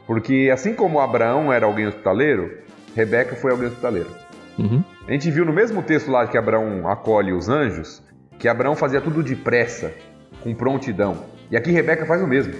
Porque 0.07 0.49
assim 0.51 0.73
como 0.73 0.99
Abraão 1.01 1.51
era 1.51 1.65
alguém 1.65 1.85
hospitaleiro, 1.85 2.59
Rebeca 2.95 3.35
foi 3.35 3.51
alguém 3.51 3.67
hospitaleiro. 3.67 4.09
Uhum. 4.57 4.83
A 5.07 5.11
gente 5.11 5.29
viu 5.29 5.45
no 5.45 5.53
mesmo 5.53 5.83
texto 5.83 6.09
lá 6.09 6.25
que 6.25 6.37
Abraão 6.37 6.87
acolhe 6.87 7.33
os 7.33 7.49
anjos, 7.49 8.01
que 8.39 8.47
Abraão 8.47 8.75
fazia 8.75 9.01
tudo 9.01 9.21
depressa, 9.21 9.91
com 10.41 10.55
prontidão. 10.55 11.17
E 11.51 11.57
aqui 11.57 11.71
Rebeca 11.71 12.05
faz 12.05 12.21
o 12.23 12.27
mesmo. 12.27 12.53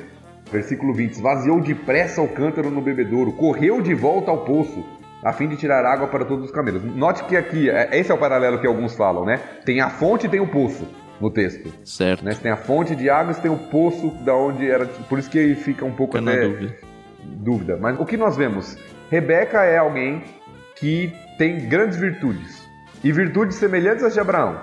Versículo 0.51 0.93
20: 0.93 1.13
Esvaziou 1.13 1.61
depressa 1.61 2.21
o 2.21 2.27
cântaro 2.27 2.69
no 2.69 2.81
bebedouro, 2.81 3.31
correu 3.31 3.81
de 3.81 3.93
volta 3.93 4.29
ao 4.29 4.45
poço, 4.45 4.85
a 5.23 5.33
fim 5.33 5.47
de 5.47 5.57
tirar 5.57 5.85
água 5.85 6.07
para 6.07 6.25
todos 6.25 6.45
os 6.45 6.51
camelos. 6.51 6.83
Note 6.83 7.23
que 7.23 7.35
aqui, 7.35 7.69
é- 7.69 7.89
esse 7.97 8.11
é 8.11 8.13
o 8.13 8.17
paralelo 8.17 8.59
que 8.59 8.67
alguns 8.67 8.95
falam, 8.95 9.25
né? 9.25 9.39
Tem 9.65 9.81
a 9.81 9.89
fonte 9.89 10.27
e 10.27 10.29
tem 10.29 10.39
o 10.39 10.47
poço 10.47 10.87
no 11.19 11.31
texto. 11.31 11.73
Certo. 11.83 12.23
Né? 12.23 12.31
Você 12.31 12.41
tem 12.41 12.51
a 12.51 12.57
fonte 12.57 12.95
de 12.95 13.09
água, 13.09 13.33
você 13.33 13.41
tem 13.41 13.51
o 13.51 13.57
poço 13.57 14.09
da 14.23 14.35
onde 14.35 14.69
era. 14.69 14.85
Por 14.85 15.19
isso 15.19 15.29
que 15.29 15.55
fica 15.55 15.83
um 15.83 15.91
pouco 15.91 16.17
Fica 16.17 16.31
até 16.31 16.47
dúvida. 17.27 17.77
Mas 17.79 17.99
o 17.99 18.05
que 18.05 18.17
nós 18.17 18.35
vemos? 18.37 18.77
Rebeca 19.09 19.63
é 19.63 19.77
alguém 19.77 20.23
que 20.75 21.11
tem 21.37 21.67
grandes 21.67 21.97
virtudes. 21.97 22.65
E 23.03 23.11
virtudes 23.11 23.57
semelhantes 23.57 24.03
às 24.03 24.13
de 24.13 24.19
Abraão, 24.19 24.59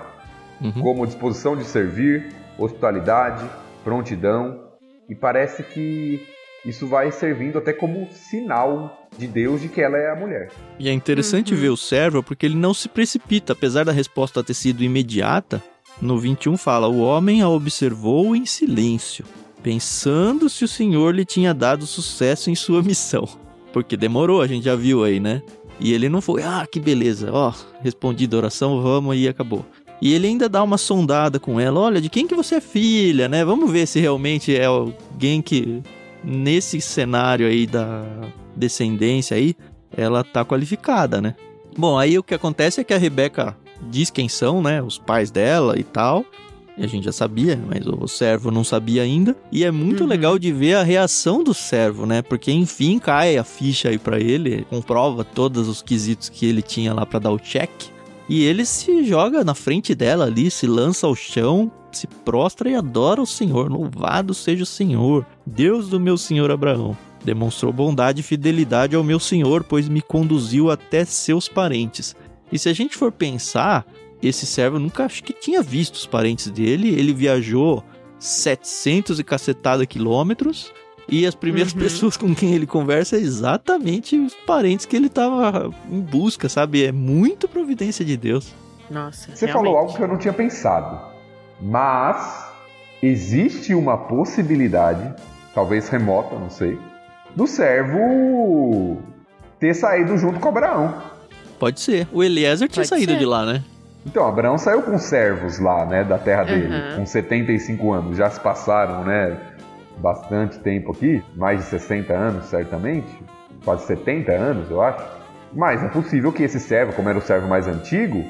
Uhum. 0.61 0.71
como 0.81 1.05
disposição 1.05 1.55
de 1.55 1.63
servir, 1.65 2.33
hospitalidade, 2.57 3.45
prontidão. 3.83 4.61
E 5.09 5.15
parece 5.15 5.63
que 5.63 6.25
isso 6.65 6.87
vai 6.87 7.11
servindo 7.11 7.57
até 7.57 7.71
como 7.71 8.07
sinal 8.11 9.07
de 9.17 9.27
Deus 9.27 9.61
de 9.61 9.69
que 9.69 9.81
ela 9.81 9.97
é 9.97 10.11
a 10.11 10.15
mulher. 10.15 10.49
E 10.79 10.89
é 10.89 10.91
interessante 10.91 11.53
Uhum. 11.53 11.59
ver 11.59 11.69
o 11.69 11.77
servo 11.77 12.23
porque 12.23 12.45
ele 12.45 12.55
não 12.55 12.73
se 12.73 12.89
precipita, 12.89 13.53
apesar 13.53 13.85
da 13.85 13.91
resposta 13.91 14.43
ter 14.43 14.53
sido 14.53 14.83
imediata. 14.83 15.61
No 16.01 16.17
21 16.17 16.57
fala: 16.57 16.87
O 16.87 16.99
homem 16.99 17.41
a 17.41 17.47
observou 17.49 18.35
em 18.35 18.45
silêncio, 18.45 19.23
pensando 19.65 20.47
se 20.47 20.63
o 20.63 20.67
Senhor 20.67 21.15
lhe 21.15 21.25
tinha 21.25 21.51
dado 21.51 21.87
sucesso 21.87 22.51
em 22.51 22.55
sua 22.55 22.83
missão. 22.83 23.27
Porque 23.73 23.97
demorou, 23.97 24.39
a 24.39 24.45
gente 24.45 24.65
já 24.65 24.75
viu 24.75 25.03
aí, 25.03 25.19
né? 25.19 25.41
E 25.79 25.91
ele 25.91 26.07
não 26.07 26.21
foi, 26.21 26.43
ah, 26.43 26.67
que 26.71 26.79
beleza, 26.79 27.31
ó, 27.33 27.51
respondida 27.81 28.37
a 28.37 28.41
oração, 28.41 28.79
vamos 28.83 29.17
e 29.17 29.27
acabou. 29.27 29.65
E 29.99 30.13
ele 30.13 30.27
ainda 30.27 30.47
dá 30.47 30.61
uma 30.61 30.77
sondada 30.77 31.39
com 31.39 31.59
ela, 31.59 31.79
olha, 31.79 31.99
de 31.99 32.09
quem 32.09 32.27
que 32.27 32.35
você 32.35 32.55
é 32.55 32.61
filha, 32.61 33.27
né? 33.27 33.43
Vamos 33.43 33.71
ver 33.71 33.87
se 33.87 33.99
realmente 33.99 34.55
é 34.55 34.65
alguém 34.65 35.41
que, 35.41 35.81
nesse 36.23 36.79
cenário 36.79 37.47
aí 37.47 37.65
da 37.65 38.05
descendência 38.55 39.35
aí, 39.35 39.55
ela 39.97 40.23
tá 40.23 40.45
qualificada, 40.45 41.19
né? 41.19 41.33
Bom, 41.75 41.97
aí 41.97 42.19
o 42.19 42.23
que 42.23 42.35
acontece 42.35 42.81
é 42.81 42.83
que 42.83 42.93
a 42.93 42.99
Rebeca 42.99 43.57
diz 43.89 44.11
quem 44.11 44.29
são, 44.29 44.61
né? 44.61 44.79
Os 44.79 44.99
pais 44.99 45.31
dela 45.31 45.75
e 45.75 45.83
tal. 45.83 46.23
E 46.77 46.83
a 46.83 46.87
gente 46.87 47.05
já 47.05 47.11
sabia, 47.11 47.57
mas 47.67 47.85
o 47.87 48.07
servo 48.07 48.51
não 48.51 48.63
sabia 48.63 49.01
ainda. 49.01 49.35
E 49.51 49.63
é 49.63 49.71
muito 49.71 50.01
Uhum. 50.03 50.09
legal 50.09 50.37
de 50.37 50.51
ver 50.51 50.75
a 50.75 50.83
reação 50.83 51.43
do 51.43 51.53
servo, 51.53 52.05
né? 52.05 52.21
Porque 52.21 52.51
enfim 52.51 52.99
cai 52.99 53.37
a 53.37 53.43
ficha 53.45 53.89
aí 53.89 53.97
pra 53.97 54.19
ele, 54.19 54.65
comprova 54.69 55.23
todos 55.23 55.67
os 55.69 55.81
quesitos 55.81 56.27
que 56.29 56.45
ele 56.45 56.61
tinha 56.61 56.93
lá 56.93 57.05
pra 57.05 57.19
dar 57.19 57.31
o 57.31 57.39
check. 57.39 57.69
E 58.27 58.43
ele 58.43 58.65
se 58.65 59.03
joga 59.05 59.43
na 59.43 59.53
frente 59.53 59.93
dela 59.95 60.25
ali, 60.25 60.51
se 60.51 60.65
lança 60.67 61.05
ao 61.07 61.15
chão, 61.15 61.71
se 61.91 62.07
prostra 62.07 62.69
e 62.69 62.75
adora 62.75 63.21
o 63.21 63.25
Senhor. 63.25 63.71
Louvado 63.71 64.33
seja 64.33 64.63
o 64.63 64.65
Senhor, 64.65 65.25
Deus 65.45 65.87
do 65.87 65.99
meu 65.99 66.17
senhor 66.17 66.51
Abraão. 66.51 66.97
Demonstrou 67.23 67.71
bondade 67.71 68.19
e 68.19 68.23
fidelidade 68.23 68.95
ao 68.95 69.03
meu 69.03 69.19
senhor, 69.19 69.63
pois 69.63 69.87
me 69.87 70.01
conduziu 70.01 70.69
até 70.69 71.05
seus 71.05 71.47
parentes. 71.47 72.15
E 72.51 72.59
se 72.59 72.67
a 72.69 72.73
gente 72.73 72.95
for 72.95 73.11
pensar, 73.11 73.85
esse 74.21 74.45
servo 74.45 74.79
nunca 74.79 75.05
acho 75.05 75.23
que 75.23 75.33
tinha 75.33 75.61
visto 75.61 75.95
os 75.95 76.05
parentes 76.05 76.49
dele. 76.49 76.89
Ele 76.89 77.13
viajou 77.13 77.83
700 78.19 79.19
e 79.19 79.23
cacetada 79.23 79.85
quilômetros. 79.85 80.71
E 81.07 81.25
as 81.27 81.35
primeiras 81.35 81.71
Uhum. 81.73 81.79
pessoas 81.79 82.17
com 82.17 82.33
quem 82.33 82.53
ele 82.55 82.65
conversa 82.65 83.15
é 83.15 83.19
exatamente 83.19 84.17
os 84.17 84.33
parentes 84.33 84.87
que 84.87 84.95
ele 84.95 85.07
tava 85.09 85.71
em 85.91 85.99
busca, 86.01 86.49
sabe? 86.49 86.83
É 86.83 86.91
muito 86.91 87.47
providência 87.47 88.03
de 88.03 88.17
Deus. 88.17 88.51
Nossa. 88.89 89.35
Você 89.35 89.45
realmente. 89.45 89.65
falou 89.65 89.79
algo 89.79 89.93
que 89.95 90.01
eu 90.01 90.07
não 90.07 90.17
tinha 90.17 90.33
pensado. 90.33 90.99
Mas 91.61 92.45
existe 93.03 93.75
uma 93.75 93.97
possibilidade, 93.97 95.13
talvez 95.53 95.87
remota, 95.89 96.39
não 96.39 96.49
sei, 96.49 96.77
do 97.35 97.45
servo 97.45 98.97
ter 99.59 99.73
saído 99.75 100.17
junto 100.17 100.39
com 100.39 100.49
Abraão. 100.49 101.01
Pode 101.59 101.79
ser. 101.79 102.07
O 102.11 102.23
Eliezer 102.23 102.67
tinha 102.67 102.81
Pode 102.83 102.89
saído 102.89 103.11
ser. 103.13 103.19
de 103.19 103.25
lá, 103.25 103.45
né? 103.45 103.63
Então, 104.05 104.27
Abraão 104.27 104.57
saiu 104.57 104.81
com 104.83 104.97
servos 104.99 105.59
lá, 105.59 105.85
né, 105.85 106.03
da 106.03 106.17
terra 106.17 106.43
dele, 106.43 106.67
Uhum. 106.73 106.97
com 106.97 107.05
75 107.05 107.91
anos. 107.91 108.17
Já 108.17 108.29
se 108.29 108.39
passaram, 108.39 109.03
né, 109.03 109.35
bastante 109.97 110.59
tempo 110.59 110.91
aqui, 110.91 111.23
mais 111.35 111.59
de 111.59 111.65
60 111.65 112.13
anos, 112.13 112.45
certamente, 112.45 113.07
quase 113.63 113.85
70 113.87 114.31
anos, 114.31 114.69
eu 114.69 114.81
acho. 114.81 115.03
Mas 115.53 115.83
é 115.83 115.87
possível 115.87 116.31
que 116.31 116.43
esse 116.43 116.59
servo, 116.59 116.93
como 116.93 117.09
era 117.09 117.17
o 117.17 117.21
servo 117.21 117.47
mais 117.47 117.67
antigo, 117.67 118.23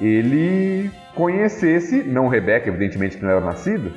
ele 0.00 0.90
conhecesse, 1.14 2.02
não 2.02 2.26
Rebeca, 2.28 2.68
evidentemente 2.68 3.16
que 3.16 3.22
não 3.22 3.30
era 3.30 3.40
nascido, 3.40 3.92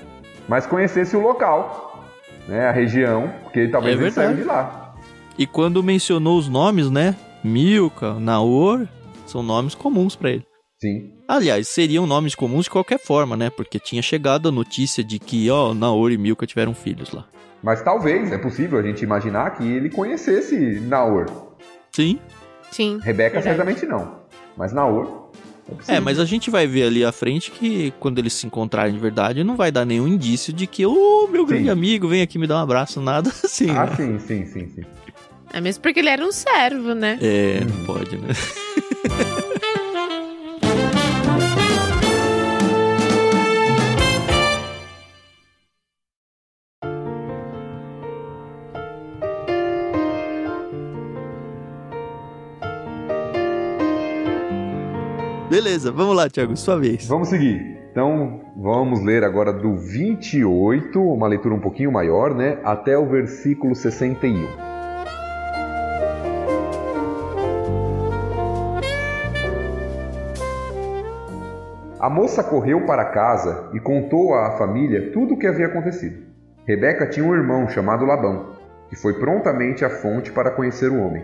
mas 0.48 0.68
conhecesse 0.68 1.16
o 1.16 1.22
local, 1.22 2.04
né, 2.48 2.68
a 2.68 2.72
região, 2.72 3.32
porque 3.44 3.68
talvez 3.68 3.98
É 3.98 4.02
ele 4.02 4.12
saiu 4.12 4.36
de 4.36 4.44
lá. 4.44 4.94
E 5.38 5.48
quando 5.48 5.82
mencionou 5.82 6.38
os 6.38 6.48
nomes, 6.48 6.90
né? 6.92 7.16
Milka, 7.44 8.14
Naor, 8.14 8.88
são 9.26 9.42
nomes 9.42 9.74
comuns 9.76 10.16
pra 10.16 10.30
ele. 10.30 10.46
Sim. 10.86 11.12
Aliás, 11.28 11.68
seriam 11.68 12.06
nomes 12.06 12.36
comuns 12.36 12.66
de 12.66 12.70
qualquer 12.70 13.00
forma, 13.00 13.36
né? 13.36 13.50
Porque 13.50 13.80
tinha 13.80 14.02
chegado 14.02 14.50
a 14.50 14.52
notícia 14.52 15.04
de 15.04 15.18
que, 15.18 15.50
ó, 15.50 15.74
Naor 15.74 16.12
e 16.12 16.18
Milka 16.18 16.46
tiveram 16.46 16.76
filhos 16.76 17.12
lá. 17.12 17.26
Mas 17.64 17.82
talvez, 17.82 18.32
é 18.32 18.38
possível 18.38 18.78
a 18.78 18.84
gente 18.84 19.02
imaginar 19.04 19.58
que 19.58 19.64
ele 19.64 19.90
conhecesse 19.90 20.80
Naor. 20.82 21.26
Sim. 21.92 22.20
Sim. 22.70 23.00
Rebeca 23.02 23.40
Verdade. 23.42 23.44
certamente 23.58 23.86
não. 23.88 24.20
Mas 24.56 24.72
Naor. 24.72 25.30
É, 25.88 25.96
É, 25.96 26.00
mas 26.00 26.20
a 26.20 26.26
gente 26.26 26.52
vai 26.52 26.68
ver 26.68 26.84
ali 26.84 27.04
à 27.04 27.12
frente 27.12 27.50
que 27.50 27.92
quando 28.00 28.20
eles 28.20 28.34
se 28.34 28.46
encontrarem 28.46 28.94
de 28.94 29.00
verdade, 29.00 29.44
não 29.44 29.56
vai 29.56 29.72
dar 29.72 29.84
nenhum 29.84 30.08
indício 30.08 30.54
de 30.54 30.68
que, 30.68 30.86
ô, 30.86 31.28
meu 31.32 31.44
grande 31.44 31.64
Sim. 31.64 31.70
amigo, 31.72 32.08
vem 32.08 32.22
aqui 32.22 32.38
me 32.38 32.46
dar 32.46 32.58
um 32.58 32.64
abraço, 32.64 33.02
nada 33.02 33.32
assim. 33.44 33.72
Ah, 33.72 33.86
né? 33.88 33.96
sim, 33.96 34.20
sim, 34.20 34.46
sim, 34.46 34.70
sim. 34.76 34.84
É 35.52 35.60
mesmo 35.60 35.82
porque 35.82 36.00
ele 36.02 36.10
era 36.10 36.24
um 36.24 36.32
servo, 36.32 36.94
né? 36.94 37.18
É, 37.22 37.62
Hum. 37.64 37.68
não 37.80 37.86
pode, 37.86 38.16
né? 38.18 38.28
Beleza, 55.56 55.90
vamos 55.90 56.18
lá, 56.18 56.30
Thiago, 56.30 56.58
sua 56.58 56.78
vez. 56.78 57.08
Vamos 57.08 57.30
seguir. 57.30 57.78
Então, 57.90 58.42
vamos 58.58 59.02
ler 59.02 59.24
agora 59.24 59.54
do 59.54 59.74
28, 59.78 61.02
uma 61.02 61.30
leitura 61.30 61.56
um 61.56 61.62
pouquinho 61.62 61.94
maior, 61.94 62.36
né? 62.36 62.60
Até 62.62 62.98
o 62.98 63.08
versículo 63.08 63.74
61. 63.74 64.46
A 72.02 72.10
moça 72.10 72.44
correu 72.44 72.86
para 72.86 73.06
casa 73.06 73.70
e 73.74 73.80
contou 73.80 74.34
à 74.34 74.58
família 74.58 75.14
tudo 75.14 75.36
o 75.36 75.40
que 75.40 75.48
havia 75.48 75.68
acontecido. 75.68 76.22
Rebeca 76.68 77.08
tinha 77.08 77.26
um 77.26 77.34
irmão 77.34 77.70
chamado 77.70 78.04
Labão, 78.04 78.58
que 78.90 78.98
foi 78.98 79.14
prontamente 79.14 79.86
à 79.86 79.90
fonte 79.90 80.34
para 80.34 80.52
conhecer 80.52 80.92
o 80.92 81.00
homem. 81.00 81.24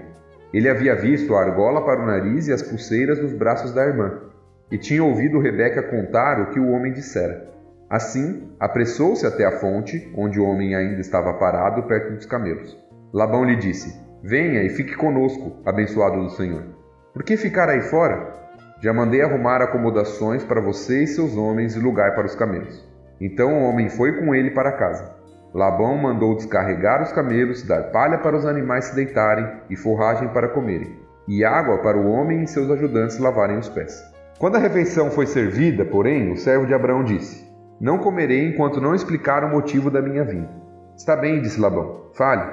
Ele 0.54 0.70
havia 0.70 0.96
visto 0.96 1.34
a 1.34 1.42
argola 1.42 1.86
para 1.86 2.02
o 2.02 2.06
nariz 2.06 2.48
e 2.48 2.54
as 2.54 2.62
pulseiras 2.62 3.22
nos 3.22 3.34
braços 3.34 3.74
da 3.74 3.86
irmã. 3.86 4.20
e 4.72 4.78
tinha 4.78 5.04
ouvido 5.04 5.40
Rebeca 5.40 5.84
contar 5.84 6.40
o 6.40 6.50
que 6.52 6.60
o 6.60 6.70
homem 6.70 6.94
dissera. 6.94 7.50
Assim, 7.90 8.50
apressou-se 8.58 9.28
até 9.28 9.46
a 9.46 9.60
fonte, 9.60 10.10
onde 10.16 10.40
o 10.40 10.46
homem 10.46 10.74
ainda 10.74 11.02
estava 11.02 11.34
parado 11.34 11.84
perto 11.84 12.14
dos 12.14 12.26
camelos. 12.26 12.78
Labão 13.14 13.44
lhe 13.44 13.58
disse: 13.58 14.00
Venha 14.24 14.64
e 14.64 14.70
fique 14.70 14.96
conosco, 14.96 15.58
abençoado 15.66 16.24
do 16.24 16.30
Senhor. 16.30 16.64
Por 17.14 17.24
que 17.24 17.36
ficar 17.36 17.68
aí 17.68 17.82
fora? 17.82 18.34
Já 18.82 18.94
mandei 18.94 19.22
arrumar 19.22 19.62
acomodações 19.62 20.44
para 20.44 20.62
você 20.62 21.04
e 21.04 21.08
seus 21.08 21.36
homens 21.36 21.76
e 21.76 21.80
lugar 21.80 22.16
para 22.16 22.26
os 22.26 22.36
camelos. 22.36 22.90
Então 23.20 23.54
o 23.54 23.64
homem 23.64 23.90
foi 23.90 24.14
com 24.14 24.34
ele 24.34 24.52
para 24.52 24.72
casa. 24.72 25.21
Labão 25.54 25.98
mandou 25.98 26.36
descarregar 26.36 27.04
os 27.04 27.12
camelos, 27.12 27.64
dar 27.64 27.92
palha 27.92 28.18
para 28.18 28.38
os 28.38 28.46
animais 28.46 28.86
se 28.86 28.96
deitarem 28.96 29.46
e 29.70 29.76
forragem 29.76 30.30
para 30.30 30.48
comerem, 30.48 30.96
e 31.28 31.44
água 31.44 31.80
para 31.80 31.98
o 31.98 32.10
homem 32.10 32.44
e 32.44 32.48
seus 32.48 32.72
ajudantes 32.72 33.20
lavarem 33.20 33.58
os 33.58 33.68
pés. 33.68 34.02
Quando 34.40 34.56
a 34.56 34.60
refeição 34.60 35.12
foi 35.12 35.28
servida, 35.28 35.84
porém, 35.84 36.32
o 36.32 36.38
servo 36.38 36.66
de 36.66 36.74
Abraão 36.74 37.04
disse: 37.04 37.46
Não 37.82 37.98
comerei 37.98 38.48
enquanto 38.48 38.80
não 38.80 38.96
explicar 38.96 39.44
o 39.44 39.50
motivo 39.50 39.92
da 39.92 40.02
minha 40.02 40.24
vinda. 40.24 40.50
Está 40.96 41.18
bem, 41.18 41.42
disse 41.42 41.60
Labão, 41.60 42.08
fale. 42.14 42.50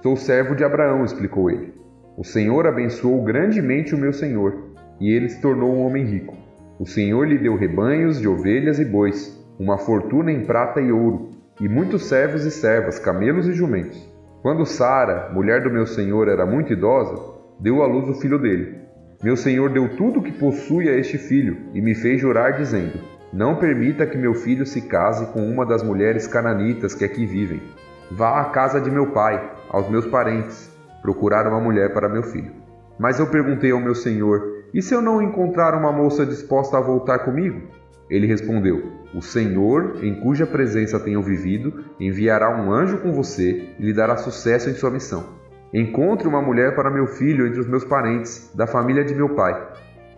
Sou 0.00 0.16
servo 0.16 0.54
de 0.54 0.62
Abraão, 0.62 1.04
explicou 1.04 1.50
ele. 1.50 1.74
O 2.16 2.22
Senhor 2.22 2.66
abençoou 2.66 3.24
grandemente 3.24 3.94
o 3.94 3.98
meu 3.98 4.12
senhor, 4.12 4.70
e 5.00 5.10
ele 5.12 5.28
se 5.28 5.40
tornou 5.40 5.74
um 5.74 5.84
homem 5.84 6.04
rico. 6.04 6.34
O 6.78 6.86
Senhor 6.86 7.26
lhe 7.26 7.38
deu 7.38 7.56
rebanhos 7.56 8.20
de 8.20 8.28
ovelhas 8.28 8.78
e 8.78 8.84
bois, 8.84 9.36
uma 9.58 9.76
fortuna 9.78 10.30
em 10.30 10.44
prata 10.44 10.80
e 10.80 10.92
ouro, 10.92 11.35
e 11.60 11.68
muitos 11.68 12.04
servos 12.04 12.44
e 12.44 12.50
servas, 12.50 12.98
camelos 12.98 13.46
e 13.48 13.52
jumentos. 13.52 14.14
Quando 14.42 14.66
Sara, 14.66 15.30
mulher 15.32 15.62
do 15.62 15.70
meu 15.70 15.86
senhor, 15.86 16.28
era 16.28 16.44
muito 16.44 16.72
idosa, 16.72 17.16
deu 17.58 17.82
à 17.82 17.86
luz 17.86 18.08
o 18.08 18.20
filho 18.20 18.38
dele. 18.38 18.78
Meu 19.22 19.36
senhor 19.36 19.70
deu 19.70 19.96
tudo 19.96 20.20
o 20.20 20.22
que 20.22 20.32
possui 20.32 20.88
a 20.88 20.96
este 20.96 21.16
filho 21.16 21.56
e 21.72 21.80
me 21.80 21.94
fez 21.94 22.20
jurar, 22.20 22.52
dizendo: 22.52 23.00
Não 23.32 23.56
permita 23.56 24.06
que 24.06 24.18
meu 24.18 24.34
filho 24.34 24.66
se 24.66 24.82
case 24.82 25.26
com 25.32 25.40
uma 25.40 25.64
das 25.64 25.82
mulheres 25.82 26.26
cananitas 26.26 26.94
que 26.94 27.04
aqui 27.04 27.24
vivem. 27.24 27.62
Vá 28.10 28.40
à 28.40 28.44
casa 28.46 28.80
de 28.80 28.90
meu 28.90 29.12
pai, 29.12 29.52
aos 29.70 29.88
meus 29.88 30.06
parentes, 30.06 30.70
procurar 31.00 31.46
uma 31.48 31.60
mulher 31.60 31.92
para 31.92 32.08
meu 32.08 32.22
filho. 32.22 32.52
Mas 32.98 33.18
eu 33.18 33.26
perguntei 33.28 33.72
ao 33.72 33.80
meu 33.80 33.94
senhor: 33.94 34.42
E 34.74 34.82
se 34.82 34.94
eu 34.94 35.00
não 35.00 35.22
encontrar 35.22 35.74
uma 35.74 35.90
moça 35.90 36.26
disposta 36.26 36.76
a 36.76 36.80
voltar 36.82 37.20
comigo? 37.20 37.62
Ele 38.10 38.26
respondeu: 38.26 38.92
O 39.14 39.22
Senhor, 39.22 40.02
em 40.02 40.20
cuja 40.20 40.46
presença 40.46 41.00
tenho 41.00 41.22
vivido, 41.22 41.84
enviará 41.98 42.50
um 42.50 42.72
anjo 42.72 42.98
com 42.98 43.12
você 43.12 43.74
e 43.78 43.82
lhe 43.82 43.92
dará 43.92 44.16
sucesso 44.16 44.68
em 44.68 44.74
sua 44.74 44.90
missão. 44.90 45.36
Encontre 45.72 46.28
uma 46.28 46.42
mulher 46.42 46.74
para 46.74 46.90
meu 46.90 47.06
filho 47.06 47.46
entre 47.46 47.60
os 47.60 47.68
meus 47.68 47.84
parentes, 47.84 48.50
da 48.54 48.66
família 48.66 49.04
de 49.04 49.14
meu 49.14 49.30
pai. 49.30 49.68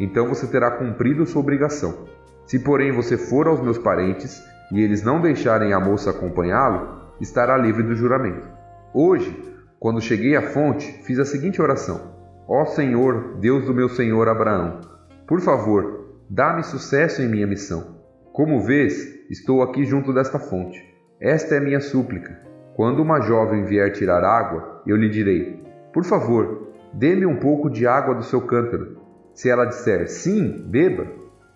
Então 0.01 0.29
você 0.29 0.47
terá 0.47 0.71
cumprido 0.71 1.27
sua 1.27 1.41
obrigação. 1.41 2.07
Se, 2.47 2.59
porém, 2.59 2.93
você 2.93 3.17
for 3.17 3.47
aos 3.47 3.61
meus 3.61 3.79
parentes 3.79 4.43
e 4.73 4.81
eles 4.83 5.03
não 5.03 5.21
deixarem 5.21 5.73
a 5.73 5.81
moça 5.81 6.11
acompanhá-lo, 6.11 7.13
estará 7.21 7.57
livre 7.57 7.83
do 7.83 7.95
juramento. 7.95 8.47
Hoje, 8.95 9.37
quando 9.79 10.01
cheguei 10.01 10.37
à 10.37 10.43
fonte, 10.43 10.87
fiz 11.05 11.19
a 11.19 11.25
seguinte 11.25 11.61
oração: 11.61 12.15
Ó 12.49 12.65
Senhor, 12.65 13.37
Deus 13.39 13.65
do 13.65 13.75
meu 13.75 13.89
senhor 13.89 14.29
Abraão, 14.29 14.81
por 15.27 15.41
favor, 15.41 15.99
Dá-me 16.31 16.63
sucesso 16.63 17.23
em 17.23 17.29
minha 17.29 17.47
missão. 17.47 17.98
Como 18.39 18.61
vês, 18.61 19.27
estou 19.29 19.65
aqui 19.65 19.85
junto 19.85 20.15
desta 20.15 20.39
fonte. 20.39 20.81
Esta 21.21 21.57
é 21.57 21.61
minha 21.61 21.81
súplica. 21.81 22.39
Quando 22.77 23.03
uma 23.03 23.21
jovem 23.21 23.65
vier 23.65 23.91
tirar 23.91 24.23
água, 24.23 24.81
eu 24.87 24.97
lhe 24.97 25.09
direi: 25.09 25.61
Por 25.93 26.05
favor, 26.05 26.69
dê-me 26.95 27.27
um 27.27 27.35
pouco 27.41 27.69
de 27.69 27.85
água 27.85 28.15
do 28.15 28.23
seu 28.23 28.41
cântaro. 28.41 28.97
Se 29.35 29.51
ela 29.51 29.65
disser 29.65 30.09
sim, 30.09 30.65
beba. 30.69 31.09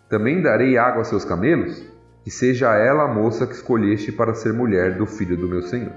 Também 0.09 0.43
darei 0.43 0.77
água 0.77 1.03
a 1.03 1.05
seus 1.05 1.25
camelos? 1.25 1.89
Que 2.25 2.33
seja 2.33 2.75
ela 2.75 3.05
a 3.05 3.15
moça 3.15 3.47
que 3.47 3.55
escolheste 3.55 4.11
para 4.11 4.35
ser 4.35 4.53
mulher 4.53 4.97
do 4.99 5.07
filho 5.07 5.37
do 5.37 5.47
meu 5.47 5.63
senhor. 5.63 5.93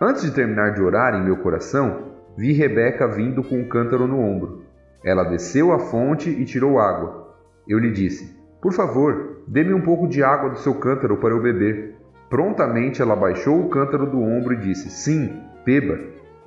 Antes 0.00 0.22
de 0.22 0.30
terminar 0.30 0.72
de 0.72 0.80
orar 0.80 1.14
em 1.16 1.22
meu 1.22 1.36
coração, 1.36 2.14
vi 2.34 2.54
Rebeca 2.54 3.06
vindo 3.06 3.44
com 3.44 3.56
um 3.56 3.68
cântaro 3.68 4.06
no 4.06 4.18
ombro. 4.18 4.62
Ela 5.04 5.24
desceu 5.24 5.70
à 5.70 5.78
fonte 5.78 6.30
e 6.30 6.46
tirou 6.46 6.78
água 6.78 7.28
eu 7.70 7.78
lhe 7.78 7.90
disse: 7.90 8.36
Por 8.60 8.72
favor, 8.72 9.29
dê-me 9.50 9.74
um 9.74 9.80
pouco 9.80 10.06
de 10.06 10.22
água 10.22 10.50
do 10.50 10.58
seu 10.58 10.74
cântaro 10.76 11.16
para 11.16 11.34
eu 11.34 11.42
beber. 11.42 11.96
Prontamente 12.30 13.02
ela 13.02 13.16
baixou 13.16 13.60
o 13.60 13.68
cântaro 13.68 14.06
do 14.06 14.22
ombro 14.22 14.54
e 14.54 14.58
disse: 14.58 14.88
Sim, 14.88 15.42
beba. 15.66 15.98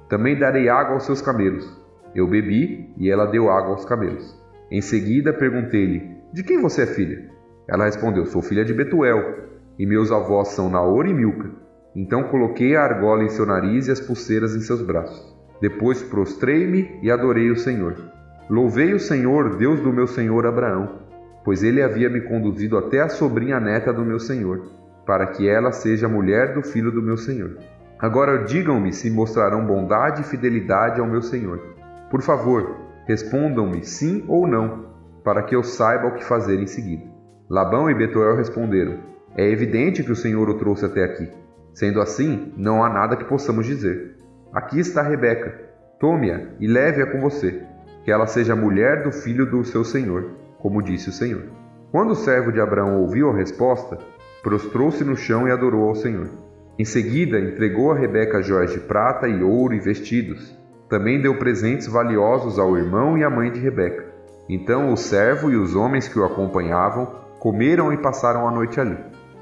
Também 0.08 0.40
darei 0.40 0.70
água 0.70 0.94
aos 0.94 1.06
seus 1.06 1.22
camelos. 1.22 1.70
Eu 2.16 2.28
bebi 2.28 2.94
e 2.98 3.12
ela 3.12 3.26
deu 3.26 3.50
água 3.50 3.72
aos 3.72 3.84
camelos. 3.84 4.42
Em 4.72 4.82
seguida 4.82 5.34
perguntei-lhe: 5.34 6.18
De 6.32 6.44
quem 6.44 6.62
você 6.62 6.84
é 6.84 6.88
filha? 6.88 7.30
Ela 7.68 7.86
respondeu: 7.86 8.26
Sou 8.26 8.42
filha 8.42 8.64
de 8.64 8.74
Betuel, 8.74 9.50
e 9.78 9.86
meus 9.86 10.10
avós 10.10 10.50
são 10.50 10.70
Naor 10.70 11.06
e 11.06 11.14
Milca. 11.14 11.52
Então 11.94 12.24
coloquei 12.24 12.76
a 12.78 12.84
argola 12.84 13.24
em 13.24 13.30
seu 13.30 13.46
nariz 13.46 13.88
e 13.88 13.92
as 13.92 14.00
pulseiras 14.00 14.56
em 14.56 14.62
seus 14.62 14.82
braços. 14.82 15.34
Depois 15.60 16.02
prostrei-me 16.02 17.00
e 17.02 17.12
adorei 17.12 17.52
o 17.52 17.58
Senhor. 17.58 17.96
Louvei 18.50 18.94
o 18.94 19.00
Senhor, 19.00 19.58
Deus 19.58 19.82
do 19.82 19.94
meu 19.94 20.08
senhor 20.08 20.46
Abraão 20.46 21.03
pois 21.44 21.64
ele 21.64 21.82
havia 21.82 22.10
me 22.10 22.22
conduzido 22.22 22.78
até 22.78 23.02
a 23.02 23.10
sobrinha 23.10 23.60
neta 23.60 23.92
do 23.92 24.06
meu 24.06 24.20
senhor, 24.20 24.64
para 25.06 25.28
que 25.28 25.48
ela 25.48 25.72
seja 25.72 26.08
mulher 26.08 26.54
do 26.54 26.64
filho 26.64 26.92
do 26.92 27.02
meu 27.02 27.18
senhor. 27.18 27.58
Agora 28.00 28.44
digam-me 28.46 28.94
se 28.94 29.10
mostrarão 29.10 29.66
bondade 29.66 30.22
e 30.22 30.26
fidelidade 30.26 31.00
ao 31.00 31.08
meu 31.08 31.22
senhor. 31.22 31.60
Por 32.10 32.22
favor, 32.22 32.78
respondam-me 33.06 33.84
sim 33.84 34.24
ou 34.28 34.48
não, 34.48 34.94
para 35.24 35.44
que 35.44 35.56
eu 35.56 35.64
saiba 35.64 36.08
o 36.08 36.14
que 36.14 36.24
fazer 36.24 36.60
em 36.60 36.68
seguida. 36.68 37.04
Labão 37.50 37.90
e 37.90 37.94
Betuel 37.94 38.36
responderam: 38.36 39.00
É 39.36 39.50
evidente 39.50 40.04
que 40.04 40.12
o 40.12 40.16
Senhor 40.16 40.50
o 40.50 40.58
trouxe 40.58 40.86
até 40.86 41.04
aqui. 41.04 41.30
Sendo 41.74 42.02
assim, 42.02 42.54
não 42.58 42.84
há 42.84 42.90
nada 42.90 43.16
que 43.16 43.26
possamos 43.26 43.66
dizer. 43.66 44.16
Aqui 44.54 44.80
está 44.80 45.02
Rebeca. 45.02 45.60
Tome-a 46.00 46.42
e 46.60 46.68
leve-a 46.68 47.08
com 47.08 47.20
você, 47.20 47.64
que 48.04 48.12
ela 48.12 48.28
seja 48.28 48.56
mulher 48.56 49.04
do 49.04 49.12
filho 49.12 49.46
do 49.50 49.64
seu 49.64 49.84
senhor 49.84 50.43
como 50.64 50.82
disse 50.82 51.10
o 51.10 51.12
Senhor. 51.12 51.44
Quando 51.92 52.12
o 52.12 52.16
servo 52.16 52.50
de 52.50 52.62
Abraão 52.62 53.02
ouviu 53.02 53.30
a 53.30 53.36
resposta, 53.36 53.98
prostrou-se 54.42 55.04
no 55.04 55.18
chão 55.18 55.46
e 55.46 55.52
adorou 55.52 55.90
ao 55.90 55.94
Senhor. 55.94 56.30
Em 56.80 56.86
seguida, 56.86 57.38
entregou 57.38 57.92
a 57.92 57.98
Rebeca 57.98 58.42
joias 58.42 58.72
de 58.72 58.80
prata 58.80 59.28
e 59.28 59.44
ouro 59.44 59.74
e 59.74 59.80
vestidos. 59.82 60.58
Também 60.90 61.22
deu 61.22 61.38
presentes 61.38 61.88
valiosos 61.88 62.58
ao 62.58 62.78
irmão 62.78 63.18
e 63.18 63.26
à 63.26 63.30
mãe 63.30 63.52
de 63.52 63.60
Rebeca. 63.60 64.06
Então 64.48 64.94
o 64.94 64.98
servo 64.98 65.52
e 65.52 65.58
os 65.58 65.76
homens 65.76 66.08
que 66.08 66.18
o 66.18 66.24
acompanhavam 66.24 67.14
comeram 67.40 67.92
e 67.92 67.98
passaram 67.98 68.48
a 68.48 68.52
noite 68.52 68.80
ali. 68.80 68.98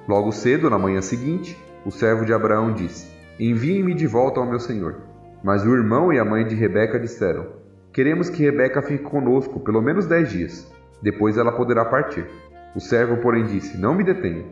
Logo 0.07 0.31
cedo, 0.31 0.71
na 0.71 0.79
manhã 0.79 1.01
seguinte, 1.01 1.55
o 1.85 1.91
servo 1.91 2.25
de 2.25 2.33
Abraão 2.33 2.73
disse: 2.73 3.15
Enviem-me 3.39 3.93
de 3.93 4.07
volta 4.07 4.39
ao 4.39 4.49
meu 4.49 4.59
senhor. 4.59 5.01
Mas 5.43 5.63
o 5.63 5.73
irmão 5.73 6.11
e 6.11 6.17
a 6.17 6.25
mãe 6.25 6.45
de 6.47 6.55
Rebeca 6.55 6.99
disseram: 6.99 7.45
Queremos 7.93 8.27
que 8.27 8.43
Rebeca 8.43 8.81
fique 8.81 9.03
conosco 9.03 9.59
pelo 9.59 9.81
menos 9.81 10.07
dez 10.07 10.29
dias. 10.31 10.80
Depois 11.01 11.37
ela 11.37 11.51
poderá 11.51 11.85
partir. 11.85 12.25
O 12.75 12.79
servo, 12.79 13.17
porém, 13.17 13.45
disse: 13.45 13.77
Não 13.77 13.93
me 13.93 14.03
detenha. 14.03 14.45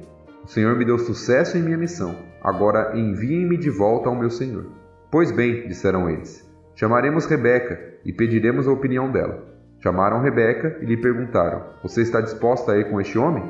O 0.44 0.48
Senhor 0.48 0.76
me 0.76 0.86
deu 0.86 0.98
sucesso 0.98 1.58
em 1.58 1.62
minha 1.62 1.78
missão. 1.78 2.16
Agora 2.42 2.98
enviem-me 2.98 3.58
de 3.58 3.70
volta 3.70 4.10
ao 4.10 4.16
meu 4.16 4.30
senhor. 4.30 4.66
Pois 5.12 5.32
bem, 5.32 5.68
disseram 5.68 6.10
eles, 6.10 6.48
chamaremos 6.76 7.26
Rebeca 7.26 7.80
e 8.06 8.14
pediremos 8.14 8.68
a 8.68 8.72
opinião 8.72 9.12
dela. 9.12 9.44
Chamaram 9.82 10.22
Rebeca 10.22 10.78
e 10.82 10.86
lhe 10.86 10.98
perguntaram: 10.98 11.64
Você 11.84 12.02
está 12.02 12.22
disposta 12.22 12.72
a 12.72 12.78
ir 12.78 12.90
com 12.90 13.00
este 13.00 13.18
homem? 13.18 13.44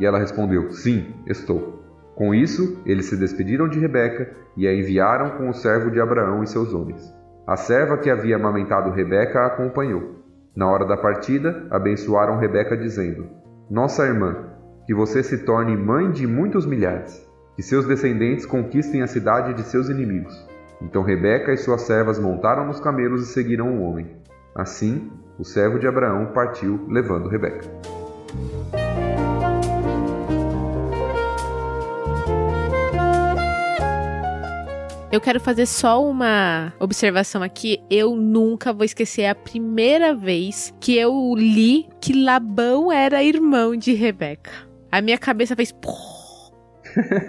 E 0.00 0.06
ela 0.06 0.18
respondeu: 0.18 0.70
Sim, 0.70 1.14
estou. 1.26 1.82
Com 2.14 2.34
isso, 2.34 2.82
eles 2.84 3.06
se 3.06 3.16
despediram 3.16 3.68
de 3.68 3.78
Rebeca 3.78 4.34
e 4.56 4.66
a 4.66 4.74
enviaram 4.74 5.38
com 5.38 5.48
o 5.48 5.54
servo 5.54 5.90
de 5.90 6.00
Abraão 6.00 6.42
e 6.42 6.48
seus 6.48 6.74
homens. 6.74 7.14
A 7.46 7.56
serva 7.56 7.96
que 7.96 8.10
havia 8.10 8.36
amamentado 8.36 8.90
Rebeca 8.90 9.40
a 9.40 9.46
acompanhou. 9.46 10.17
Na 10.58 10.68
hora 10.68 10.84
da 10.84 10.96
partida, 10.96 11.68
abençoaram 11.70 12.36
Rebeca, 12.36 12.76
dizendo: 12.76 13.28
Nossa 13.70 14.04
irmã, 14.04 14.56
que 14.88 14.92
você 14.92 15.22
se 15.22 15.44
torne 15.44 15.76
mãe 15.76 16.10
de 16.10 16.26
muitos 16.26 16.66
milhares, 16.66 17.24
que 17.54 17.62
seus 17.62 17.86
descendentes 17.86 18.44
conquistem 18.44 19.00
a 19.00 19.06
cidade 19.06 19.54
de 19.54 19.62
seus 19.62 19.88
inimigos. 19.88 20.34
Então 20.82 21.04
Rebeca 21.04 21.52
e 21.52 21.56
suas 21.56 21.82
servas 21.82 22.18
montaram 22.18 22.66
nos 22.66 22.80
camelos 22.80 23.22
e 23.22 23.32
seguiram 23.32 23.78
o 23.78 23.82
homem. 23.82 24.16
Assim, 24.52 25.12
o 25.38 25.44
servo 25.44 25.78
de 25.78 25.86
Abraão 25.86 26.32
partiu, 26.34 26.84
levando 26.88 27.28
Rebeca. 27.28 27.60
Eu 35.18 35.22
quero 35.22 35.40
fazer 35.40 35.66
só 35.66 36.00
uma 36.00 36.72
observação 36.78 37.42
aqui. 37.42 37.82
Eu 37.90 38.14
nunca 38.14 38.72
vou 38.72 38.84
esquecer 38.84 39.24
a 39.24 39.34
primeira 39.34 40.14
vez 40.14 40.72
que 40.78 40.96
eu 40.96 41.34
li 41.36 41.88
que 42.00 42.12
Labão 42.12 42.92
era 42.92 43.20
irmão 43.20 43.74
de 43.74 43.94
Rebeca. 43.94 44.52
A 44.92 45.02
minha 45.02 45.18
cabeça 45.18 45.56
fez. 45.56 45.72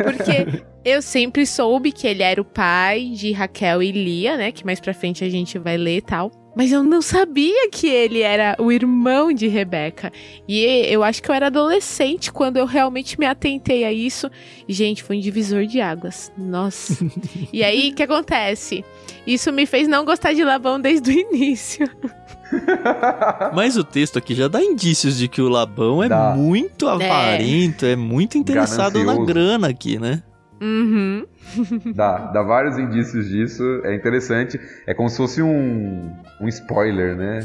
Porque 0.04 0.64
eu 0.86 1.02
sempre 1.02 1.48
soube 1.48 1.92
que 1.92 2.06
ele 2.06 2.22
era 2.22 2.40
o 2.40 2.46
pai 2.46 3.10
de 3.10 3.32
Raquel 3.32 3.82
e 3.82 3.92
Lia, 3.92 4.38
né? 4.38 4.52
Que 4.52 4.64
mais 4.64 4.80
pra 4.80 4.94
frente 4.94 5.24
a 5.24 5.30
gente 5.30 5.58
vai 5.58 5.76
ler 5.76 5.98
e 5.98 6.02
tal. 6.04 6.30
Mas 6.60 6.74
eu 6.74 6.84
não 6.84 7.02
sabia 7.02 7.70
que 7.70 7.88
ele 7.88 8.20
era 8.20 8.58
o 8.60 8.70
irmão 8.70 9.32
de 9.32 9.48
Rebeca. 9.48 10.12
E 10.46 10.66
eu 10.90 11.06
acho 11.06 11.24
que 11.24 11.32
eu 11.32 11.34
era 11.34 11.48
adolescente 11.48 12.34
quando 12.34 12.58
eu 12.58 12.66
realmente 12.66 13.18
me 13.18 13.26
atentei 13.26 13.86
a 13.86 13.94
isso. 13.94 14.30
Gente, 14.68 15.02
foi 15.02 15.16
um 15.16 15.22
divisor 15.22 15.66
de 15.66 15.80
águas. 15.80 16.30
Nossa. 16.38 16.98
e 17.54 17.64
aí, 17.64 17.92
o 17.92 17.96
que 17.96 18.04
acontece? 18.04 18.84
Isso 19.26 19.54
me 19.54 19.66
fez 19.66 19.88
não 19.88 20.04
gostar 20.04 20.34
de 20.34 20.44
Labão 20.44 20.82
desde 20.82 21.10
o 21.10 21.14
início. 21.14 21.90
Mas 23.56 23.78
o 23.78 23.84
texto 23.86 24.20
aqui 24.20 24.36
já 24.36 24.50
dá 24.50 24.62
indícios 24.62 25.18
de 25.18 25.30
que 25.30 25.42
o 25.42 25.48
Labão 25.48 26.04
é 26.04 26.10
dá. 26.10 26.36
muito 26.36 26.90
avarento, 26.90 27.86
é, 27.86 27.94
é 27.94 27.96
muito 27.96 28.38
interessado 28.38 29.02
na 29.02 29.16
grana 29.16 29.70
aqui, 29.70 29.98
né? 29.98 30.22
Uhum. 30.62 31.26
dá, 31.96 32.32
dá 32.32 32.44
vários 32.44 32.78
indícios 32.78 33.28
disso, 33.28 33.64
é 33.84 33.96
interessante. 33.96 34.60
É 34.86 34.94
como 34.94 35.10
se 35.10 35.18
fosse 35.18 35.42
um, 35.42 36.14
um 36.40 36.48
spoiler, 36.48 37.16
né? 37.16 37.40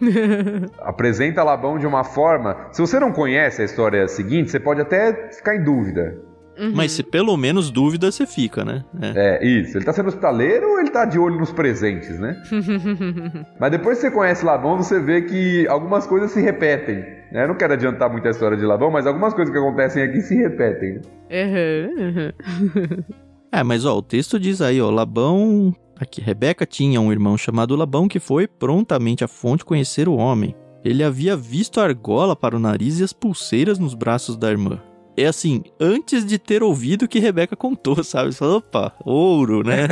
Apresenta 0.80 1.42
Labão 1.42 1.78
de 1.78 1.86
uma 1.86 2.04
forma. 2.04 2.68
Se 2.72 2.80
você 2.80 2.98
não 3.00 3.12
conhece 3.12 3.62
a 3.62 3.64
história 3.64 4.06
seguinte, 4.08 4.50
você 4.50 4.60
pode 4.60 4.80
até 4.80 5.30
ficar 5.30 5.56
em 5.56 5.64
dúvida. 5.64 6.31
Uhum. 6.62 6.72
Mas 6.76 6.92
se 6.92 7.02
pelo 7.02 7.36
menos 7.36 7.72
dúvida 7.72 8.12
você 8.12 8.24
fica, 8.24 8.64
né? 8.64 8.84
É. 9.00 9.40
é. 9.42 9.44
isso. 9.44 9.76
Ele 9.76 9.84
tá 9.84 9.92
sendo 9.92 10.06
hospitaleiro 10.06 10.68
ou 10.68 10.78
ele 10.78 10.90
tá 10.90 11.04
de 11.04 11.18
olho 11.18 11.36
nos 11.36 11.50
presentes, 11.50 12.20
né? 12.20 12.40
Mas 13.58 13.72
depois 13.72 13.98
que 13.98 14.02
você 14.02 14.10
conhece 14.12 14.44
Labão, 14.44 14.76
você 14.76 15.00
vê 15.00 15.22
que 15.22 15.66
algumas 15.66 16.06
coisas 16.06 16.30
se 16.30 16.40
repetem. 16.40 16.98
Né? 17.32 17.42
Eu 17.42 17.48
não 17.48 17.56
quero 17.56 17.72
adiantar 17.72 18.08
muito 18.08 18.28
a 18.28 18.30
história 18.30 18.56
de 18.56 18.64
Labão, 18.64 18.90
mas 18.90 19.06
algumas 19.06 19.34
coisas 19.34 19.52
que 19.52 19.58
acontecem 19.58 20.02
aqui 20.02 20.20
se 20.20 20.36
repetem. 20.36 21.00
Uhum, 21.30 22.04
uhum. 22.04 23.02
é, 23.50 23.62
mas 23.64 23.84
ó, 23.84 23.96
o 23.96 24.02
texto 24.02 24.38
diz 24.38 24.60
aí, 24.60 24.80
ó, 24.80 24.90
Labão. 24.90 25.74
Aqui, 25.98 26.20
Rebeca 26.20 26.66
tinha 26.66 27.00
um 27.00 27.10
irmão 27.12 27.36
chamado 27.38 27.76
Labão 27.76 28.06
que 28.06 28.20
foi 28.20 28.46
prontamente 28.46 29.24
à 29.24 29.28
fonte 29.28 29.64
conhecer 29.64 30.08
o 30.08 30.16
homem. 30.16 30.54
Ele 30.84 31.02
havia 31.02 31.36
visto 31.36 31.80
a 31.80 31.84
argola 31.84 32.36
para 32.36 32.56
o 32.56 32.58
nariz 32.58 33.00
e 33.00 33.04
as 33.04 33.12
pulseiras 33.12 33.78
nos 33.78 33.94
braços 33.94 34.36
da 34.36 34.50
irmã 34.50 34.80
é 35.16 35.26
assim, 35.26 35.62
antes 35.78 36.24
de 36.24 36.38
ter 36.38 36.62
ouvido 36.62 37.08
que 37.08 37.18
Rebeca 37.18 37.56
contou, 37.56 38.02
sabe? 38.04 38.32
Você 38.32 38.38
fala, 38.38 38.56
opa, 38.56 38.92
ouro, 39.04 39.62
né? 39.62 39.86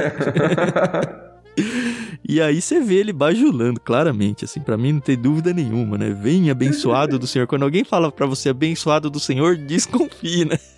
e 2.26 2.40
aí 2.40 2.60
você 2.60 2.80
vê 2.80 2.96
ele 2.96 3.12
bajulando, 3.12 3.80
claramente, 3.80 4.44
assim, 4.44 4.60
para 4.60 4.76
mim 4.76 4.94
não 4.94 5.00
tem 5.00 5.16
dúvida 5.16 5.52
nenhuma, 5.52 5.98
né? 5.98 6.10
Vem 6.10 6.50
abençoado 6.50 7.18
do 7.18 7.26
Senhor. 7.26 7.46
Quando 7.46 7.64
alguém 7.64 7.84
fala 7.84 8.10
para 8.10 8.26
você 8.26 8.50
abençoado 8.50 9.10
do 9.10 9.20
Senhor, 9.20 9.56
desconfie, 9.56 10.44
né? 10.44 10.58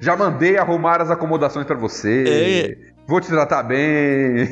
Já 0.00 0.16
mandei 0.16 0.58
arrumar 0.58 1.00
as 1.00 1.10
acomodações 1.10 1.66
para 1.66 1.76
você. 1.76 2.78
É. 2.88 2.92
Vou 3.06 3.20
te 3.20 3.28
tratar 3.28 3.64
bem. 3.64 4.48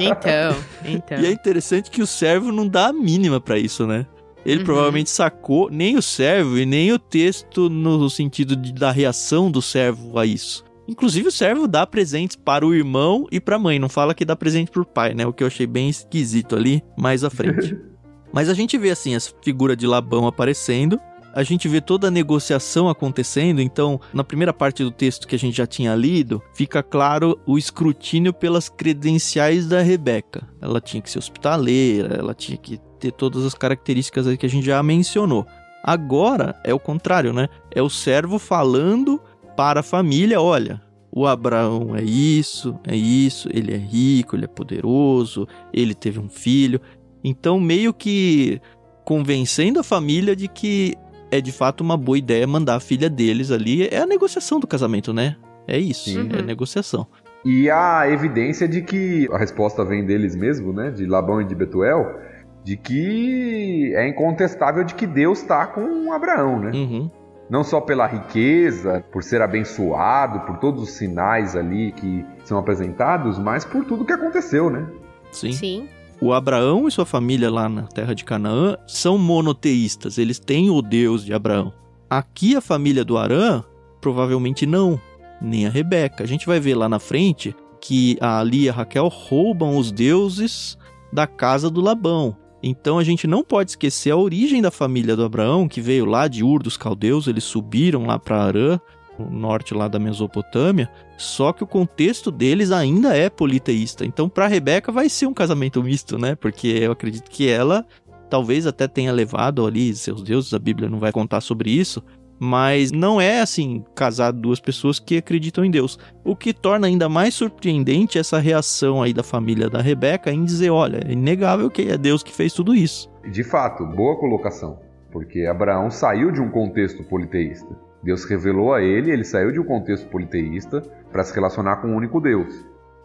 Então, 0.00 0.56
então. 0.84 1.18
E 1.18 1.26
é 1.26 1.30
interessante 1.30 1.90
que 1.90 2.02
o 2.02 2.06
servo 2.06 2.50
não 2.50 2.66
dá 2.66 2.88
a 2.88 2.92
mínima 2.92 3.40
para 3.40 3.58
isso, 3.58 3.86
né? 3.86 4.06
Ele 4.44 4.60
uhum. 4.60 4.64
provavelmente 4.64 5.10
sacou 5.10 5.70
nem 5.70 5.96
o 5.96 6.02
servo 6.02 6.58
e 6.58 6.66
nem 6.66 6.92
o 6.92 6.98
texto 6.98 7.68
no 7.68 8.08
sentido 8.10 8.56
de, 8.56 8.72
da 8.72 8.90
reação 8.90 9.50
do 9.50 9.62
servo 9.62 10.18
a 10.18 10.26
isso. 10.26 10.64
Inclusive 10.86 11.28
o 11.28 11.32
servo 11.32 11.68
dá 11.68 11.86
presentes 11.86 12.36
para 12.36 12.66
o 12.66 12.74
irmão 12.74 13.26
e 13.30 13.40
para 13.40 13.56
a 13.56 13.58
mãe, 13.58 13.78
não 13.78 13.88
fala 13.88 14.14
que 14.14 14.24
dá 14.24 14.34
presente 14.34 14.70
para 14.70 14.82
o 14.82 14.86
pai, 14.86 15.14
né? 15.14 15.24
O 15.24 15.32
que 15.32 15.42
eu 15.42 15.46
achei 15.46 15.66
bem 15.66 15.88
esquisito 15.88 16.56
ali 16.56 16.82
mais 16.98 17.22
à 17.22 17.30
frente. 17.30 17.76
Mas 18.32 18.48
a 18.48 18.54
gente 18.54 18.76
vê 18.78 18.90
assim 18.90 19.14
essa 19.14 19.30
figura 19.42 19.76
de 19.76 19.86
Labão 19.86 20.26
aparecendo, 20.26 20.98
a 21.34 21.42
gente 21.42 21.66
vê 21.66 21.80
toda 21.80 22.08
a 22.08 22.10
negociação 22.10 22.88
acontecendo, 22.88 23.60
então, 23.60 24.00
na 24.12 24.22
primeira 24.22 24.52
parte 24.52 24.82
do 24.82 24.90
texto 24.90 25.26
que 25.26 25.34
a 25.34 25.38
gente 25.38 25.56
já 25.56 25.66
tinha 25.66 25.94
lido, 25.94 26.42
fica 26.54 26.82
claro 26.82 27.38
o 27.46 27.56
escrutínio 27.56 28.32
pelas 28.32 28.68
credenciais 28.68 29.66
da 29.66 29.80
Rebeca. 29.80 30.46
Ela 30.60 30.80
tinha 30.80 31.00
que 31.00 31.10
ser 31.10 31.18
hospitaleira, 31.18 32.16
ela 32.16 32.34
tinha 32.34 32.58
que 32.58 32.78
ter 33.02 33.12
todas 33.12 33.44
as 33.44 33.54
características 33.54 34.36
que 34.36 34.46
a 34.46 34.48
gente 34.48 34.64
já 34.64 34.80
mencionou. 34.82 35.44
Agora 35.82 36.54
é 36.62 36.72
o 36.72 36.78
contrário, 36.78 37.32
né? 37.32 37.48
É 37.74 37.82
o 37.82 37.90
servo 37.90 38.38
falando 38.38 39.20
para 39.56 39.80
a 39.80 39.82
família: 39.82 40.40
olha, 40.40 40.80
o 41.10 41.26
Abraão 41.26 41.96
é 41.96 42.02
isso, 42.02 42.78
é 42.86 42.94
isso, 42.94 43.48
ele 43.52 43.74
é 43.74 43.76
rico, 43.76 44.36
ele 44.36 44.44
é 44.44 44.48
poderoso, 44.48 45.48
ele 45.72 45.94
teve 45.94 46.20
um 46.20 46.28
filho. 46.28 46.80
Então, 47.24 47.58
meio 47.58 47.92
que 47.92 48.60
convencendo 49.04 49.80
a 49.80 49.82
família 49.82 50.36
de 50.36 50.46
que 50.46 50.94
é 51.30 51.40
de 51.40 51.50
fato 51.50 51.80
uma 51.80 51.96
boa 51.96 52.18
ideia 52.18 52.46
mandar 52.46 52.76
a 52.76 52.80
filha 52.80 53.10
deles 53.10 53.50
ali. 53.50 53.88
É 53.88 53.98
a 53.98 54.06
negociação 54.06 54.60
do 54.60 54.66
casamento, 54.66 55.12
né? 55.12 55.36
É 55.66 55.78
isso, 55.78 56.16
uhum. 56.18 56.28
é 56.36 56.38
a 56.38 56.42
negociação. 56.42 57.06
E 57.44 57.68
a 57.68 58.08
evidência 58.08 58.68
de 58.68 58.82
que 58.82 59.28
a 59.32 59.38
resposta 59.38 59.84
vem 59.84 60.06
deles 60.06 60.36
mesmo, 60.36 60.72
né? 60.72 60.90
De 60.90 61.06
Labão 61.06 61.40
e 61.40 61.44
de 61.44 61.54
Betuel 61.54 62.31
de 62.64 62.76
que 62.76 63.92
é 63.94 64.08
incontestável 64.08 64.84
de 64.84 64.94
que 64.94 65.06
Deus 65.06 65.40
está 65.40 65.66
com 65.66 66.12
Abraão, 66.12 66.60
né? 66.60 66.70
Uhum. 66.72 67.10
Não 67.50 67.64
só 67.64 67.80
pela 67.80 68.06
riqueza, 68.06 69.04
por 69.12 69.22
ser 69.22 69.42
abençoado, 69.42 70.40
por 70.40 70.58
todos 70.58 70.82
os 70.82 70.90
sinais 70.92 71.54
ali 71.54 71.92
que 71.92 72.24
são 72.44 72.58
apresentados, 72.58 73.38
mas 73.38 73.64
por 73.64 73.84
tudo 73.84 74.04
que 74.04 74.12
aconteceu, 74.12 74.70
né? 74.70 74.86
Sim. 75.30 75.52
Sim. 75.52 75.88
O 76.20 76.32
Abraão 76.32 76.86
e 76.86 76.90
sua 76.90 77.04
família 77.04 77.50
lá 77.50 77.68
na 77.68 77.82
terra 77.82 78.14
de 78.14 78.24
Canaã 78.24 78.76
são 78.86 79.18
monoteístas, 79.18 80.18
eles 80.18 80.38
têm 80.38 80.70
o 80.70 80.80
Deus 80.80 81.24
de 81.24 81.34
Abraão. 81.34 81.72
Aqui 82.08 82.54
a 82.54 82.60
família 82.60 83.04
do 83.04 83.18
Arã, 83.18 83.64
provavelmente 84.00 84.64
não, 84.64 85.00
nem 85.40 85.66
a 85.66 85.70
Rebeca. 85.70 86.22
A 86.22 86.26
gente 86.26 86.46
vai 86.46 86.60
ver 86.60 86.76
lá 86.76 86.88
na 86.88 87.00
frente 87.00 87.56
que 87.80 88.16
a 88.20 88.38
Ali 88.38 88.64
e 88.64 88.68
a 88.68 88.72
Raquel 88.72 89.08
roubam 89.08 89.76
os 89.76 89.90
deuses 89.90 90.78
da 91.12 91.26
casa 91.26 91.68
do 91.68 91.80
Labão. 91.80 92.36
Então 92.62 92.98
a 92.98 93.04
gente 93.04 93.26
não 93.26 93.42
pode 93.42 93.72
esquecer 93.72 94.10
a 94.10 94.16
origem 94.16 94.62
da 94.62 94.70
família 94.70 95.16
do 95.16 95.24
Abraão, 95.24 95.66
que 95.66 95.80
veio 95.80 96.04
lá 96.04 96.28
de 96.28 96.44
Ur 96.44 96.62
dos 96.62 96.76
Caldeus, 96.76 97.26
eles 97.26 97.44
subiram 97.44 98.06
lá 98.06 98.18
para 98.18 98.42
Arã, 98.42 98.80
no 99.18 99.30
norte 99.30 99.74
lá 99.74 99.88
da 99.88 99.98
Mesopotâmia, 99.98 100.88
só 101.18 101.52
que 101.52 101.64
o 101.64 101.66
contexto 101.66 102.30
deles 102.30 102.70
ainda 102.70 103.16
é 103.16 103.28
politeísta. 103.28 104.04
Então 104.04 104.28
para 104.28 104.46
Rebeca 104.46 104.92
vai 104.92 105.08
ser 105.08 105.26
um 105.26 105.34
casamento 105.34 105.82
misto, 105.82 106.18
né? 106.18 106.34
Porque 106.34 106.68
eu 106.68 106.92
acredito 106.92 107.30
que 107.30 107.48
ela 107.48 107.84
talvez 108.30 108.66
até 108.66 108.88
tenha 108.88 109.12
levado 109.12 109.66
ali 109.66 109.94
seus 109.94 110.22
deuses, 110.22 110.54
a 110.54 110.58
Bíblia 110.58 110.88
não 110.88 110.98
vai 110.98 111.12
contar 111.12 111.40
sobre 111.42 111.70
isso, 111.70 112.02
mas 112.44 112.90
não 112.90 113.20
é 113.20 113.40
assim 113.40 113.84
casar 113.94 114.32
duas 114.32 114.58
pessoas 114.58 114.98
que 114.98 115.16
acreditam 115.16 115.64
em 115.64 115.70
Deus. 115.70 115.96
O 116.24 116.34
que 116.34 116.52
torna 116.52 116.88
ainda 116.88 117.08
mais 117.08 117.34
surpreendente 117.34 118.18
essa 118.18 118.40
reação 118.40 119.00
aí 119.00 119.14
da 119.14 119.22
família 119.22 119.70
da 119.70 119.80
Rebeca 119.80 120.32
em 120.32 120.44
dizer, 120.44 120.70
olha, 120.70 121.00
é 121.06 121.12
inegável 121.12 121.70
que 121.70 121.82
é 121.82 121.96
Deus 121.96 122.20
que 122.20 122.34
fez 122.34 122.52
tudo 122.52 122.74
isso. 122.74 123.08
De 123.30 123.44
fato, 123.44 123.86
boa 123.86 124.18
colocação, 124.18 124.80
porque 125.12 125.46
Abraão 125.46 125.88
saiu 125.88 126.32
de 126.32 126.40
um 126.40 126.50
contexto 126.50 127.04
politeísta. 127.04 127.68
Deus 128.02 128.24
revelou 128.24 128.74
a 128.74 128.82
ele, 128.82 129.12
ele 129.12 129.24
saiu 129.24 129.52
de 129.52 129.60
um 129.60 129.64
contexto 129.64 130.08
politeísta 130.08 130.80
para 131.12 131.22
se 131.22 131.32
relacionar 131.32 131.76
com 131.76 131.92
o 131.92 131.96
único 131.96 132.20
Deus. 132.20 132.52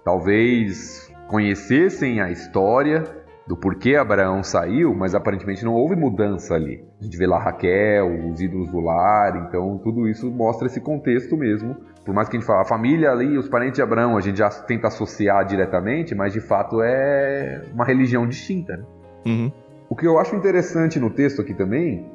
Talvez 0.04 1.14
conhecessem 1.28 2.20
a 2.22 2.32
história, 2.32 3.04
do 3.48 3.56
porquê 3.56 3.96
Abraão 3.96 4.44
saiu, 4.44 4.94
mas 4.94 5.16
aparentemente 5.16 5.64
não 5.64 5.74
houve 5.74 5.96
mudança 5.96 6.54
ali. 6.54 6.84
A 7.00 7.04
gente 7.04 7.18
vê 7.18 7.26
lá 7.26 7.40
Raquel, 7.40 8.30
os 8.30 8.42
ídolos 8.42 8.70
do 8.70 8.80
lar, 8.82 9.48
então 9.48 9.80
tudo 9.82 10.08
isso 10.08 10.30
mostra 10.30 10.68
esse 10.68 10.82
contexto 10.82 11.38
mesmo. 11.38 11.76
Por 12.04 12.14
mais 12.14 12.28
que 12.28 12.36
a 12.36 12.40
gente 12.40 12.48
fale 12.48 12.62
a 12.62 12.66
família 12.66 13.10
ali, 13.10 13.38
os 13.38 13.48
parentes 13.48 13.76
de 13.76 13.82
Abraão, 13.82 14.18
a 14.18 14.22
gente 14.22 14.38
já 14.38 14.50
tenta 14.50 14.88
associar 14.88 15.46
diretamente, 15.46 16.14
mas 16.14 16.34
de 16.34 16.42
fato 16.42 16.82
é 16.82 17.64
uma 17.74 17.86
religião 17.86 18.28
distinta. 18.28 18.78
Né? 18.78 18.84
Uhum. 19.26 19.52
O 19.90 19.96
que 19.96 20.06
eu 20.06 20.20
acho 20.20 20.36
interessante 20.36 21.00
no 21.00 21.10
texto 21.10 21.42
aqui 21.42 21.54
também 21.54 22.06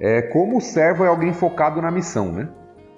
é 0.00 0.22
como 0.22 0.58
o 0.58 0.60
servo 0.60 1.04
é 1.04 1.08
alguém 1.08 1.32
focado 1.32 1.80
na 1.80 1.90
missão, 1.90 2.32
né? 2.32 2.48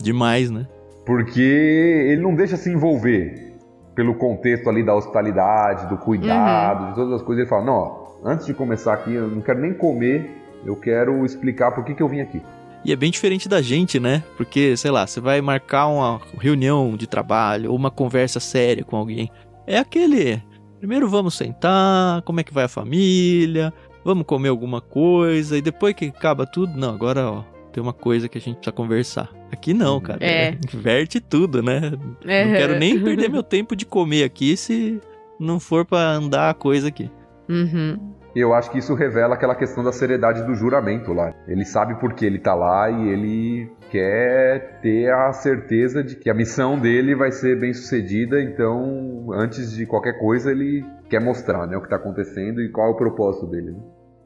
Demais, 0.00 0.50
né? 0.50 0.66
Porque 1.04 1.40
ele 1.40 2.22
não 2.22 2.34
deixa 2.34 2.56
se 2.56 2.70
envolver 2.70 3.51
pelo 3.94 4.14
contexto 4.14 4.68
ali 4.68 4.82
da 4.82 4.94
hospitalidade, 4.94 5.88
do 5.88 5.96
cuidado, 5.96 6.84
uhum. 6.84 6.88
de 6.90 6.94
todas 6.94 7.12
as 7.14 7.22
coisas, 7.22 7.42
ele 7.42 7.50
fala: 7.50 7.64
não, 7.64 7.74
ó, 7.74 8.06
antes 8.24 8.46
de 8.46 8.54
começar 8.54 8.94
aqui, 8.94 9.12
eu 9.12 9.28
não 9.28 9.40
quero 9.40 9.60
nem 9.60 9.74
comer, 9.74 10.30
eu 10.64 10.76
quero 10.76 11.24
explicar 11.24 11.72
por 11.72 11.84
que, 11.84 11.94
que 11.94 12.02
eu 12.02 12.08
vim 12.08 12.20
aqui. 12.20 12.42
E 12.84 12.92
é 12.92 12.96
bem 12.96 13.10
diferente 13.10 13.48
da 13.48 13.62
gente, 13.62 14.00
né? 14.00 14.24
Porque, 14.36 14.76
sei 14.76 14.90
lá, 14.90 15.06
você 15.06 15.20
vai 15.20 15.40
marcar 15.40 15.86
uma 15.86 16.20
reunião 16.38 16.96
de 16.96 17.06
trabalho 17.06 17.70
ou 17.70 17.76
uma 17.76 17.92
conversa 17.92 18.40
séria 18.40 18.82
com 18.82 18.96
alguém. 18.96 19.30
É 19.66 19.78
aquele. 19.78 20.42
Primeiro 20.78 21.08
vamos 21.08 21.36
sentar, 21.36 22.22
como 22.22 22.40
é 22.40 22.42
que 22.42 22.52
vai 22.52 22.64
a 22.64 22.68
família, 22.68 23.72
vamos 24.04 24.26
comer 24.26 24.48
alguma 24.48 24.80
coisa, 24.80 25.56
e 25.56 25.62
depois 25.62 25.94
que 25.94 26.06
acaba 26.06 26.44
tudo, 26.44 26.76
não, 26.76 26.92
agora, 26.92 27.30
ó, 27.30 27.44
tem 27.72 27.80
uma 27.80 27.92
coisa 27.92 28.28
que 28.28 28.36
a 28.36 28.40
gente 28.40 28.56
precisa 28.56 28.72
conversar. 28.72 29.30
Aqui 29.52 29.74
não, 29.74 30.00
cara. 30.00 30.18
É. 30.20 30.56
Inverte 30.74 31.20
tudo, 31.20 31.62
né? 31.62 31.92
É. 32.24 32.44
Não 32.44 32.52
quero 32.52 32.78
nem 32.78 32.98
perder 32.98 33.28
meu 33.30 33.42
tempo 33.42 33.76
de 33.76 33.84
comer 33.84 34.24
aqui 34.24 34.56
se 34.56 34.98
não 35.38 35.60
for 35.60 35.84
para 35.84 36.12
andar 36.12 36.50
a 36.50 36.54
coisa 36.54 36.88
aqui. 36.88 37.10
Uhum. 37.48 38.14
Eu 38.34 38.54
acho 38.54 38.70
que 38.70 38.78
isso 38.78 38.94
revela 38.94 39.34
aquela 39.34 39.54
questão 39.54 39.84
da 39.84 39.92
seriedade 39.92 40.42
do 40.44 40.54
juramento 40.54 41.12
lá. 41.12 41.34
Ele 41.46 41.66
sabe 41.66 42.00
por 42.00 42.14
que 42.14 42.24
ele 42.24 42.38
tá 42.38 42.54
lá 42.54 42.90
e 42.90 43.08
ele 43.10 43.70
quer 43.90 44.80
ter 44.80 45.12
a 45.12 45.30
certeza 45.34 46.02
de 46.02 46.16
que 46.16 46.30
a 46.30 46.34
missão 46.34 46.78
dele 46.78 47.14
vai 47.14 47.30
ser 47.30 47.60
bem 47.60 47.74
sucedida, 47.74 48.40
então 48.40 49.26
antes 49.34 49.70
de 49.72 49.84
qualquer 49.84 50.18
coisa 50.18 50.50
ele 50.50 50.82
quer 51.10 51.20
mostrar 51.20 51.66
né, 51.66 51.76
o 51.76 51.80
que 51.80 51.86
está 51.86 51.96
acontecendo 51.96 52.62
e 52.62 52.70
qual 52.70 52.88
é 52.88 52.90
o 52.92 52.96
propósito 52.96 53.46
dele. 53.46 53.72
Né? 53.72 53.80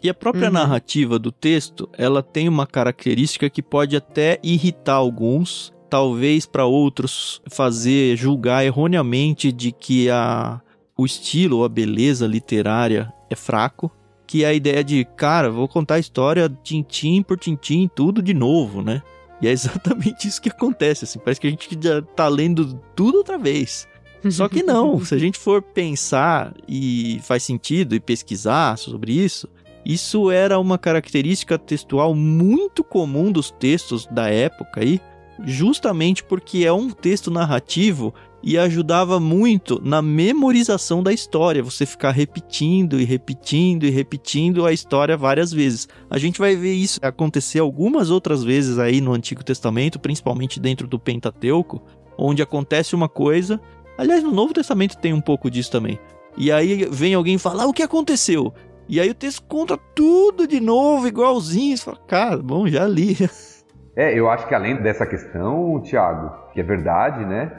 E 0.07 0.09
a 0.09 0.15
própria 0.15 0.47
uhum. 0.47 0.53
narrativa 0.53 1.19
do 1.19 1.33
texto, 1.33 1.89
ela 1.99 2.23
tem 2.23 2.49
uma 2.49 2.65
característica 2.65 3.51
que 3.51 3.61
pode 3.61 3.97
até 3.97 4.39
irritar 4.41 4.95
alguns, 4.95 5.75
talvez 5.91 6.47
para 6.47 6.65
outros 6.65 7.43
fazer 7.51 8.17
julgar 8.17 8.65
erroneamente 8.65 9.51
de 9.51 9.73
que 9.73 10.09
a, 10.09 10.61
o 10.97 11.05
estilo 11.05 11.57
ou 11.57 11.65
a 11.65 11.69
beleza 11.69 12.25
literária 12.25 13.13
é 13.29 13.35
fraco, 13.35 13.91
que 14.29 14.45
é 14.45 14.47
a 14.47 14.55
ideia 14.55 14.85
de, 14.85 15.05
cara, 15.17 15.51
vou 15.51 15.67
contar 15.67 15.97
a 15.97 15.99
história 15.99 16.49
tintim 16.63 17.21
por 17.21 17.37
tintim, 17.37 17.91
tudo 17.93 18.23
de 18.23 18.33
novo, 18.33 18.83
né? 18.83 19.03
E 19.43 19.49
é 19.49 19.51
exatamente 19.51 20.29
isso 20.29 20.41
que 20.41 20.51
acontece, 20.51 21.03
assim, 21.03 21.19
parece 21.19 21.41
que 21.41 21.49
a 21.49 21.51
gente 21.51 21.69
já 21.81 22.01
tá 22.01 22.29
lendo 22.29 22.81
tudo 22.95 23.19
outra 23.19 23.37
vez. 23.37 23.89
Só 24.31 24.49
que 24.49 24.63
não, 24.63 25.05
se 25.05 25.15
a 25.17 25.19
gente 25.19 25.37
for 25.37 25.61
pensar 25.61 26.55
e 26.69 27.21
faz 27.25 27.43
sentido 27.43 27.95
e 27.95 28.01
pesquisar 28.01 28.79
sobre 28.79 29.13
isso, 29.13 29.49
isso 29.89 30.33
era 30.33 30.59
uma 30.59 30.77
característica 30.77 31.57
textual 31.57 32.13
muito 32.13 32.83
comum 32.83 33.31
dos 33.31 33.53
textos 33.53 34.05
da 34.11 34.29
época 34.29 34.81
aí, 34.81 35.01
justamente 35.45 36.25
porque 36.25 36.65
é 36.65 36.73
um 36.73 36.91
texto 36.91 37.31
narrativo 37.31 38.13
e 38.43 38.59
ajudava 38.59 39.21
muito 39.21 39.81
na 39.85 40.03
memorização 40.03 41.05
da 41.05 41.13
história, 41.13 41.63
você 41.63 41.87
ficar 41.87 42.11
repetindo 42.11 42.99
e 43.01 43.05
repetindo 43.05 43.85
e 43.85 43.91
repetindo 43.91 44.67
a 44.67 44.73
história 44.73 45.17
várias 45.17 45.53
vezes. 45.53 45.87
A 46.11 46.19
gente 46.19 46.41
vai 46.41 46.57
ver 46.57 46.75
isso 46.75 46.99
acontecer 47.01 47.61
algumas 47.61 48.11
outras 48.11 48.43
vezes 48.43 48.81
aí 48.81 49.01
no 49.01 49.13
Antigo 49.13 49.45
Testamento, 49.45 50.01
principalmente 50.01 50.59
dentro 50.59 50.89
do 50.89 50.99
Pentateuco, 50.99 51.81
onde 52.19 52.43
acontece 52.43 52.93
uma 52.93 53.09
coisa. 53.09 53.61
Aliás, 53.97 54.25
no 54.25 54.33
Novo 54.33 54.53
Testamento 54.53 54.97
tem 54.97 55.13
um 55.13 55.21
pouco 55.21 55.49
disso 55.49 55.71
também. 55.71 55.97
E 56.37 56.53
aí 56.53 56.87
vem 56.91 57.15
alguém 57.15 57.39
falar 57.39 57.65
ah, 57.65 57.67
o 57.67 57.73
que 57.73 57.83
aconteceu. 57.83 58.53
E 58.89 59.01
aí 59.01 59.11
o 59.11 59.15
texto 59.15 59.45
conta 59.49 59.77
tudo 59.95 60.47
de 60.47 60.61
novo, 60.61 61.09
igualzinho. 61.09 61.77
Você 61.77 61.85
fala, 61.85 61.99
cara, 62.07 62.37
bom, 62.39 62.67
já 62.67 62.87
li. 62.87 63.17
É, 63.99 64.13
eu 64.13 64.29
acho 64.29 64.47
que 64.47 64.55
além 64.55 64.77
dessa 64.83 65.07
questão, 65.07 65.81
Tiago, 65.81 66.31
que 66.53 66.61
é 66.61 66.63
verdade, 66.63 67.25
né? 67.25 67.51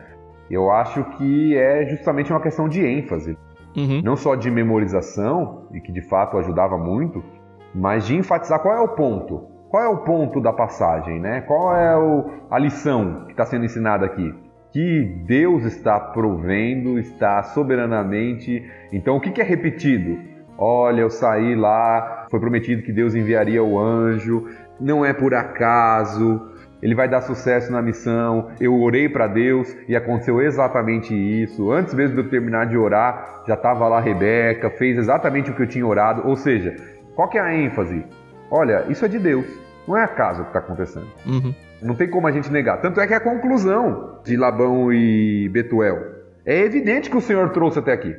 Eu 0.51 0.69
acho 0.69 1.03
que 1.17 1.57
é 1.57 1.83
justamente 1.87 2.31
uma 2.31 2.39
questão 2.39 2.69
de 2.69 2.85
ênfase. 2.85 3.35
Uhum. 3.75 4.03
Não 4.03 4.15
só 4.15 4.35
de 4.35 4.51
memorização, 4.51 5.67
e 5.73 5.81
que 5.81 5.91
de 5.91 6.01
fato 6.01 6.37
ajudava 6.37 6.77
muito, 6.77 7.23
mas 7.73 8.05
de 8.05 8.15
enfatizar 8.15 8.59
qual 8.59 8.75
é 8.75 8.79
o 8.79 8.89
ponto. 8.89 9.47
Qual 9.69 9.83
é 9.83 9.87
o 9.87 9.97
ponto 9.97 10.39
da 10.39 10.53
passagem, 10.53 11.19
né? 11.19 11.41
Qual 11.41 11.75
é 11.75 11.97
o, 11.97 12.29
a 12.51 12.59
lição 12.59 13.25
que 13.25 13.31
está 13.31 13.43
sendo 13.43 13.65
ensinada 13.65 14.05
aqui? 14.05 14.31
Que 14.71 15.23
Deus 15.25 15.63
está 15.63 15.99
provendo, 15.99 16.99
está 16.99 17.41
soberanamente. 17.41 18.63
Então, 18.93 19.17
o 19.17 19.19
que, 19.19 19.31
que 19.31 19.41
é 19.41 19.43
repetido? 19.43 20.19
Olha, 20.57 21.01
eu 21.01 21.09
saí 21.09 21.55
lá, 21.55 22.27
foi 22.29 22.39
prometido 22.39 22.81
que 22.81 22.91
Deus 22.91 23.13
enviaria 23.13 23.63
o 23.63 23.79
anjo, 23.79 24.47
não 24.79 25.05
é 25.05 25.13
por 25.13 25.33
acaso, 25.33 26.41
ele 26.81 26.95
vai 26.95 27.07
dar 27.07 27.21
sucesso 27.21 27.71
na 27.71 27.81
missão. 27.81 28.51
Eu 28.59 28.79
orei 28.79 29.09
para 29.09 29.27
Deus 29.27 29.75
e 29.87 29.95
aconteceu 29.95 30.41
exatamente 30.41 31.13
isso. 31.13 31.71
Antes 31.71 31.93
mesmo 31.93 32.15
de 32.15 32.21
eu 32.21 32.29
terminar 32.29 32.65
de 32.65 32.77
orar, 32.77 33.43
já 33.47 33.55
estava 33.55 33.87
lá 33.87 33.99
Rebeca, 33.99 34.69
fez 34.69 34.97
exatamente 34.97 35.49
o 35.49 35.55
que 35.55 35.63
eu 35.63 35.67
tinha 35.67 35.85
orado. 35.85 36.27
Ou 36.27 36.35
seja, 36.35 36.75
qual 37.15 37.27
que 37.27 37.37
é 37.37 37.41
a 37.41 37.55
ênfase? 37.55 38.05
Olha, 38.49 38.85
isso 38.89 39.03
é 39.03 39.07
de 39.07 39.19
Deus, 39.19 39.45
não 39.87 39.97
é 39.97 40.03
acaso 40.03 40.41
o 40.41 40.43
que 40.45 40.49
está 40.49 40.59
acontecendo. 40.59 41.07
Uhum. 41.25 41.53
Não 41.81 41.95
tem 41.95 42.09
como 42.09 42.27
a 42.27 42.31
gente 42.31 42.51
negar. 42.51 42.81
Tanto 42.81 42.99
é 42.99 43.07
que 43.07 43.13
a 43.13 43.19
conclusão 43.19 44.19
de 44.23 44.35
Labão 44.35 44.91
e 44.91 45.49
Betuel 45.49 45.97
é 46.45 46.59
evidente 46.59 47.09
que 47.09 47.17
o 47.17 47.21
Senhor 47.21 47.49
trouxe 47.49 47.79
até 47.79 47.91
aqui. 47.91 48.15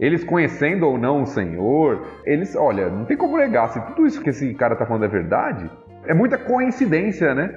Eles 0.00 0.24
conhecendo 0.24 0.86
ou 0.86 0.98
não 0.98 1.22
o 1.22 1.26
Senhor, 1.26 2.06
eles, 2.24 2.56
olha, 2.56 2.88
não 2.88 3.04
tem 3.04 3.16
como 3.16 3.36
negar. 3.36 3.68
Se 3.70 3.80
tudo 3.86 4.06
isso 4.06 4.20
que 4.20 4.30
esse 4.30 4.52
cara 4.54 4.74
tá 4.74 4.86
falando 4.86 5.04
é 5.04 5.08
verdade, 5.08 5.70
é 6.06 6.14
muita 6.14 6.38
coincidência, 6.38 7.34
né? 7.34 7.54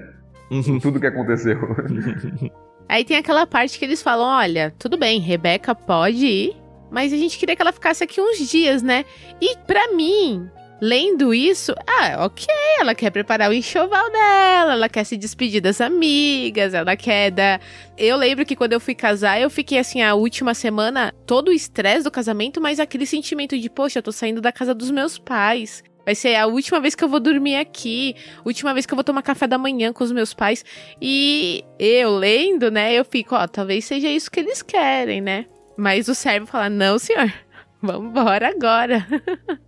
Uhum. 0.52 0.80
Tudo 0.80 1.00
que 1.00 1.08
aconteceu. 1.08 1.58
Aí 2.88 3.04
tem 3.04 3.18
aquela 3.18 3.48
parte 3.48 3.80
que 3.80 3.86
eles 3.86 4.02
falam: 4.02 4.28
olha, 4.28 4.74
tudo 4.78 4.98
bem, 4.98 5.20
Rebeca 5.20 5.74
pode 5.74 6.26
ir, 6.26 6.56
mas 6.92 7.12
a 7.12 7.18
gente 7.18 7.38
queria 7.38 7.56
que 7.56 7.62
ela 7.62 7.72
ficasse 7.72 8.04
aqui 8.04 8.22
uns 8.22 8.38
dias, 8.38 8.84
né? 8.84 9.06
E 9.42 9.58
para 9.66 9.94
mim, 9.96 10.50
Lendo 10.82 11.34
isso, 11.34 11.74
ah, 11.88 12.26
ok, 12.26 12.46
ela 12.80 12.94
quer 12.94 13.10
preparar 13.10 13.50
o 13.50 13.54
enxoval 13.54 14.12
dela, 14.12 14.74
ela 14.74 14.90
quer 14.90 15.06
se 15.06 15.16
despedir 15.16 15.62
das 15.62 15.80
amigas, 15.80 16.74
ela 16.74 16.98
quer 16.98 17.32
dar. 17.32 17.62
Eu 17.98 18.18
lembro 18.18 18.46
que 18.46 18.58
quando 18.58 18.74
eu 18.74 18.80
fui 18.80 18.94
casar, 18.94 19.40
eu 19.40 19.50
fiquei 19.50 19.80
assim, 19.80 20.02
a 20.02 20.16
última 20.16 20.54
semana, 20.54 21.14
todo 21.26 21.48
o 21.48 21.54
estresse 21.54 22.04
do 22.04 22.12
casamento, 22.12 22.60
mas 22.60 22.80
aquele 22.80 23.06
sentimento 23.06 23.58
de, 23.58 23.70
poxa, 23.70 24.00
eu 24.00 24.04
tô 24.04 24.12
saindo 24.12 24.42
da 24.42 24.52
casa 24.52 24.74
dos 24.76 24.92
meus 24.92 25.18
pais. 25.18 25.82
Vai 26.04 26.14
ser 26.14 26.36
a 26.36 26.46
última 26.46 26.80
vez 26.80 26.94
que 26.94 27.04
eu 27.04 27.10
vou 27.10 27.20
dormir 27.20 27.56
aqui, 27.56 28.16
última 28.46 28.74
vez 28.74 28.86
que 28.86 28.94
eu 28.94 28.98
vou 28.98 29.04
tomar 29.04 29.24
café 29.24 29.48
da 29.48 29.58
manhã 29.58 29.94
com 29.94 30.04
os 30.04 30.12
meus 30.12 30.34
pais. 30.34 30.64
E 31.02 31.64
eu 31.80 32.18
lendo, 32.18 32.70
né, 32.70 32.94
eu 32.94 33.06
fico, 33.06 33.34
ó, 33.34 33.48
talvez 33.48 33.86
seja 33.86 34.10
isso 34.10 34.30
que 34.30 34.42
eles 34.42 34.62
querem, 34.62 35.22
né? 35.22 35.46
Mas 35.78 36.08
o 36.08 36.14
servo 36.14 36.46
fala: 36.46 36.70
não, 36.70 37.00
senhor, 37.00 37.34
vamos 37.82 38.10
embora 38.12 38.50
agora. 38.50 39.08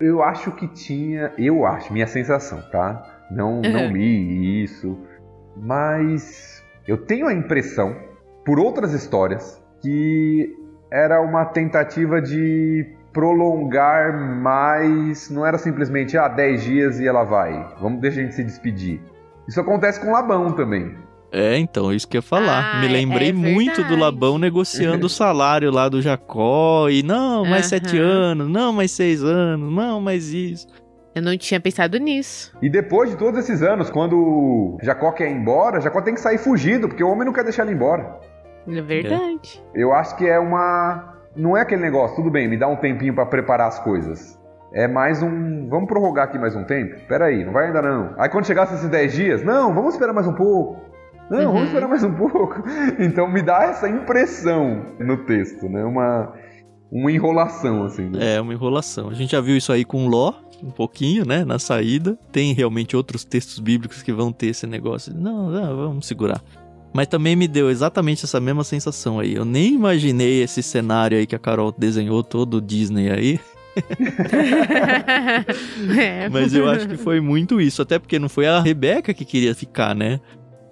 Eu 0.00 0.22
acho 0.22 0.52
que 0.52 0.66
tinha, 0.68 1.32
eu 1.36 1.66
acho, 1.66 1.92
minha 1.92 2.06
sensação, 2.06 2.62
tá? 2.70 3.26
Não, 3.30 3.56
uhum. 3.56 3.72
não 3.72 3.92
li 3.92 4.64
isso, 4.64 4.98
mas 5.56 6.64
eu 6.86 6.96
tenho 6.96 7.26
a 7.26 7.34
impressão, 7.34 7.96
por 8.44 8.58
outras 8.58 8.92
histórias, 8.92 9.62
que 9.82 10.56
era 10.90 11.20
uma 11.20 11.44
tentativa 11.44 12.20
de 12.20 12.86
prolongar 13.12 14.18
mais, 14.18 15.30
não 15.30 15.44
era 15.44 15.58
simplesmente, 15.58 16.16
ah, 16.16 16.28
10 16.28 16.62
dias 16.62 17.00
e 17.00 17.06
ela 17.06 17.24
vai, 17.24 17.74
vamos 17.80 18.00
deixar 18.00 18.20
a 18.20 18.22
gente 18.24 18.34
se 18.34 18.44
despedir. 18.44 19.00
Isso 19.48 19.60
acontece 19.60 20.00
com 20.00 20.12
Labão 20.12 20.52
também. 20.52 20.94
É, 21.32 21.56
então, 21.58 21.92
isso 21.92 22.08
que 22.08 22.16
eu 22.16 22.18
ia 22.18 22.22
falar. 22.22 22.76
Ah, 22.76 22.80
Me 22.80 22.88
lembrei 22.88 23.30
é 23.30 23.32
muito 23.32 23.84
do 23.84 23.96
Labão 23.96 24.36
negociando 24.38 25.06
o 25.06 25.08
salário 25.08 25.70
lá 25.70 25.88
do 25.88 26.02
Jacó. 26.02 26.88
E 26.88 27.02
não, 27.02 27.44
mais 27.44 27.64
uhum. 27.64 27.68
sete 27.68 27.98
anos, 27.98 28.48
não, 28.48 28.72
mais 28.72 28.90
seis 28.90 29.22
anos, 29.22 29.72
não, 29.72 30.00
mais 30.00 30.32
isso. 30.32 30.66
Eu 31.14 31.22
não 31.22 31.36
tinha 31.36 31.60
pensado 31.60 31.98
nisso. 31.98 32.56
E 32.62 32.68
depois 32.68 33.10
de 33.10 33.16
todos 33.16 33.38
esses 33.40 33.62
anos, 33.62 33.90
quando 33.90 34.78
Jacó 34.82 35.10
quer 35.12 35.28
ir 35.28 35.34
embora, 35.34 35.80
Jacó 35.80 36.00
tem 36.00 36.14
que 36.14 36.20
sair 36.20 36.38
fugido, 36.38 36.88
porque 36.88 37.02
o 37.02 37.08
homem 37.08 37.24
não 37.24 37.32
quer 37.32 37.42
deixar 37.42 37.64
ele 37.64 37.74
embora. 37.74 38.18
É 38.68 38.80
verdade. 38.80 39.62
É. 39.74 39.82
Eu 39.82 39.92
acho 39.92 40.16
que 40.16 40.26
é 40.26 40.38
uma. 40.38 41.16
Não 41.34 41.56
é 41.56 41.62
aquele 41.62 41.82
negócio, 41.82 42.16
tudo 42.16 42.30
bem, 42.30 42.48
me 42.48 42.56
dá 42.56 42.68
um 42.68 42.76
tempinho 42.76 43.14
para 43.14 43.26
preparar 43.26 43.68
as 43.68 43.78
coisas. 43.80 44.38
É 44.72 44.86
mais 44.86 45.20
um. 45.22 45.68
Vamos 45.68 45.88
prorrogar 45.88 46.26
aqui 46.26 46.38
mais 46.38 46.54
um 46.54 46.62
tempo? 46.62 47.00
Pera 47.08 47.26
aí, 47.26 47.44
não 47.44 47.52
vai 47.52 47.66
ainda 47.66 47.82
não. 47.82 48.14
Aí 48.16 48.28
quando 48.28 48.46
chegasse 48.46 48.74
esses 48.74 48.88
10 48.88 49.12
dias, 49.12 49.42
não, 49.42 49.74
vamos 49.74 49.94
esperar 49.94 50.12
mais 50.12 50.28
um 50.28 50.34
pouco. 50.34 50.89
Não, 51.30 51.38
uhum. 51.38 51.52
vamos 51.52 51.68
esperar 51.68 51.88
mais 51.88 52.02
um 52.02 52.12
pouco. 52.12 52.62
Então 52.98 53.30
me 53.30 53.40
dá 53.40 53.62
essa 53.62 53.88
impressão 53.88 54.84
no 54.98 55.18
texto, 55.18 55.68
né? 55.68 55.84
Uma, 55.84 56.34
uma 56.90 57.12
enrolação, 57.12 57.84
assim. 57.84 58.10
Né? 58.10 58.34
É, 58.34 58.40
uma 58.40 58.52
enrolação. 58.52 59.08
A 59.08 59.14
gente 59.14 59.30
já 59.30 59.40
viu 59.40 59.56
isso 59.56 59.72
aí 59.72 59.84
com 59.84 60.08
Ló, 60.08 60.34
um 60.62 60.70
pouquinho, 60.70 61.24
né? 61.24 61.44
Na 61.44 61.60
saída. 61.60 62.18
Tem 62.32 62.52
realmente 62.52 62.96
outros 62.96 63.24
textos 63.24 63.60
bíblicos 63.60 64.02
que 64.02 64.12
vão 64.12 64.32
ter 64.32 64.48
esse 64.48 64.66
negócio. 64.66 65.14
Não, 65.14 65.50
não 65.50 65.76
vamos 65.76 66.06
segurar. 66.06 66.42
Mas 66.92 67.06
também 67.06 67.36
me 67.36 67.46
deu 67.46 67.70
exatamente 67.70 68.24
essa 68.24 68.40
mesma 68.40 68.64
sensação 68.64 69.20
aí. 69.20 69.34
Eu 69.34 69.44
nem 69.44 69.74
imaginei 69.74 70.42
esse 70.42 70.60
cenário 70.60 71.16
aí 71.16 71.26
que 71.26 71.36
a 71.36 71.38
Carol 71.38 71.70
desenhou 71.70 72.24
todo 72.24 72.56
o 72.56 72.60
Disney 72.60 73.08
aí. 73.08 73.40
Mas 76.32 76.52
eu 76.52 76.68
acho 76.68 76.88
que 76.88 76.96
foi 76.96 77.20
muito 77.20 77.60
isso. 77.60 77.80
Até 77.80 78.00
porque 78.00 78.18
não 78.18 78.28
foi 78.28 78.48
a 78.48 78.60
Rebeca 78.60 79.14
que 79.14 79.24
queria 79.24 79.54
ficar, 79.54 79.94
né? 79.94 80.18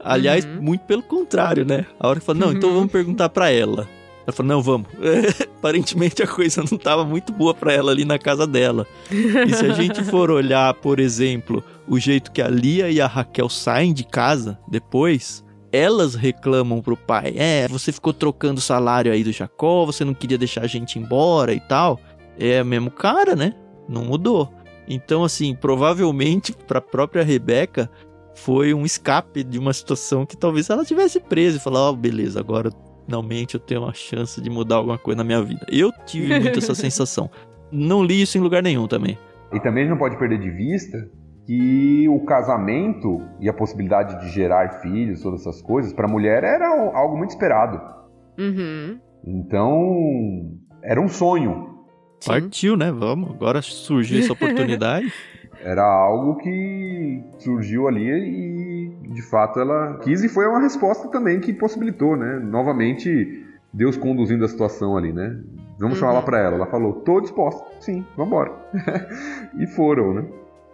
Aliás, 0.01 0.45
uhum. 0.45 0.63
muito 0.63 0.83
pelo 0.83 1.03
contrário, 1.03 1.65
né? 1.65 1.87
A 1.99 2.09
hora 2.09 2.21
que 2.21 2.27
falou, 2.27 2.47
não, 2.47 2.53
então 2.53 2.73
vamos 2.73 2.91
perguntar 2.91 3.29
para 3.29 3.51
ela. 3.51 3.89
Ela 4.27 4.33
falou, 4.33 4.49
não, 4.49 4.63
vamos. 4.63 4.89
aparentemente 5.59 6.23
a 6.23 6.27
coisa 6.27 6.63
não 6.63 6.77
estava 6.77 7.05
muito 7.05 7.33
boa 7.33 7.55
para 7.55 7.73
ela 7.73 7.91
ali 7.91 8.05
na 8.05 8.19
casa 8.19 8.47
dela. 8.47 8.87
E 9.11 9.55
se 9.55 9.65
a 9.65 9.73
gente 9.73 10.05
for 10.05 10.31
olhar, 10.31 10.75
por 10.75 11.01
exemplo, 11.01 11.65
o 11.87 11.99
jeito 11.99 12.31
que 12.31 12.43
a 12.43 12.49
Lia 12.49 12.91
e 12.91 13.01
a 13.01 13.07
Raquel 13.07 13.49
saem 13.49 13.93
de 13.93 14.05
casa 14.05 14.59
depois, 14.69 15.45
elas 15.73 16.15
reclamam 16.15 16.81
pro 16.81 16.97
pai: 16.97 17.35
É, 17.37 17.67
você 17.69 17.91
ficou 17.91 18.13
trocando 18.13 18.59
o 18.59 18.63
salário 18.63 19.13
aí 19.13 19.25
do 19.25 19.33
Jacó, 19.33 19.85
você 19.85 20.05
não 20.05 20.15
queria 20.15 20.39
deixar 20.39 20.63
a 20.63 20.69
gente 20.69 20.99
embora 20.99 21.53
e 21.53 21.61
tal. 21.61 21.99
É 22.39 22.63
o 22.63 22.67
mesmo 22.67 22.91
cara, 22.91 23.35
né? 23.35 23.55
Não 23.89 24.05
mudou. 24.05 24.53
Então, 24.87 25.23
assim, 25.23 25.55
provavelmente 25.55 26.53
para 26.53 26.79
a 26.79 26.83
própria 26.83 27.23
Rebeca, 27.23 27.91
foi 28.45 28.73
um 28.73 28.85
escape 28.85 29.43
de 29.43 29.59
uma 29.59 29.73
situação 29.73 30.25
que 30.25 30.37
talvez 30.37 30.71
ela 30.71 30.85
tivesse 30.85 31.21
presa 31.21 31.57
e 31.57 31.61
falar, 31.61 31.81
ó, 31.81 31.91
oh, 31.91 31.97
beleza, 31.97 32.41
agora 32.41 32.71
finalmente 33.05 33.55
eu 33.55 33.61
tenho 33.61 33.83
uma 33.83 33.95
chance 33.95 34.41
de 34.41 34.49
mudar 34.49 34.77
alguma 34.77 34.99
coisa 34.99 35.19
na 35.19 35.25
minha 35.25 35.43
vida. 35.43 35.67
Eu 35.71 35.93
tive 36.07 36.39
muito 36.39 36.59
essa 36.59 36.75
sensação. 36.77 37.31
Não 37.71 38.03
li 38.03 38.23
isso 38.23 38.39
em 38.39 38.41
lugar 38.41 38.63
nenhum 38.63 38.87
também. 38.87 39.19
E 39.53 39.61
também 39.61 39.83
a 39.83 39.87
gente 39.87 39.91
não 39.91 39.99
pode 39.99 40.17
perder 40.19 40.39
de 40.39 40.51
vista 40.51 41.11
que 41.47 42.07
o 42.09 42.21
casamento 42.27 43.23
e 43.41 43.49
a 43.49 43.53
possibilidade 43.53 44.21
de 44.21 44.31
gerar 44.31 44.83
filhos, 44.83 45.23
todas 45.23 45.41
essas 45.41 45.63
coisas, 45.63 45.93
para 45.93 46.07
a 46.07 46.11
mulher 46.11 46.45
era 46.45 46.69
algo 46.95 47.17
muito 47.17 47.31
esperado. 47.31 47.81
Uhum. 48.39 49.01
Então, 49.27 50.59
era 50.83 51.01
um 51.01 51.09
sonho. 51.09 51.79
Sim. 52.21 52.31
Partiu, 52.31 52.77
né? 52.77 52.93
Vamos, 52.93 53.31
agora 53.31 53.63
surgiu 53.63 54.21
essa 54.21 54.33
oportunidade. 54.35 55.11
Era 55.63 55.83
algo 55.83 56.37
que 56.37 57.23
surgiu 57.39 57.89
ali 57.89 58.09
e, 58.09 59.13
de 59.13 59.23
fato, 59.23 59.59
ela 59.61 59.99
quis 59.99 60.23
e 60.23 60.29
foi 60.29 60.47
uma 60.47 60.61
resposta 60.61 61.09
também 61.09 61.41
que 61.41 61.53
possibilitou, 61.53 62.17
né? 62.17 62.39
Novamente, 62.39 63.45
Deus 63.73 63.97
conduzindo 63.97 64.45
a 64.45 64.49
situação 64.49 64.97
ali, 64.97 65.13
né? 65.13 65.39
Vamos 65.79 65.95
uhum. 65.95 66.01
chamar 66.01 66.13
lá 66.15 66.23
para 66.23 66.39
ela. 66.39 66.57
Ela 66.57 66.67
falou: 66.67 66.95
"Tô 66.95 67.21
disposta". 67.21 67.65
Sim, 67.81 68.05
vamos 68.17 68.33
embora. 68.33 68.53
e 69.59 69.67
foram, 69.67 70.15
né? 70.15 70.25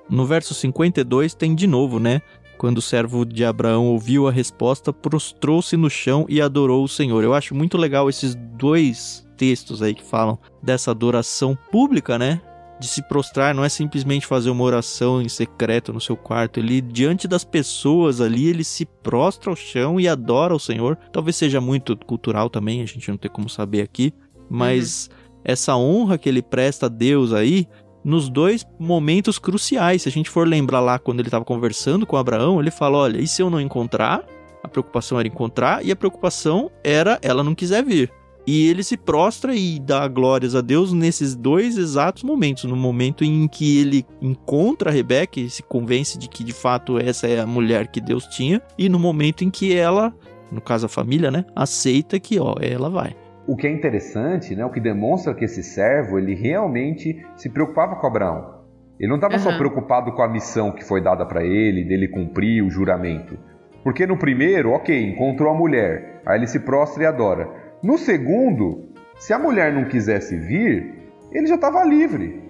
No 0.09 0.27
verso 0.27 0.55
52 0.55 1.35
tem 1.35 1.55
de 1.55 1.67
novo, 1.67 1.99
né? 1.99 2.21
Quando 2.59 2.79
o 2.79 2.83
servo 2.83 3.25
de 3.25 3.45
Abraão 3.45 3.87
ouviu 3.87 4.29
a 4.29 4.33
resposta, 4.33 4.93
prostrou-se 4.93 5.77
no 5.77 5.91
chão 5.91 6.25
e 6.29 6.41
adorou 6.41 6.85
o 6.85 6.89
Senhor. 6.89 7.25
Eu 7.25 7.35
acho 7.35 7.55
muito 7.55 7.77
legal 7.77 8.09
esses 8.09 8.35
dois 8.35 9.27
textos 9.37 9.83
aí 9.83 9.95
que 9.95 10.05
falam 10.05 10.39
dessa 10.63 10.91
adoração 10.91 11.59
pública, 11.71 12.19
né? 12.19 12.41
De 12.81 12.89
se 12.89 13.03
prostrar, 13.03 13.55
não 13.55 13.65
é 13.65 13.69
simplesmente 13.69 14.27
fazer 14.27 14.51
uma 14.51 14.65
oração 14.65 15.23
em 15.23 15.29
secreto 15.29 15.93
no 15.93 16.01
seu 16.01 16.17
quarto. 16.17 16.59
Ele, 16.59 16.81
diante 16.81 17.29
das 17.29 17.45
pessoas 17.45 18.21
ali, 18.21 18.49
ele 18.49 18.65
se 18.65 18.85
prostra 18.85 19.51
ao 19.51 19.57
chão 19.57 20.01
e 20.01 20.09
adora 20.09 20.55
o 20.55 20.59
Senhor. 20.59 20.99
Talvez 21.13 21.37
seja 21.37 21.61
muito 21.61 21.97
cultural 21.97 22.51
também, 22.51 22.83
a 22.83 22.87
gente 22.87 23.09
não 23.09 23.17
tem 23.17 23.31
como 23.31 23.49
saber 23.49 23.83
aqui. 23.83 24.13
Mas 24.51 25.09
uhum. 25.09 25.41
essa 25.45 25.77
honra 25.77 26.19
que 26.19 26.29
ele 26.29 26.43
presta 26.43 26.87
a 26.87 26.89
Deus 26.89 27.33
aí 27.33 27.69
nos 28.05 28.29
dois 28.29 28.67
momentos 28.79 29.39
cruciais. 29.39 30.03
Se 30.03 30.09
a 30.09 30.13
gente 30.13 30.29
for 30.29 30.47
lembrar 30.47 30.81
lá 30.81 30.99
quando 30.99 31.21
ele 31.21 31.29
estava 31.29 31.45
conversando 31.45 32.05
com 32.05 32.17
Abraão, 32.17 32.61
ele 32.61 32.71
fala: 32.71 32.99
Olha, 32.99 33.19
e 33.19 33.27
se 33.27 33.41
eu 33.41 33.49
não 33.49 33.61
encontrar? 33.61 34.25
A 34.63 34.69
preocupação 34.69 35.19
era 35.19 35.29
encontrar 35.29 35.85
e 35.85 35.93
a 35.93 35.97
preocupação 35.97 36.71
era 36.83 37.19
ela 37.23 37.45
não 37.45 37.55
quiser 37.55 37.85
vir. 37.85 38.11
E 38.47 38.69
ele 38.69 38.83
se 38.83 38.97
prostra 38.97 39.55
e 39.55 39.79
dá 39.81 40.07
glórias 40.07 40.55
a 40.55 40.61
Deus 40.61 40.93
nesses 40.93 41.35
dois 41.35 41.79
exatos 41.79 42.23
momentos. 42.23 42.65
No 42.65 42.77
momento 42.77 43.25
em 43.25 43.49
que 43.49 43.81
ele 43.81 44.07
encontra 44.21 44.91
a 44.91 44.93
Rebeca 44.93 45.41
e 45.41 45.49
se 45.49 45.63
convence 45.63 46.19
de 46.19 46.29
que 46.29 46.45
de 46.45 46.53
fato 46.53 46.99
essa 46.99 47.27
é 47.27 47.41
a 47.41 47.47
mulher 47.47 47.87
que 47.87 48.01
Deus 48.01 48.27
tinha, 48.27 48.61
e 48.79 48.89
no 48.89 48.99
momento 48.99 49.45
em 49.45 49.51
que 49.51 49.75
ela, 49.75 50.15
no 50.53 50.61
caso 50.61 50.87
a 50.87 50.89
família, 50.89 51.31
né, 51.31 51.45
aceita 51.57 52.21
que 52.21 52.39
ó, 52.39 52.55
ela 52.61 52.91
vai. 52.91 53.17
O 53.47 53.57
que 53.57 53.67
é 53.67 53.71
interessante, 53.71 54.55
né, 54.55 54.65
o 54.65 54.71
que 54.71 54.81
demonstra 54.81 55.35
que 55.35 55.45
esse 55.45 55.63
servo 55.63 56.19
ele 56.19 56.35
realmente 56.35 57.25
se 57.37 57.49
preocupava 57.49 57.97
com 57.97 58.07
Abraão. 58.07 58.55
Ele 58.99 59.09
não 59.09 59.17
estava 59.17 59.35
uhum. 59.35 59.41
só 59.41 59.57
preocupado 59.57 60.13
com 60.13 60.23
a 60.23 60.29
missão 60.29 60.71
que 60.71 60.85
foi 60.85 61.03
dada 61.03 61.27
para 61.27 61.45
ele, 61.45 61.85
dele 61.85 62.09
cumprir 62.09 62.63
o 62.63 62.71
juramento. 62.71 63.37
Porque 63.83 64.07
no 64.07 64.17
primeiro, 64.17 64.71
ok, 64.71 64.99
encontrou 65.11 65.51
a 65.51 65.55
mulher, 65.55 66.23
aí 66.25 66.39
ele 66.39 66.47
se 66.47 66.61
prostra 66.61 67.03
e 67.03 67.07
adora. 67.07 67.64
No 67.85 67.99
segundo, 67.99 68.89
se 69.19 69.35
a 69.35 69.39
mulher 69.39 69.71
não 69.71 69.85
quisesse 69.85 70.35
vir, 70.39 70.95
ele 71.31 71.47
já 71.47 71.57
estava 71.57 71.85
livre. 71.85 72.43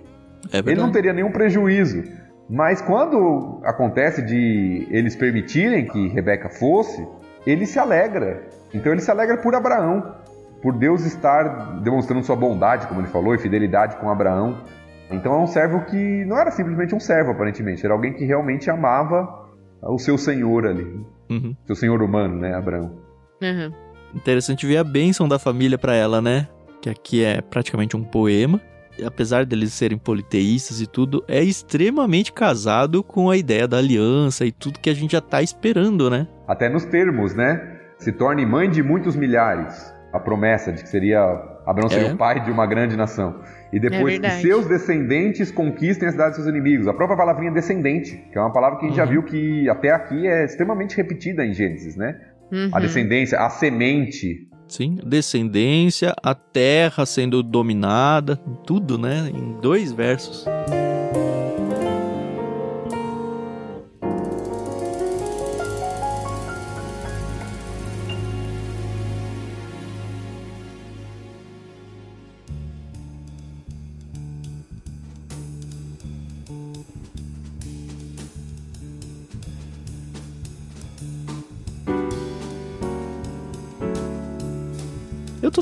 É 0.52 0.58
ele 0.58 0.76
não 0.76 0.92
teria 0.92 1.12
nenhum 1.12 1.32
prejuízo. 1.32 2.04
Mas 2.48 2.80
quando 2.80 3.60
acontece 3.64 4.22
de 4.22 4.86
eles 4.90 5.16
permitirem 5.16 5.86
que 5.86 6.06
Rebeca 6.06 6.48
fosse, 6.48 7.04
ele 7.44 7.66
se 7.66 7.80
alegra. 7.80 8.44
Então 8.72 8.92
ele 8.92 9.00
se 9.00 9.10
alegra 9.10 9.38
por 9.38 9.56
Abraão 9.56 10.22
por 10.62 10.72
Deus 10.72 11.04
estar 11.04 11.80
demonstrando 11.82 12.24
sua 12.24 12.36
bondade, 12.36 12.86
como 12.86 13.00
ele 13.00 13.08
falou, 13.08 13.34
e 13.34 13.38
fidelidade 13.38 13.96
com 13.96 14.08
Abraão. 14.08 14.62
Então 15.10 15.34
é 15.34 15.38
um 15.38 15.46
servo 15.46 15.84
que 15.84 16.24
não 16.24 16.38
era 16.38 16.50
simplesmente 16.52 16.94
um 16.94 17.00
servo, 17.00 17.32
aparentemente, 17.32 17.84
era 17.84 17.92
alguém 17.92 18.14
que 18.14 18.24
realmente 18.24 18.70
amava 18.70 19.50
o 19.82 19.98
seu 19.98 20.16
senhor 20.16 20.66
ali. 20.66 21.04
Uhum. 21.28 21.54
Seu 21.66 21.74
senhor 21.74 22.00
humano, 22.02 22.38
né, 22.38 22.54
Abraão. 22.54 22.98
Uhum. 23.42 23.83
Interessante 24.14 24.66
ver 24.66 24.76
a 24.76 24.84
bênção 24.84 25.28
da 25.28 25.38
família 25.38 25.76
para 25.76 25.94
ela, 25.94 26.22
né? 26.22 26.48
Que 26.80 26.88
aqui 26.88 27.24
é 27.24 27.40
praticamente 27.40 27.96
um 27.96 28.04
poema. 28.04 28.60
E 28.98 29.04
apesar 29.04 29.44
deles 29.44 29.72
serem 29.72 29.98
politeístas 29.98 30.80
e 30.80 30.86
tudo, 30.86 31.24
é 31.26 31.42
extremamente 31.42 32.32
casado 32.32 33.02
com 33.02 33.28
a 33.28 33.36
ideia 33.36 33.66
da 33.66 33.78
aliança 33.78 34.46
e 34.46 34.52
tudo 34.52 34.78
que 34.78 34.88
a 34.88 34.94
gente 34.94 35.12
já 35.12 35.20
tá 35.20 35.42
esperando, 35.42 36.08
né? 36.08 36.28
Até 36.46 36.68
nos 36.68 36.84
termos, 36.84 37.34
né? 37.34 37.80
Se 37.98 38.12
torne 38.12 38.46
mãe 38.46 38.70
de 38.70 38.82
muitos 38.82 39.16
milhares 39.16 39.92
a 40.14 40.20
promessa 40.20 40.70
de 40.70 40.80
que 40.80 40.88
seria 40.88 41.20
Abraão 41.66 41.88
seria 41.88 42.10
é. 42.10 42.12
o 42.12 42.16
pai 42.16 42.38
de 42.40 42.48
uma 42.48 42.66
grande 42.66 42.96
nação. 42.96 43.40
E 43.72 43.80
depois 43.80 44.14
é 44.14 44.20
que 44.20 44.30
seus 44.42 44.64
descendentes 44.66 45.50
conquistem 45.50 46.08
a 46.08 46.12
cidade 46.12 46.36
dos 46.36 46.44
seus 46.44 46.48
inimigos. 46.48 46.86
A 46.86 46.94
própria 46.94 47.16
palavrinha 47.16 47.50
descendente, 47.50 48.16
que 48.30 48.38
é 48.38 48.40
uma 48.40 48.52
palavra 48.52 48.78
que 48.78 48.84
a 48.84 48.88
gente 48.88 49.00
uhum. 49.00 49.06
já 49.06 49.10
viu 49.10 49.24
que 49.24 49.68
até 49.68 49.90
aqui 49.90 50.24
é 50.28 50.44
extremamente 50.44 50.96
repetida 50.96 51.44
em 51.44 51.52
Gênesis, 51.52 51.96
né? 51.96 52.16
Uhum. 52.54 52.70
A 52.72 52.78
descendência, 52.78 53.40
a 53.40 53.50
semente. 53.50 54.48
Sim, 54.68 54.96
descendência, 55.04 56.14
a 56.22 56.34
terra 56.34 57.04
sendo 57.04 57.42
dominada, 57.42 58.36
tudo, 58.64 58.96
né? 58.96 59.28
Em 59.34 59.60
dois 59.60 59.92
versos. 59.92 60.46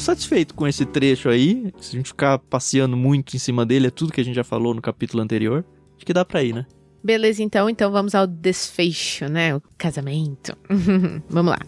Satisfeito 0.03 0.55
com 0.55 0.67
esse 0.67 0.85
trecho 0.85 1.29
aí. 1.29 1.73
Se 1.81 1.97
a 1.97 1.99
gente 1.99 2.09
ficar 2.09 2.39
passeando 2.39 2.97
muito 2.97 3.35
em 3.35 3.39
cima 3.39 3.65
dele, 3.65 3.87
é 3.87 3.91
tudo 3.91 4.13
que 4.13 4.21
a 4.21 4.25
gente 4.25 4.35
já 4.35 4.45
falou 4.45 4.75
no 4.75 4.83
capítulo 4.83 5.23
anterior. 5.23 5.65
Acho 5.97 6.05
que 6.05 6.13
dá 6.13 6.25
pra 6.25 6.43
ir, 6.43 6.53
né? 6.53 6.67
Beleza, 7.03 7.43
então, 7.43 7.69
então 7.69 7.91
vamos 7.91 8.15
ao 8.15 8.27
desfecho, 8.27 9.27
né? 9.27 9.55
O 9.57 9.63
casamento. 9.77 10.57
vamos 11.29 11.53
lá. 11.53 11.59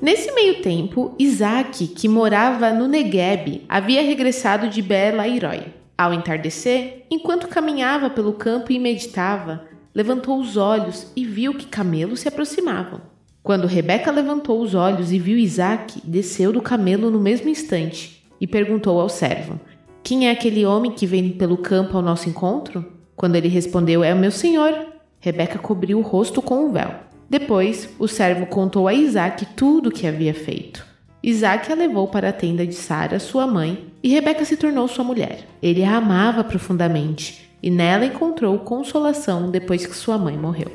Nesse 0.00 0.32
meio 0.32 0.60
tempo, 0.60 1.14
Isaac, 1.18 1.86
que 1.86 2.08
morava 2.08 2.72
no 2.72 2.88
Negueb, 2.88 3.64
havia 3.68 4.02
regressado 4.02 4.68
de 4.68 4.82
Beer-Lairoi. 4.82 5.72
Ao 5.96 6.12
entardecer, 6.12 7.06
enquanto 7.08 7.46
caminhava 7.46 8.10
pelo 8.10 8.32
campo 8.32 8.72
e 8.72 8.78
meditava, 8.80 9.71
levantou 9.94 10.38
os 10.38 10.56
olhos 10.56 11.06
e 11.14 11.24
viu 11.24 11.54
que 11.54 11.66
camelos 11.66 12.20
se 12.20 12.28
aproximavam. 12.28 13.00
Quando 13.42 13.66
Rebeca 13.66 14.10
levantou 14.10 14.60
os 14.60 14.74
olhos 14.74 15.12
e 15.12 15.18
viu 15.18 15.36
Isaac, 15.36 16.00
desceu 16.04 16.52
do 16.52 16.62
camelo 16.62 17.10
no 17.10 17.18
mesmo 17.18 17.48
instante 17.48 18.24
e 18.40 18.46
perguntou 18.46 19.00
ao 19.00 19.08
servo: 19.08 19.60
Quem 20.02 20.28
é 20.28 20.30
aquele 20.30 20.64
homem 20.64 20.92
que 20.92 21.06
vem 21.06 21.30
pelo 21.30 21.56
campo 21.56 21.96
ao 21.96 22.02
nosso 22.02 22.28
encontro? 22.28 22.84
Quando 23.16 23.36
ele 23.36 23.48
respondeu: 23.48 24.04
É 24.04 24.14
o 24.14 24.18
meu 24.18 24.30
senhor. 24.30 24.72
Rebeca 25.18 25.58
cobriu 25.58 25.98
o 25.98 26.02
rosto 26.02 26.40
com 26.40 26.66
um 26.66 26.72
véu. 26.72 26.94
Depois, 27.28 27.88
o 27.98 28.06
servo 28.06 28.46
contou 28.46 28.86
a 28.86 28.94
Isaac 28.94 29.46
tudo 29.56 29.88
o 29.88 29.92
que 29.92 30.06
havia 30.06 30.34
feito. 30.34 30.84
Isaac 31.22 31.70
a 31.70 31.74
levou 31.74 32.08
para 32.08 32.28
a 32.28 32.32
tenda 32.32 32.66
de 32.66 32.74
Sara, 32.74 33.20
sua 33.20 33.46
mãe, 33.46 33.86
e 34.02 34.08
Rebeca 34.08 34.44
se 34.44 34.56
tornou 34.56 34.88
sua 34.88 35.04
mulher. 35.04 35.46
Ele 35.62 35.84
a 35.84 35.96
amava 35.96 36.42
profundamente 36.42 37.51
e 37.62 37.70
nela 37.70 38.04
encontrou 38.04 38.58
consolação 38.58 39.50
depois 39.50 39.86
que 39.86 39.94
sua 39.94 40.18
mãe 40.18 40.36
morreu. 40.36 40.70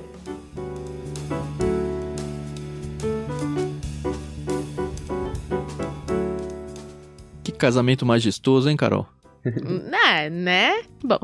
Que 7.44 7.52
casamento 7.52 8.06
majestoso, 8.06 8.70
hein, 8.70 8.78
Carol? 8.78 9.06
Ah, 10.10 10.30
né? 10.30 10.84
Bom. 11.04 11.20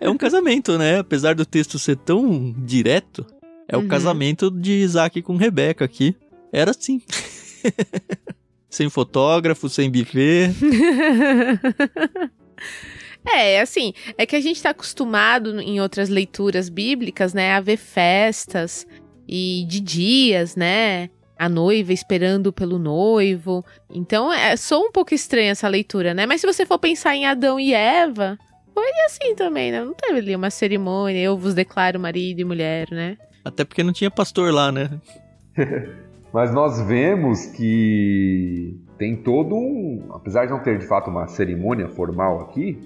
é 0.00 0.08
um 0.08 0.16
casamento, 0.16 0.78
né? 0.78 1.00
Apesar 1.00 1.34
do 1.34 1.44
texto 1.44 1.78
ser 1.78 1.96
tão 1.96 2.50
direto, 2.56 3.26
é 3.68 3.76
o 3.76 3.80
uhum. 3.80 3.88
casamento 3.88 4.50
de 4.50 4.72
Isaac 4.72 5.20
com 5.20 5.36
Rebeca 5.36 5.84
aqui. 5.84 6.16
Era 6.50 6.70
assim. 6.70 7.02
sem 8.70 8.88
fotógrafo, 8.88 9.68
sem 9.68 9.90
buffet. 9.90 10.54
É, 13.26 13.60
assim, 13.60 13.92
é 14.16 14.24
que 14.24 14.36
a 14.36 14.40
gente 14.40 14.56
está 14.56 14.70
acostumado 14.70 15.60
em 15.60 15.80
outras 15.80 16.08
leituras 16.08 16.68
bíblicas, 16.68 17.34
né, 17.34 17.52
a 17.52 17.60
ver 17.60 17.76
festas 17.76 18.86
e 19.28 19.64
de 19.68 19.80
dias, 19.80 20.56
né? 20.56 21.10
A 21.38 21.48
noiva 21.48 21.92
esperando 21.92 22.52
pelo 22.52 22.78
noivo. 22.78 23.64
Então, 23.88 24.32
é 24.32 24.56
só 24.56 24.80
um 24.80 24.90
pouco 24.90 25.14
estranha 25.14 25.52
essa 25.52 25.68
leitura, 25.68 26.12
né? 26.12 26.26
Mas 26.26 26.40
se 26.40 26.46
você 26.46 26.66
for 26.66 26.78
pensar 26.78 27.14
em 27.14 27.26
Adão 27.26 27.58
e 27.58 27.72
Eva, 27.72 28.38
foi 28.74 28.90
assim 29.06 29.34
também, 29.34 29.70
né? 29.70 29.82
Não 29.82 29.94
teve 29.94 30.18
ali 30.18 30.36
uma 30.36 30.50
cerimônia, 30.50 31.20
eu 31.20 31.38
vos 31.38 31.54
declaro 31.54 31.98
marido 31.98 32.40
e 32.40 32.44
mulher, 32.44 32.88
né? 32.90 33.16
Até 33.44 33.64
porque 33.64 33.82
não 33.82 33.92
tinha 33.92 34.10
pastor 34.10 34.52
lá, 34.52 34.70
né? 34.70 34.90
Mas 36.32 36.52
nós 36.52 36.80
vemos 36.82 37.46
que 37.46 38.78
tem 38.98 39.16
todo 39.16 39.54
um. 39.54 40.08
Apesar 40.12 40.44
de 40.46 40.52
não 40.52 40.62
ter 40.62 40.78
de 40.78 40.86
fato 40.86 41.10
uma 41.10 41.26
cerimônia 41.26 41.88
formal 41.88 42.40
aqui, 42.40 42.78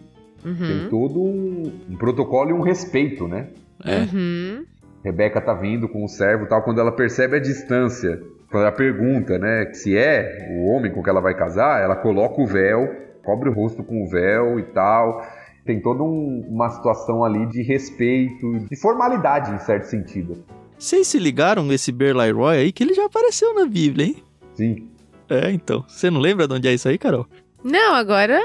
uhum. 0.44 0.56
tem 0.56 0.88
todo 0.88 1.22
um, 1.22 1.72
um, 1.90 1.96
protocolo 1.96 2.50
e 2.50 2.52
um 2.52 2.60
respeito, 2.60 3.26
né? 3.26 3.48
É. 3.84 4.00
Uhum. 4.00 4.64
Rebeca 5.04 5.40
tá 5.40 5.52
vindo 5.52 5.88
com 5.88 6.04
o 6.04 6.08
servo 6.08 6.46
tal, 6.46 6.62
quando 6.62 6.80
ela 6.80 6.92
percebe 6.92 7.36
a 7.36 7.40
distância, 7.40 8.22
quando 8.50 8.62
ela 8.62 8.72
pergunta, 8.72 9.38
né, 9.38 9.70
se 9.74 9.96
é 9.96 10.48
o 10.52 10.70
homem 10.70 10.90
com 10.90 11.02
que 11.02 11.10
ela 11.10 11.20
vai 11.20 11.34
casar, 11.34 11.82
ela 11.82 11.96
coloca 11.96 12.40
o 12.40 12.46
véu, 12.46 12.88
cobre 13.22 13.48
o 13.48 13.52
rosto 13.52 13.82
com 13.82 14.04
o 14.04 14.08
véu 14.08 14.58
e 14.58 14.62
tal. 14.62 15.22
Tem 15.64 15.80
toda 15.80 16.02
um, 16.02 16.46
uma 16.48 16.68
situação 16.68 17.24
ali 17.24 17.46
de 17.46 17.62
respeito, 17.62 18.60
de 18.70 18.76
formalidade 18.76 19.50
em 19.50 19.58
certo 19.58 19.84
sentido. 19.84 20.44
Vocês 20.78 21.06
se 21.06 21.18
ligaram 21.18 21.64
nesse 21.64 21.90
Berlai 21.90 22.30
Roy 22.30 22.56
aí 22.56 22.72
que 22.72 22.84
ele 22.84 22.94
já 22.94 23.06
apareceu 23.06 23.54
na 23.54 23.64
Bíblia, 23.64 24.06
hein? 24.06 24.22
Sim. 24.54 24.88
É, 25.28 25.50
então. 25.50 25.84
Você 25.88 26.10
não 26.10 26.20
lembra 26.20 26.46
de 26.46 26.54
onde 26.54 26.68
é 26.68 26.74
isso 26.74 26.88
aí, 26.88 26.98
Carol? 26.98 27.26
Não, 27.62 27.94
agora. 27.94 28.38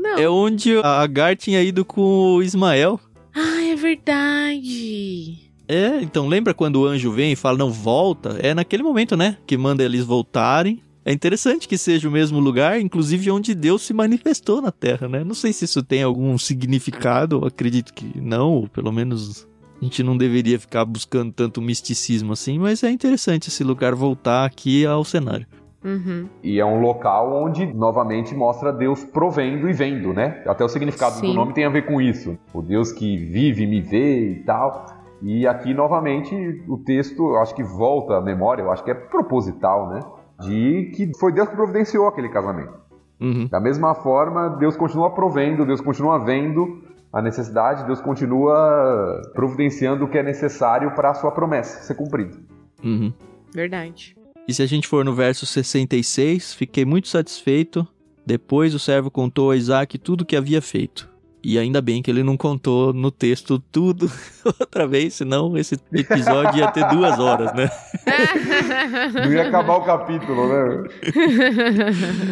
Não. 0.00 0.18
É 0.18 0.28
onde 0.28 0.76
a 0.78 1.02
Agar 1.02 1.36
tinha 1.36 1.62
ido 1.62 1.84
com 1.84 2.36
o 2.36 2.42
Ismael. 2.42 2.98
Ah, 3.34 3.62
é 3.62 3.76
verdade. 3.76 5.50
É, 5.68 6.00
então 6.02 6.26
lembra 6.26 6.54
quando 6.54 6.76
o 6.76 6.86
anjo 6.86 7.12
vem 7.12 7.32
e 7.32 7.36
fala, 7.36 7.58
não, 7.58 7.70
volta? 7.70 8.38
É 8.40 8.54
naquele 8.54 8.82
momento, 8.82 9.16
né? 9.16 9.36
Que 9.46 9.56
manda 9.56 9.84
eles 9.84 10.04
voltarem. 10.04 10.82
É 11.04 11.12
interessante 11.12 11.68
que 11.68 11.78
seja 11.78 12.08
o 12.08 12.12
mesmo 12.12 12.40
lugar, 12.40 12.80
inclusive 12.80 13.30
onde 13.30 13.54
Deus 13.54 13.82
se 13.82 13.92
manifestou 13.92 14.60
na 14.60 14.72
Terra, 14.72 15.08
né? 15.08 15.22
Não 15.22 15.34
sei 15.34 15.52
se 15.52 15.64
isso 15.64 15.82
tem 15.82 16.02
algum 16.02 16.36
significado, 16.38 17.44
acredito 17.44 17.94
que 17.94 18.20
não, 18.20 18.52
ou 18.52 18.68
pelo 18.68 18.92
menos 18.92 19.46
a 19.80 19.84
gente 19.84 20.02
não 20.02 20.16
deveria 20.16 20.58
ficar 20.58 20.84
buscando 20.84 21.32
tanto 21.32 21.62
misticismo 21.62 22.32
assim, 22.32 22.58
mas 22.58 22.82
é 22.82 22.90
interessante 22.90 23.48
esse 23.48 23.64
lugar 23.64 23.94
voltar 23.94 24.44
aqui 24.44 24.84
ao 24.84 25.04
cenário. 25.04 25.46
Uhum. 25.82 26.28
E 26.42 26.60
é 26.60 26.64
um 26.64 26.80
local 26.80 27.32
onde, 27.32 27.66
novamente, 27.72 28.34
mostra 28.34 28.72
Deus 28.72 29.02
provendo 29.02 29.68
e 29.68 29.72
vendo, 29.72 30.12
né? 30.12 30.42
Até 30.46 30.64
o 30.64 30.68
significado 30.68 31.16
Sim. 31.16 31.28
do 31.28 31.34
nome 31.34 31.54
tem 31.54 31.64
a 31.64 31.70
ver 31.70 31.86
com 31.86 32.00
isso. 32.00 32.38
O 32.52 32.60
Deus 32.60 32.92
que 32.92 33.16
vive, 33.16 33.66
me 33.66 33.80
vê 33.80 34.30
e 34.30 34.44
tal. 34.44 34.86
E 35.22 35.46
aqui, 35.46 35.72
novamente, 35.72 36.34
o 36.68 36.78
texto, 36.78 37.36
acho 37.36 37.54
que 37.54 37.62
volta 37.62 38.16
à 38.16 38.20
memória, 38.20 38.62
eu 38.62 38.70
acho 38.70 38.84
que 38.84 38.90
é 38.90 38.94
proposital, 38.94 39.88
né? 39.88 40.00
De 40.40 40.92
que 40.94 41.10
foi 41.18 41.32
Deus 41.32 41.48
que 41.48 41.56
providenciou 41.56 42.06
aquele 42.06 42.28
casamento. 42.28 42.72
Uhum. 43.20 43.48
Da 43.50 43.60
mesma 43.60 43.94
forma, 43.94 44.48
Deus 44.58 44.76
continua 44.76 45.10
provendo, 45.10 45.66
Deus 45.66 45.80
continua 45.80 46.18
vendo 46.18 46.82
a 47.12 47.20
necessidade, 47.20 47.84
Deus 47.84 48.00
continua 48.00 49.20
providenciando 49.34 50.04
o 50.04 50.08
que 50.08 50.16
é 50.16 50.22
necessário 50.22 50.92
para 50.92 51.10
a 51.10 51.14
sua 51.14 51.30
promessa 51.30 51.82
ser 51.82 51.94
cumprida. 51.94 52.36
Uhum. 52.82 53.12
Verdade. 53.54 54.16
E 54.46 54.54
se 54.54 54.62
a 54.62 54.66
gente 54.66 54.88
for 54.88 55.04
no 55.04 55.14
verso 55.14 55.46
66, 55.46 56.54
fiquei 56.54 56.84
muito 56.84 57.08
satisfeito. 57.08 57.86
Depois 58.26 58.74
o 58.74 58.78
servo 58.78 59.10
contou 59.10 59.50
a 59.50 59.56
Isaac 59.56 59.98
tudo 59.98 60.22
o 60.22 60.24
que 60.24 60.36
havia 60.36 60.60
feito. 60.60 61.08
E 61.42 61.58
ainda 61.58 61.80
bem 61.80 62.02
que 62.02 62.10
ele 62.10 62.22
não 62.22 62.36
contou 62.36 62.92
no 62.92 63.10
texto 63.10 63.58
tudo 63.72 64.12
outra 64.44 64.86
vez, 64.86 65.14
senão 65.14 65.56
esse 65.56 65.74
episódio 65.92 66.58
ia 66.58 66.70
ter 66.70 66.86
duas 66.88 67.18
horas, 67.18 67.54
né? 67.54 67.70
Não 69.14 69.32
ia 69.32 69.48
acabar 69.48 69.76
o 69.76 69.84
capítulo, 69.84 70.48
né? 70.48 70.84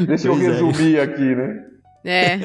Deixa 0.06 0.28
pois 0.28 0.28
eu 0.28 0.34
é. 0.34 0.36
resumir 0.36 0.96
é. 0.96 1.02
aqui, 1.02 1.34
né? 1.34 1.64
É. 2.04 2.38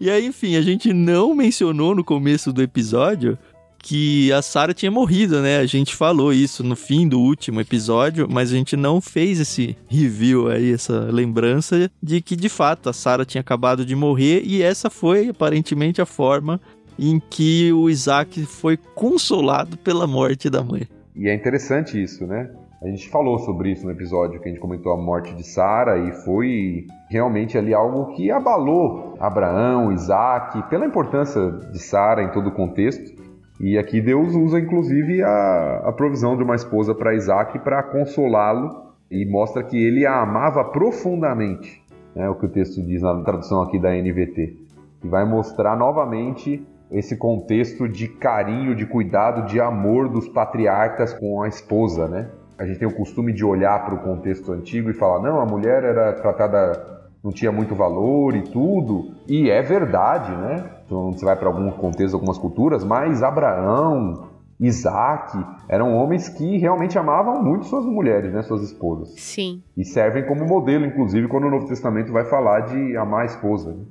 e 0.00 0.10
aí, 0.10 0.26
enfim, 0.26 0.56
a 0.56 0.60
gente 0.60 0.92
não 0.92 1.32
mencionou 1.34 1.94
no 1.94 2.04
começo 2.04 2.52
do 2.52 2.62
episódio 2.62 3.38
que 3.82 4.32
a 4.32 4.42
Sarah 4.42 4.74
tinha 4.74 4.90
morrido, 4.90 5.40
né? 5.40 5.58
A 5.58 5.66
gente 5.66 5.94
falou 5.94 6.32
isso 6.32 6.62
no 6.62 6.76
fim 6.76 7.08
do 7.08 7.20
último 7.20 7.60
episódio, 7.60 8.26
mas 8.30 8.52
a 8.52 8.56
gente 8.56 8.76
não 8.76 9.00
fez 9.00 9.40
esse 9.40 9.76
review 9.88 10.48
aí, 10.48 10.72
essa 10.72 11.08
lembrança 11.10 11.90
de 12.02 12.20
que 12.20 12.36
de 12.36 12.48
fato 12.48 12.88
a 12.88 12.92
Sarah 12.92 13.24
tinha 13.24 13.40
acabado 13.40 13.84
de 13.84 13.94
morrer 13.96 14.42
e 14.44 14.62
essa 14.62 14.90
foi 14.90 15.28
aparentemente 15.28 16.00
a 16.00 16.06
forma 16.06 16.60
em 16.98 17.18
que 17.18 17.72
o 17.72 17.88
Isaac 17.88 18.44
foi 18.44 18.76
consolado 18.94 19.78
pela 19.78 20.06
morte 20.06 20.50
da 20.50 20.62
mãe. 20.62 20.86
E 21.16 21.28
é 21.28 21.34
interessante 21.34 22.00
isso, 22.00 22.26
né? 22.26 22.50
A 22.82 22.86
gente 22.86 23.10
falou 23.10 23.38
sobre 23.40 23.72
isso 23.72 23.84
no 23.84 23.92
episódio 23.92 24.40
que 24.40 24.48
a 24.48 24.50
gente 24.50 24.60
comentou 24.60 24.92
a 24.92 24.96
morte 24.96 25.34
de 25.34 25.46
Sara 25.46 25.98
e 25.98 26.12
foi 26.24 26.86
realmente 27.10 27.58
ali 27.58 27.74
algo 27.74 28.14
que 28.14 28.30
abalou 28.30 29.16
Abraão, 29.20 29.92
Isaac, 29.92 30.62
pela 30.70 30.86
importância 30.86 31.50
de 31.72 31.78
Sara 31.78 32.22
em 32.22 32.30
todo 32.30 32.48
o 32.48 32.52
contexto. 32.52 33.19
E 33.60 33.76
aqui 33.76 34.00
Deus 34.00 34.34
usa 34.34 34.58
inclusive 34.58 35.22
a, 35.22 35.82
a 35.84 35.92
provisão 35.92 36.34
de 36.34 36.42
uma 36.42 36.54
esposa 36.54 36.94
para 36.94 37.14
Isaac 37.14 37.58
para 37.58 37.82
consolá-lo 37.82 38.90
e 39.10 39.26
mostra 39.26 39.62
que 39.62 39.76
ele 39.76 40.06
a 40.06 40.22
amava 40.22 40.64
profundamente. 40.64 41.84
É 42.16 42.26
o 42.28 42.34
que 42.34 42.46
o 42.46 42.48
texto 42.48 42.82
diz 42.82 43.02
na 43.02 43.22
tradução 43.22 43.60
aqui 43.60 43.78
da 43.78 43.90
NVT. 43.90 44.56
E 45.04 45.08
vai 45.08 45.26
mostrar 45.26 45.76
novamente 45.76 46.66
esse 46.90 47.16
contexto 47.16 47.86
de 47.86 48.08
carinho, 48.08 48.74
de 48.74 48.86
cuidado, 48.86 49.46
de 49.46 49.60
amor 49.60 50.08
dos 50.08 50.26
patriarcas 50.26 51.12
com 51.12 51.42
a 51.42 51.46
esposa, 51.46 52.08
né? 52.08 52.30
A 52.58 52.64
gente 52.64 52.78
tem 52.78 52.88
o 52.88 52.94
costume 52.94 53.32
de 53.32 53.44
olhar 53.44 53.84
para 53.84 53.94
o 53.94 53.98
contexto 53.98 54.52
antigo 54.52 54.90
e 54.90 54.94
falar: 54.94 55.22
não, 55.22 55.40
a 55.40 55.46
mulher 55.46 55.84
era 55.84 56.12
tratada 56.14 57.00
não 57.22 57.30
tinha 57.30 57.52
muito 57.52 57.74
valor 57.74 58.34
e 58.34 58.42
tudo. 58.42 59.12
E 59.28 59.50
é 59.50 59.62
verdade, 59.62 60.30
né? 60.32 60.64
Então 60.90 61.12
você 61.12 61.24
vai 61.24 61.36
para 61.36 61.46
algum 61.46 61.70
contexto, 61.70 62.14
algumas 62.14 62.36
culturas, 62.36 62.82
mas 62.82 63.22
Abraão, 63.22 64.26
Isaac 64.58 65.38
eram 65.68 65.94
homens 65.94 66.28
que 66.28 66.58
realmente 66.58 66.98
amavam 66.98 67.40
muito 67.40 67.66
suas 67.66 67.84
mulheres, 67.84 68.32
né, 68.32 68.42
suas 68.42 68.60
esposas. 68.64 69.14
Sim. 69.16 69.62
E 69.76 69.84
servem 69.84 70.26
como 70.26 70.44
modelo, 70.44 70.84
inclusive, 70.84 71.28
quando 71.28 71.44
o 71.44 71.50
Novo 71.50 71.68
Testamento 71.68 72.12
vai 72.12 72.24
falar 72.24 72.62
de 72.62 72.96
amar 72.96 73.22
a 73.22 73.26
esposa. 73.26 73.70
Né? 73.70 73.84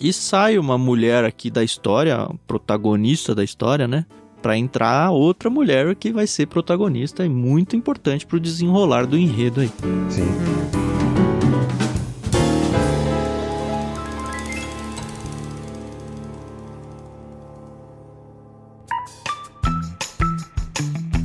E 0.00 0.10
sai 0.14 0.56
uma 0.56 0.78
mulher 0.78 1.26
aqui 1.26 1.50
da 1.50 1.62
história, 1.62 2.26
protagonista 2.46 3.34
da 3.34 3.44
história, 3.44 3.86
né? 3.86 4.06
Para 4.40 4.56
entrar 4.56 5.10
outra 5.10 5.50
mulher 5.50 5.94
que 5.94 6.10
vai 6.10 6.26
ser 6.26 6.46
protagonista 6.46 7.24
e 7.24 7.28
muito 7.28 7.76
importante 7.76 8.26
para 8.26 8.36
o 8.36 8.40
desenrolar 8.40 9.06
do 9.06 9.18
enredo 9.18 9.60
aí. 9.60 9.70
Sim. 10.08 10.85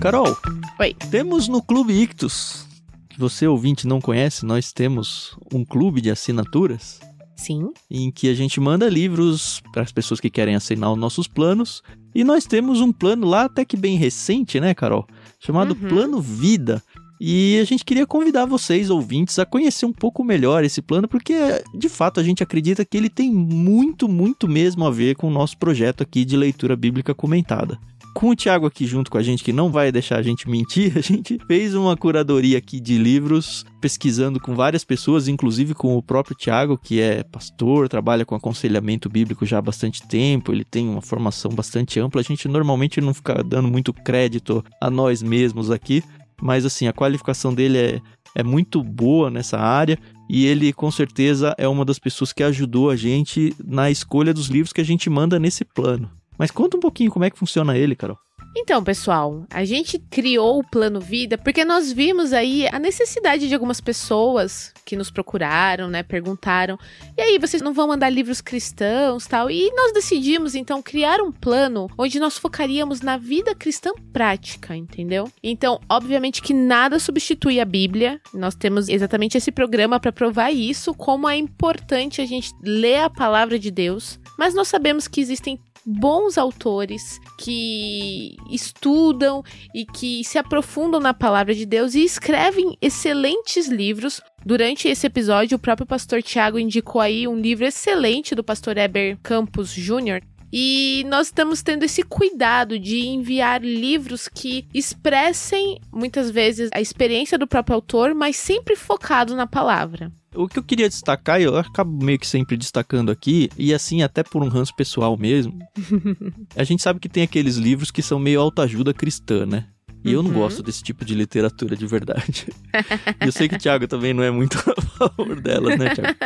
Carol. 0.02 0.36
Oi. 0.80 0.96
Temos 1.12 1.48
no 1.48 1.62
Clube 1.62 1.94
Ictus, 1.94 2.66
que 3.08 3.20
você 3.20 3.46
ouvinte 3.46 3.86
não 3.86 4.02
conhece, 4.02 4.44
nós 4.44 4.74
temos 4.74 5.38
um 5.54 5.64
clube 5.64 6.02
de 6.02 6.10
assinaturas. 6.10 7.00
Sim. 7.36 7.70
Em 7.90 8.10
que 8.10 8.28
a 8.28 8.34
gente 8.34 8.60
manda 8.60 8.90
livros 8.90 9.62
para 9.72 9.84
as 9.84 9.92
pessoas 9.92 10.20
que 10.20 10.32
querem 10.32 10.56
assinar 10.56 10.92
os 10.92 10.98
nossos 10.98 11.28
planos. 11.28 11.84
E 12.16 12.24
nós 12.24 12.46
temos 12.46 12.82
um 12.82 12.92
plano 12.92 13.28
lá 13.28 13.44
até 13.44 13.64
que 13.64 13.78
bem 13.78 13.96
recente, 13.96 14.60
né, 14.60 14.74
Carol? 14.74 15.06
Chamado 15.40 15.78
uhum. 15.80 15.88
Plano 15.88 16.20
Vida. 16.20 16.82
E 17.20 17.60
a 17.60 17.64
gente 17.64 17.86
queria 17.86 18.08
convidar 18.08 18.46
vocês, 18.46 18.90
ouvintes, 18.90 19.38
a 19.38 19.46
conhecer 19.46 19.86
um 19.86 19.94
pouco 19.94 20.24
melhor 20.24 20.64
esse 20.64 20.82
plano, 20.82 21.08
porque 21.08 21.64
de 21.76 21.88
fato 21.88 22.20
a 22.20 22.24
gente 22.24 22.42
acredita 22.42 22.84
que 22.84 22.98
ele 22.98 23.10
tem 23.10 23.32
muito, 23.32 24.10
muito 24.10 24.48
mesmo 24.48 24.84
a 24.84 24.90
ver 24.90 25.16
com 25.16 25.28
o 25.28 25.32
nosso 25.32 25.56
projeto 25.60 26.02
aqui 26.02 26.26
de 26.26 26.36
leitura 26.36 26.76
bíblica 26.76 27.14
comentada 27.14 27.80
com 28.14 28.30
o 28.30 28.36
Thiago 28.36 28.66
aqui 28.66 28.86
junto 28.86 29.10
com 29.10 29.18
a 29.18 29.24
gente, 29.24 29.44
que 29.44 29.54
não 29.54 29.72
vai 29.72 29.92
deixar 29.92 30.18
a 30.18 30.22
gente 30.22 30.50
mentir, 30.50 30.94
a 30.98 31.02
gente 31.02 31.38
fez 31.48 31.74
uma 31.76 31.96
curadoria 31.96 32.58
aqui 32.58 32.80
de 32.80 32.98
livros, 32.98 33.66
pesquisando 33.80 34.40
com 34.40 34.56
várias 34.56 34.84
pessoas, 34.84 35.28
inclusive 35.28 35.74
com 35.74 35.96
o 35.98 36.04
próprio 36.04 36.36
Thiago, 36.36 36.78
que 36.78 37.00
é 37.00 37.24
pastor, 37.24 37.88
trabalha 37.90 38.26
com 38.26 38.36
aconselhamento 38.36 39.10
bíblico 39.10 39.46
já 39.46 39.58
há 39.58 39.62
bastante 39.62 40.08
tempo, 40.08 40.52
ele 40.52 40.64
tem 40.64 40.88
uma 40.88 41.02
formação 41.02 41.52
bastante 41.52 42.00
ampla. 42.00 42.22
A 42.22 42.24
gente 42.24 42.48
normalmente 42.48 43.02
não 43.02 43.14
fica 43.14 43.44
dando 43.44 43.68
muito 43.68 43.94
crédito 43.94 44.64
a 44.80 44.90
nós 44.90 45.22
mesmos 45.22 45.72
aqui, 45.72 46.04
mas 46.42 46.66
assim, 46.66 46.88
a 46.88 46.94
qualificação 46.94 47.54
dele 47.54 47.78
é, 47.78 48.02
é 48.36 48.44
muito 48.44 48.84
boa 48.84 49.30
nessa 49.30 49.58
área 49.60 49.98
e 50.30 50.46
ele 50.46 50.74
com 50.74 50.90
certeza 50.90 51.54
é 51.58 51.68
uma 51.68 51.86
das 51.86 52.00
pessoas 52.00 52.34
que 52.34 52.44
ajudou 52.44 52.90
a 52.90 52.96
gente 52.96 53.56
na 53.64 53.92
escolha 53.92 54.34
dos 54.34 54.48
livros 54.48 54.74
que 54.74 54.82
a 54.82 54.86
gente 54.86 55.10
manda 55.10 55.40
nesse 55.40 55.64
plano. 55.64 56.10
Mas 56.42 56.50
conta 56.50 56.76
um 56.76 56.80
pouquinho 56.80 57.12
como 57.12 57.24
é 57.24 57.30
que 57.30 57.38
funciona 57.38 57.78
ele, 57.78 57.96
Carol. 57.96 58.18
Então, 58.58 58.84
pessoal, 58.84 59.46
a 59.48 59.64
gente 59.64 60.00
criou 60.00 60.58
o 60.58 60.64
Plano 60.64 61.00
Vida 61.00 61.38
porque 61.38 61.64
nós 61.64 61.92
vimos 61.92 62.34
aí 62.34 62.68
a 62.70 62.80
necessidade 62.80 63.48
de 63.48 63.54
algumas 63.54 63.80
pessoas 63.80 64.74
que 64.84 64.96
nos 64.96 65.12
procuraram, 65.12 65.88
né, 65.88 66.02
perguntaram: 66.02 66.80
"E 67.16 67.22
aí, 67.22 67.38
vocês 67.38 67.62
não 67.62 67.74
vão 67.74 67.90
mandar 67.90 68.10
livros 68.10 68.42
cristãos, 68.42 69.28
tal?" 69.28 69.52
E 69.52 69.72
nós 69.76 69.94
decidimos 69.94 70.56
então 70.56 70.82
criar 70.82 71.22
um 71.22 71.32
plano 71.32 71.88
onde 71.96 72.20
nós 72.20 72.40
focaríamos 72.40 73.02
na 73.02 73.18
vida 73.18 73.54
cristã 73.54 73.92
prática, 74.12 74.76
entendeu? 74.76 75.32
Então, 75.44 75.80
obviamente 75.88 76.42
que 76.42 76.56
nada 76.56 76.98
substitui 76.98 77.60
a 77.60 77.66
Bíblia. 77.66 78.20
Nós 78.34 78.56
temos 78.56 78.90
exatamente 78.90 79.38
esse 79.38 79.52
programa 79.52 80.00
para 80.00 80.12
provar 80.12 80.50
isso, 80.50 80.92
como 80.96 81.30
é 81.30 81.38
importante 81.38 82.20
a 82.20 82.26
gente 82.26 82.52
ler 82.64 83.02
a 83.02 83.12
palavra 83.12 83.60
de 83.60 83.70
Deus, 83.70 84.20
mas 84.40 84.56
nós 84.56 84.68
sabemos 84.68 85.08
que 85.08 85.22
existem 85.22 85.60
bons 85.86 86.38
autores 86.38 87.20
que 87.38 88.36
estudam 88.50 89.44
e 89.74 89.86
que 89.86 90.24
se 90.24 90.38
aprofundam 90.38 91.00
na 91.00 91.14
palavra 91.14 91.54
de 91.54 91.66
Deus 91.66 91.96
e 91.96 92.04
escrevem 92.04 92.78
excelentes 92.82 93.68
livros. 93.68 94.22
Durante 94.46 94.88
esse 94.88 95.08
episódio, 95.08 95.56
o 95.56 95.60
próprio 95.60 95.88
pastor 95.88 96.22
Tiago 96.22 96.60
indicou 96.60 97.02
aí 97.02 97.28
um 97.28 97.36
livro 97.36 97.66
excelente 97.66 98.34
do 98.36 98.44
pastor 98.44 98.78
Eber 98.78 99.18
Campos 99.22 99.74
Jr., 99.74 100.22
e 100.54 101.06
nós 101.08 101.28
estamos 101.28 101.62
tendo 101.62 101.86
esse 101.86 102.04
cuidado 102.04 102.78
de 102.78 103.08
enviar 103.08 103.64
livros 103.64 104.28
que 104.28 104.68
expressem 104.74 105.80
muitas 105.94 106.30
vezes 106.30 106.70
a 106.74 106.82
experiência 106.82 107.38
do 107.38 107.48
próprio 107.48 107.76
autor, 107.76 108.14
mas 108.14 108.36
sempre 108.36 108.76
focado 108.76 109.34
na 109.34 109.48
palavra. 109.48 110.12
O 110.34 110.48
que 110.48 110.58
eu 110.58 110.64
queria 110.64 110.88
destacar, 110.88 111.42
eu 111.42 111.58
acabo 111.58 112.04
meio 112.04 112.18
que 112.18 112.26
sempre 112.26 112.56
destacando 112.56 113.12
aqui, 113.12 113.50
e 113.58 113.74
assim 113.74 114.02
até 114.02 114.24
por 114.24 114.42
um 114.42 114.48
ranço 114.48 114.74
pessoal 114.74 115.18
mesmo. 115.18 115.60
a 116.56 116.64
gente 116.64 116.82
sabe 116.82 117.02
que 117.02 117.10
tem 117.10 117.24
aqueles 117.24 117.58
livros 117.58 117.92
que 117.92 118.02
são 118.02 118.18
meio 118.18 118.40
autoajuda 118.40 118.94
cristã, 118.94 119.46
né? 119.46 119.66
E 120.04 120.10
uhum. 120.10 120.16
eu 120.16 120.24
não 120.24 120.32
uhum. 120.32 120.38
gosto 120.38 120.64
desse 120.64 120.82
tipo 120.82 121.04
de 121.04 121.14
literatura 121.14 121.76
de 121.76 121.86
verdade. 121.86 122.48
eu 123.20 123.32
sei 123.32 123.50
que 123.50 123.56
o 123.56 123.60
Thiago 123.60 123.88
também 123.88 124.14
não 124.14 124.24
é 124.24 124.32
muito 124.32 124.58
a 124.78 124.82
favor 124.82 125.40
delas, 125.40 125.78
né, 125.78 125.94
Thiago? 125.94 126.18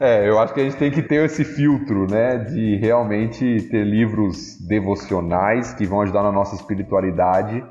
É, 0.00 0.28
eu 0.28 0.38
acho 0.40 0.52
que 0.52 0.60
a 0.60 0.64
gente 0.64 0.76
tem 0.76 0.90
que 0.90 1.02
ter 1.02 1.24
esse 1.24 1.44
filtro, 1.44 2.06
né, 2.10 2.38
de 2.38 2.76
realmente 2.76 3.68
ter 3.70 3.84
livros 3.84 4.58
devocionais 4.66 5.72
que 5.72 5.86
vão 5.86 6.00
ajudar 6.02 6.24
na 6.24 6.32
nossa 6.32 6.56
espiritualidade, 6.56 7.64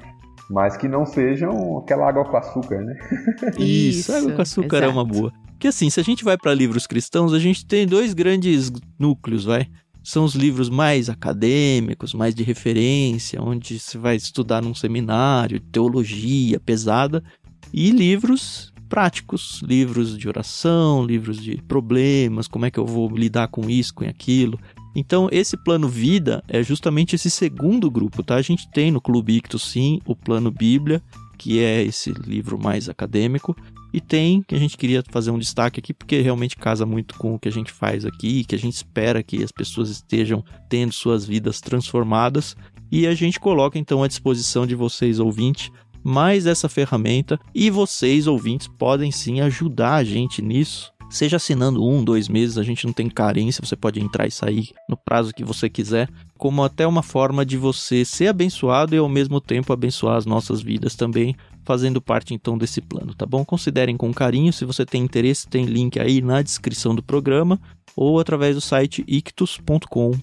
mas 0.49 0.77
que 0.77 0.87
não 0.87 1.05
sejam 1.05 1.77
aquela 1.77 2.07
água 2.07 2.25
com 2.25 2.37
açúcar, 2.37 2.81
né? 2.81 2.95
Isso, 3.57 3.99
Isso 3.99 4.13
água 4.13 4.33
com 4.33 4.41
açúcar 4.41 4.77
exato. 4.77 4.91
é 4.91 4.93
uma 4.93 5.05
boa. 5.05 5.31
Porque 5.51 5.67
assim, 5.67 5.89
se 5.89 5.99
a 5.99 6.03
gente 6.03 6.23
vai 6.23 6.37
para 6.37 6.53
livros 6.53 6.85
cristãos, 6.85 7.33
a 7.33 7.39
gente 7.39 7.65
tem 7.65 7.87
dois 7.87 8.13
grandes 8.13 8.71
núcleos, 8.99 9.45
vai 9.45 9.67
são 10.03 10.25
os 10.25 10.35
livros 10.35 10.69
mais 10.69 11.09
acadêmicos, 11.09 12.13
mais 12.13 12.35
de 12.35 12.43
referência, 12.43 13.41
onde 13.41 13.79
você 13.79 13.97
vai 13.97 14.17
estudar 14.17 14.61
num 14.61 14.75
seminário, 14.75 15.61
teologia 15.61 16.59
pesada, 16.59 17.23
e 17.71 17.89
livros 17.89 18.73
práticos, 18.89 19.61
livros 19.63 20.17
de 20.17 20.27
oração, 20.27 21.03
livros 21.03 21.41
de 21.41 21.55
problemas, 21.63 22.47
como 22.47 22.65
é 22.65 22.69
que 22.69 22.79
eu 22.79 22.85
vou 22.85 23.09
lidar 23.09 23.47
com 23.47 23.69
isso, 23.69 23.93
com 23.93 24.03
aquilo. 24.03 24.59
Então, 24.95 25.27
esse 25.31 25.57
plano 25.57 25.87
vida 25.87 26.43
é 26.47 26.61
justamente 26.61 27.15
esse 27.15 27.29
segundo 27.29 27.89
grupo, 27.89 28.23
tá? 28.23 28.35
A 28.35 28.41
gente 28.41 28.69
tem 28.71 28.91
no 28.91 29.01
Clube 29.01 29.37
Ictus, 29.37 29.63
sim, 29.63 29.99
o 30.05 30.15
plano 30.15 30.51
Bíblia, 30.51 31.01
que 31.37 31.59
é 31.59 31.81
esse 31.81 32.11
livro 32.11 32.59
mais 32.59 32.87
acadêmico, 32.87 33.55
e 33.93 34.01
tem, 34.01 34.41
que 34.41 34.55
a 34.55 34.57
gente 34.57 34.75
queria 34.77 35.03
fazer 35.09 35.29
um 35.29 35.37
destaque 35.37 35.79
aqui, 35.79 35.93
porque 35.93 36.19
realmente 36.19 36.57
casa 36.57 36.85
muito 36.85 37.15
com 37.15 37.35
o 37.35 37.39
que 37.39 37.47
a 37.47 37.51
gente 37.51 37.71
faz 37.71 38.05
aqui, 38.05 38.43
que 38.43 38.55
a 38.55 38.59
gente 38.59 38.75
espera 38.75 39.21
que 39.21 39.43
as 39.43 39.51
pessoas 39.51 39.89
estejam 39.89 40.43
tendo 40.69 40.93
suas 40.93 41.25
vidas 41.25 41.59
transformadas. 41.59 42.55
E 42.91 43.05
a 43.05 43.13
gente 43.13 43.39
coloca 43.39 43.77
então 43.77 44.03
à 44.03 44.07
disposição 44.07 44.65
de 44.65 44.73
vocês, 44.73 45.19
ouvintes, 45.19 45.71
mais 46.03 46.45
essa 46.45 46.69
ferramenta. 46.69 47.39
E 47.53 47.69
vocês, 47.69 48.27
ouvintes, 48.27 48.67
podem 48.67 49.11
sim 49.11 49.41
ajudar 49.41 49.95
a 49.95 50.03
gente 50.03 50.41
nisso. 50.41 50.92
Seja 51.13 51.37
assinando 51.37 51.87
um, 51.87 52.03
dois 52.03 52.27
meses, 52.27 52.57
a 52.57 52.63
gente 52.63 52.87
não 52.87 52.91
tem 52.91 53.07
carência, 53.07 53.63
você 53.63 53.75
pode 53.75 53.99
entrar 53.99 54.25
e 54.25 54.31
sair 54.31 54.71
no 54.89 54.97
prazo 54.97 55.31
que 55.31 55.43
você 55.43 55.69
quiser, 55.69 56.09
como 56.39 56.63
até 56.63 56.87
uma 56.87 57.03
forma 57.03 57.45
de 57.45 57.55
você 57.55 58.03
ser 58.03 58.29
abençoado 58.29 58.95
e 58.95 58.97
ao 58.97 59.07
mesmo 59.07 59.39
tempo 59.39 59.71
abençoar 59.71 60.17
as 60.17 60.25
nossas 60.25 60.59
vidas 60.59 60.95
também, 60.95 61.35
fazendo 61.63 62.01
parte 62.01 62.33
então 62.33 62.57
desse 62.57 62.81
plano, 62.81 63.13
tá 63.13 63.27
bom? 63.27 63.45
Considerem 63.45 63.95
com 63.95 64.11
carinho, 64.11 64.51
se 64.51 64.65
você 64.65 64.87
tem 64.87 65.03
interesse, 65.03 65.47
tem 65.47 65.65
link 65.65 65.99
aí 65.99 66.19
na 66.19 66.41
descrição 66.41 66.95
do 66.95 67.03
programa 67.03 67.61
ou 67.95 68.19
através 68.19 68.55
do 68.55 68.61
site 68.61 69.03
ictus.com.br. 69.07 70.17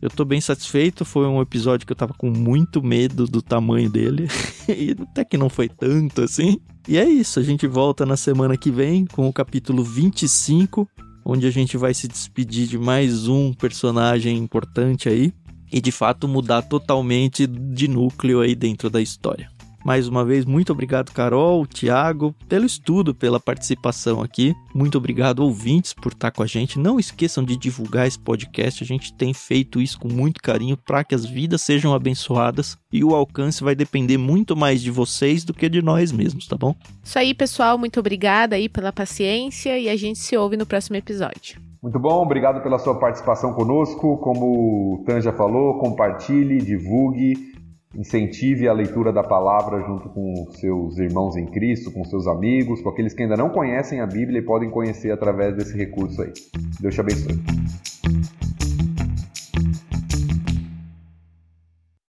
Eu 0.00 0.08
tô 0.08 0.24
bem 0.24 0.40
satisfeito, 0.40 1.04
foi 1.04 1.26
um 1.26 1.42
episódio 1.42 1.86
que 1.86 1.92
eu 1.92 1.96
tava 1.96 2.14
com 2.14 2.30
muito 2.30 2.82
medo 2.82 3.26
do 3.26 3.42
tamanho 3.42 3.90
dele, 3.90 4.26
e 4.66 4.96
até 4.98 5.22
que 5.22 5.36
não 5.36 5.50
foi 5.50 5.68
tanto 5.68 6.22
assim. 6.22 6.58
E 6.90 6.98
é 6.98 7.08
isso, 7.08 7.38
a 7.38 7.42
gente 7.44 7.68
volta 7.68 8.04
na 8.04 8.16
semana 8.16 8.56
que 8.56 8.68
vem 8.68 9.06
com 9.06 9.28
o 9.28 9.32
capítulo 9.32 9.84
25, 9.84 10.88
onde 11.24 11.46
a 11.46 11.50
gente 11.52 11.76
vai 11.76 11.94
se 11.94 12.08
despedir 12.08 12.66
de 12.66 12.76
mais 12.76 13.28
um 13.28 13.52
personagem 13.52 14.36
importante 14.36 15.08
aí 15.08 15.32
e 15.72 15.80
de 15.80 15.92
fato 15.92 16.26
mudar 16.26 16.62
totalmente 16.62 17.46
de 17.46 17.86
núcleo 17.86 18.40
aí 18.40 18.56
dentro 18.56 18.90
da 18.90 19.00
história. 19.00 19.48
Mais 19.84 20.06
uma 20.06 20.24
vez, 20.24 20.44
muito 20.44 20.72
obrigado, 20.72 21.10
Carol, 21.12 21.66
Tiago, 21.66 22.34
pelo 22.48 22.66
estudo, 22.66 23.14
pela 23.14 23.40
participação 23.40 24.22
aqui. 24.22 24.54
Muito 24.74 24.98
obrigado, 24.98 25.40
ouvintes, 25.40 25.94
por 25.94 26.12
estar 26.12 26.30
com 26.30 26.42
a 26.42 26.46
gente. 26.46 26.78
Não 26.78 27.00
esqueçam 27.00 27.42
de 27.42 27.56
divulgar 27.56 28.06
esse 28.06 28.18
podcast. 28.18 28.84
A 28.84 28.86
gente 28.86 29.14
tem 29.14 29.32
feito 29.32 29.80
isso 29.80 29.98
com 29.98 30.08
muito 30.08 30.42
carinho 30.42 30.76
para 30.76 31.02
que 31.02 31.14
as 31.14 31.24
vidas 31.24 31.62
sejam 31.62 31.94
abençoadas 31.94 32.76
e 32.92 33.02
o 33.02 33.14
alcance 33.14 33.64
vai 33.64 33.74
depender 33.74 34.18
muito 34.18 34.54
mais 34.54 34.82
de 34.82 34.90
vocês 34.90 35.44
do 35.44 35.54
que 35.54 35.68
de 35.68 35.80
nós 35.80 36.12
mesmos, 36.12 36.46
tá 36.46 36.56
bom? 36.56 36.74
Isso 37.02 37.18
aí, 37.18 37.32
pessoal. 37.32 37.78
Muito 37.78 37.98
obrigada 37.98 38.56
aí 38.56 38.68
pela 38.68 38.92
paciência 38.92 39.78
e 39.78 39.88
a 39.88 39.96
gente 39.96 40.18
se 40.18 40.36
ouve 40.36 40.56
no 40.56 40.66
próximo 40.66 40.96
episódio. 40.96 41.60
Muito 41.82 41.98
bom, 41.98 42.22
obrigado 42.22 42.62
pela 42.62 42.78
sua 42.78 42.98
participação 42.98 43.54
conosco. 43.54 44.18
Como 44.18 44.96
o 44.96 45.04
Tanja 45.06 45.32
falou, 45.32 45.78
compartilhe, 45.78 46.58
divulgue 46.58 47.50
incentive 47.94 48.68
a 48.68 48.72
leitura 48.72 49.12
da 49.12 49.22
palavra 49.22 49.80
junto 49.80 50.08
com 50.08 50.46
seus 50.52 50.98
irmãos 50.98 51.36
em 51.36 51.46
Cristo, 51.46 51.90
com 51.90 52.04
seus 52.04 52.26
amigos, 52.26 52.80
com 52.80 52.88
aqueles 52.88 53.14
que 53.14 53.22
ainda 53.22 53.36
não 53.36 53.50
conhecem 53.50 54.00
a 54.00 54.06
Bíblia 54.06 54.38
e 54.38 54.44
podem 54.44 54.70
conhecer 54.70 55.10
através 55.10 55.56
desse 55.56 55.76
recurso 55.76 56.22
aí. 56.22 56.32
Deus 56.80 56.94
te 56.94 57.00
abençoe. 57.00 57.40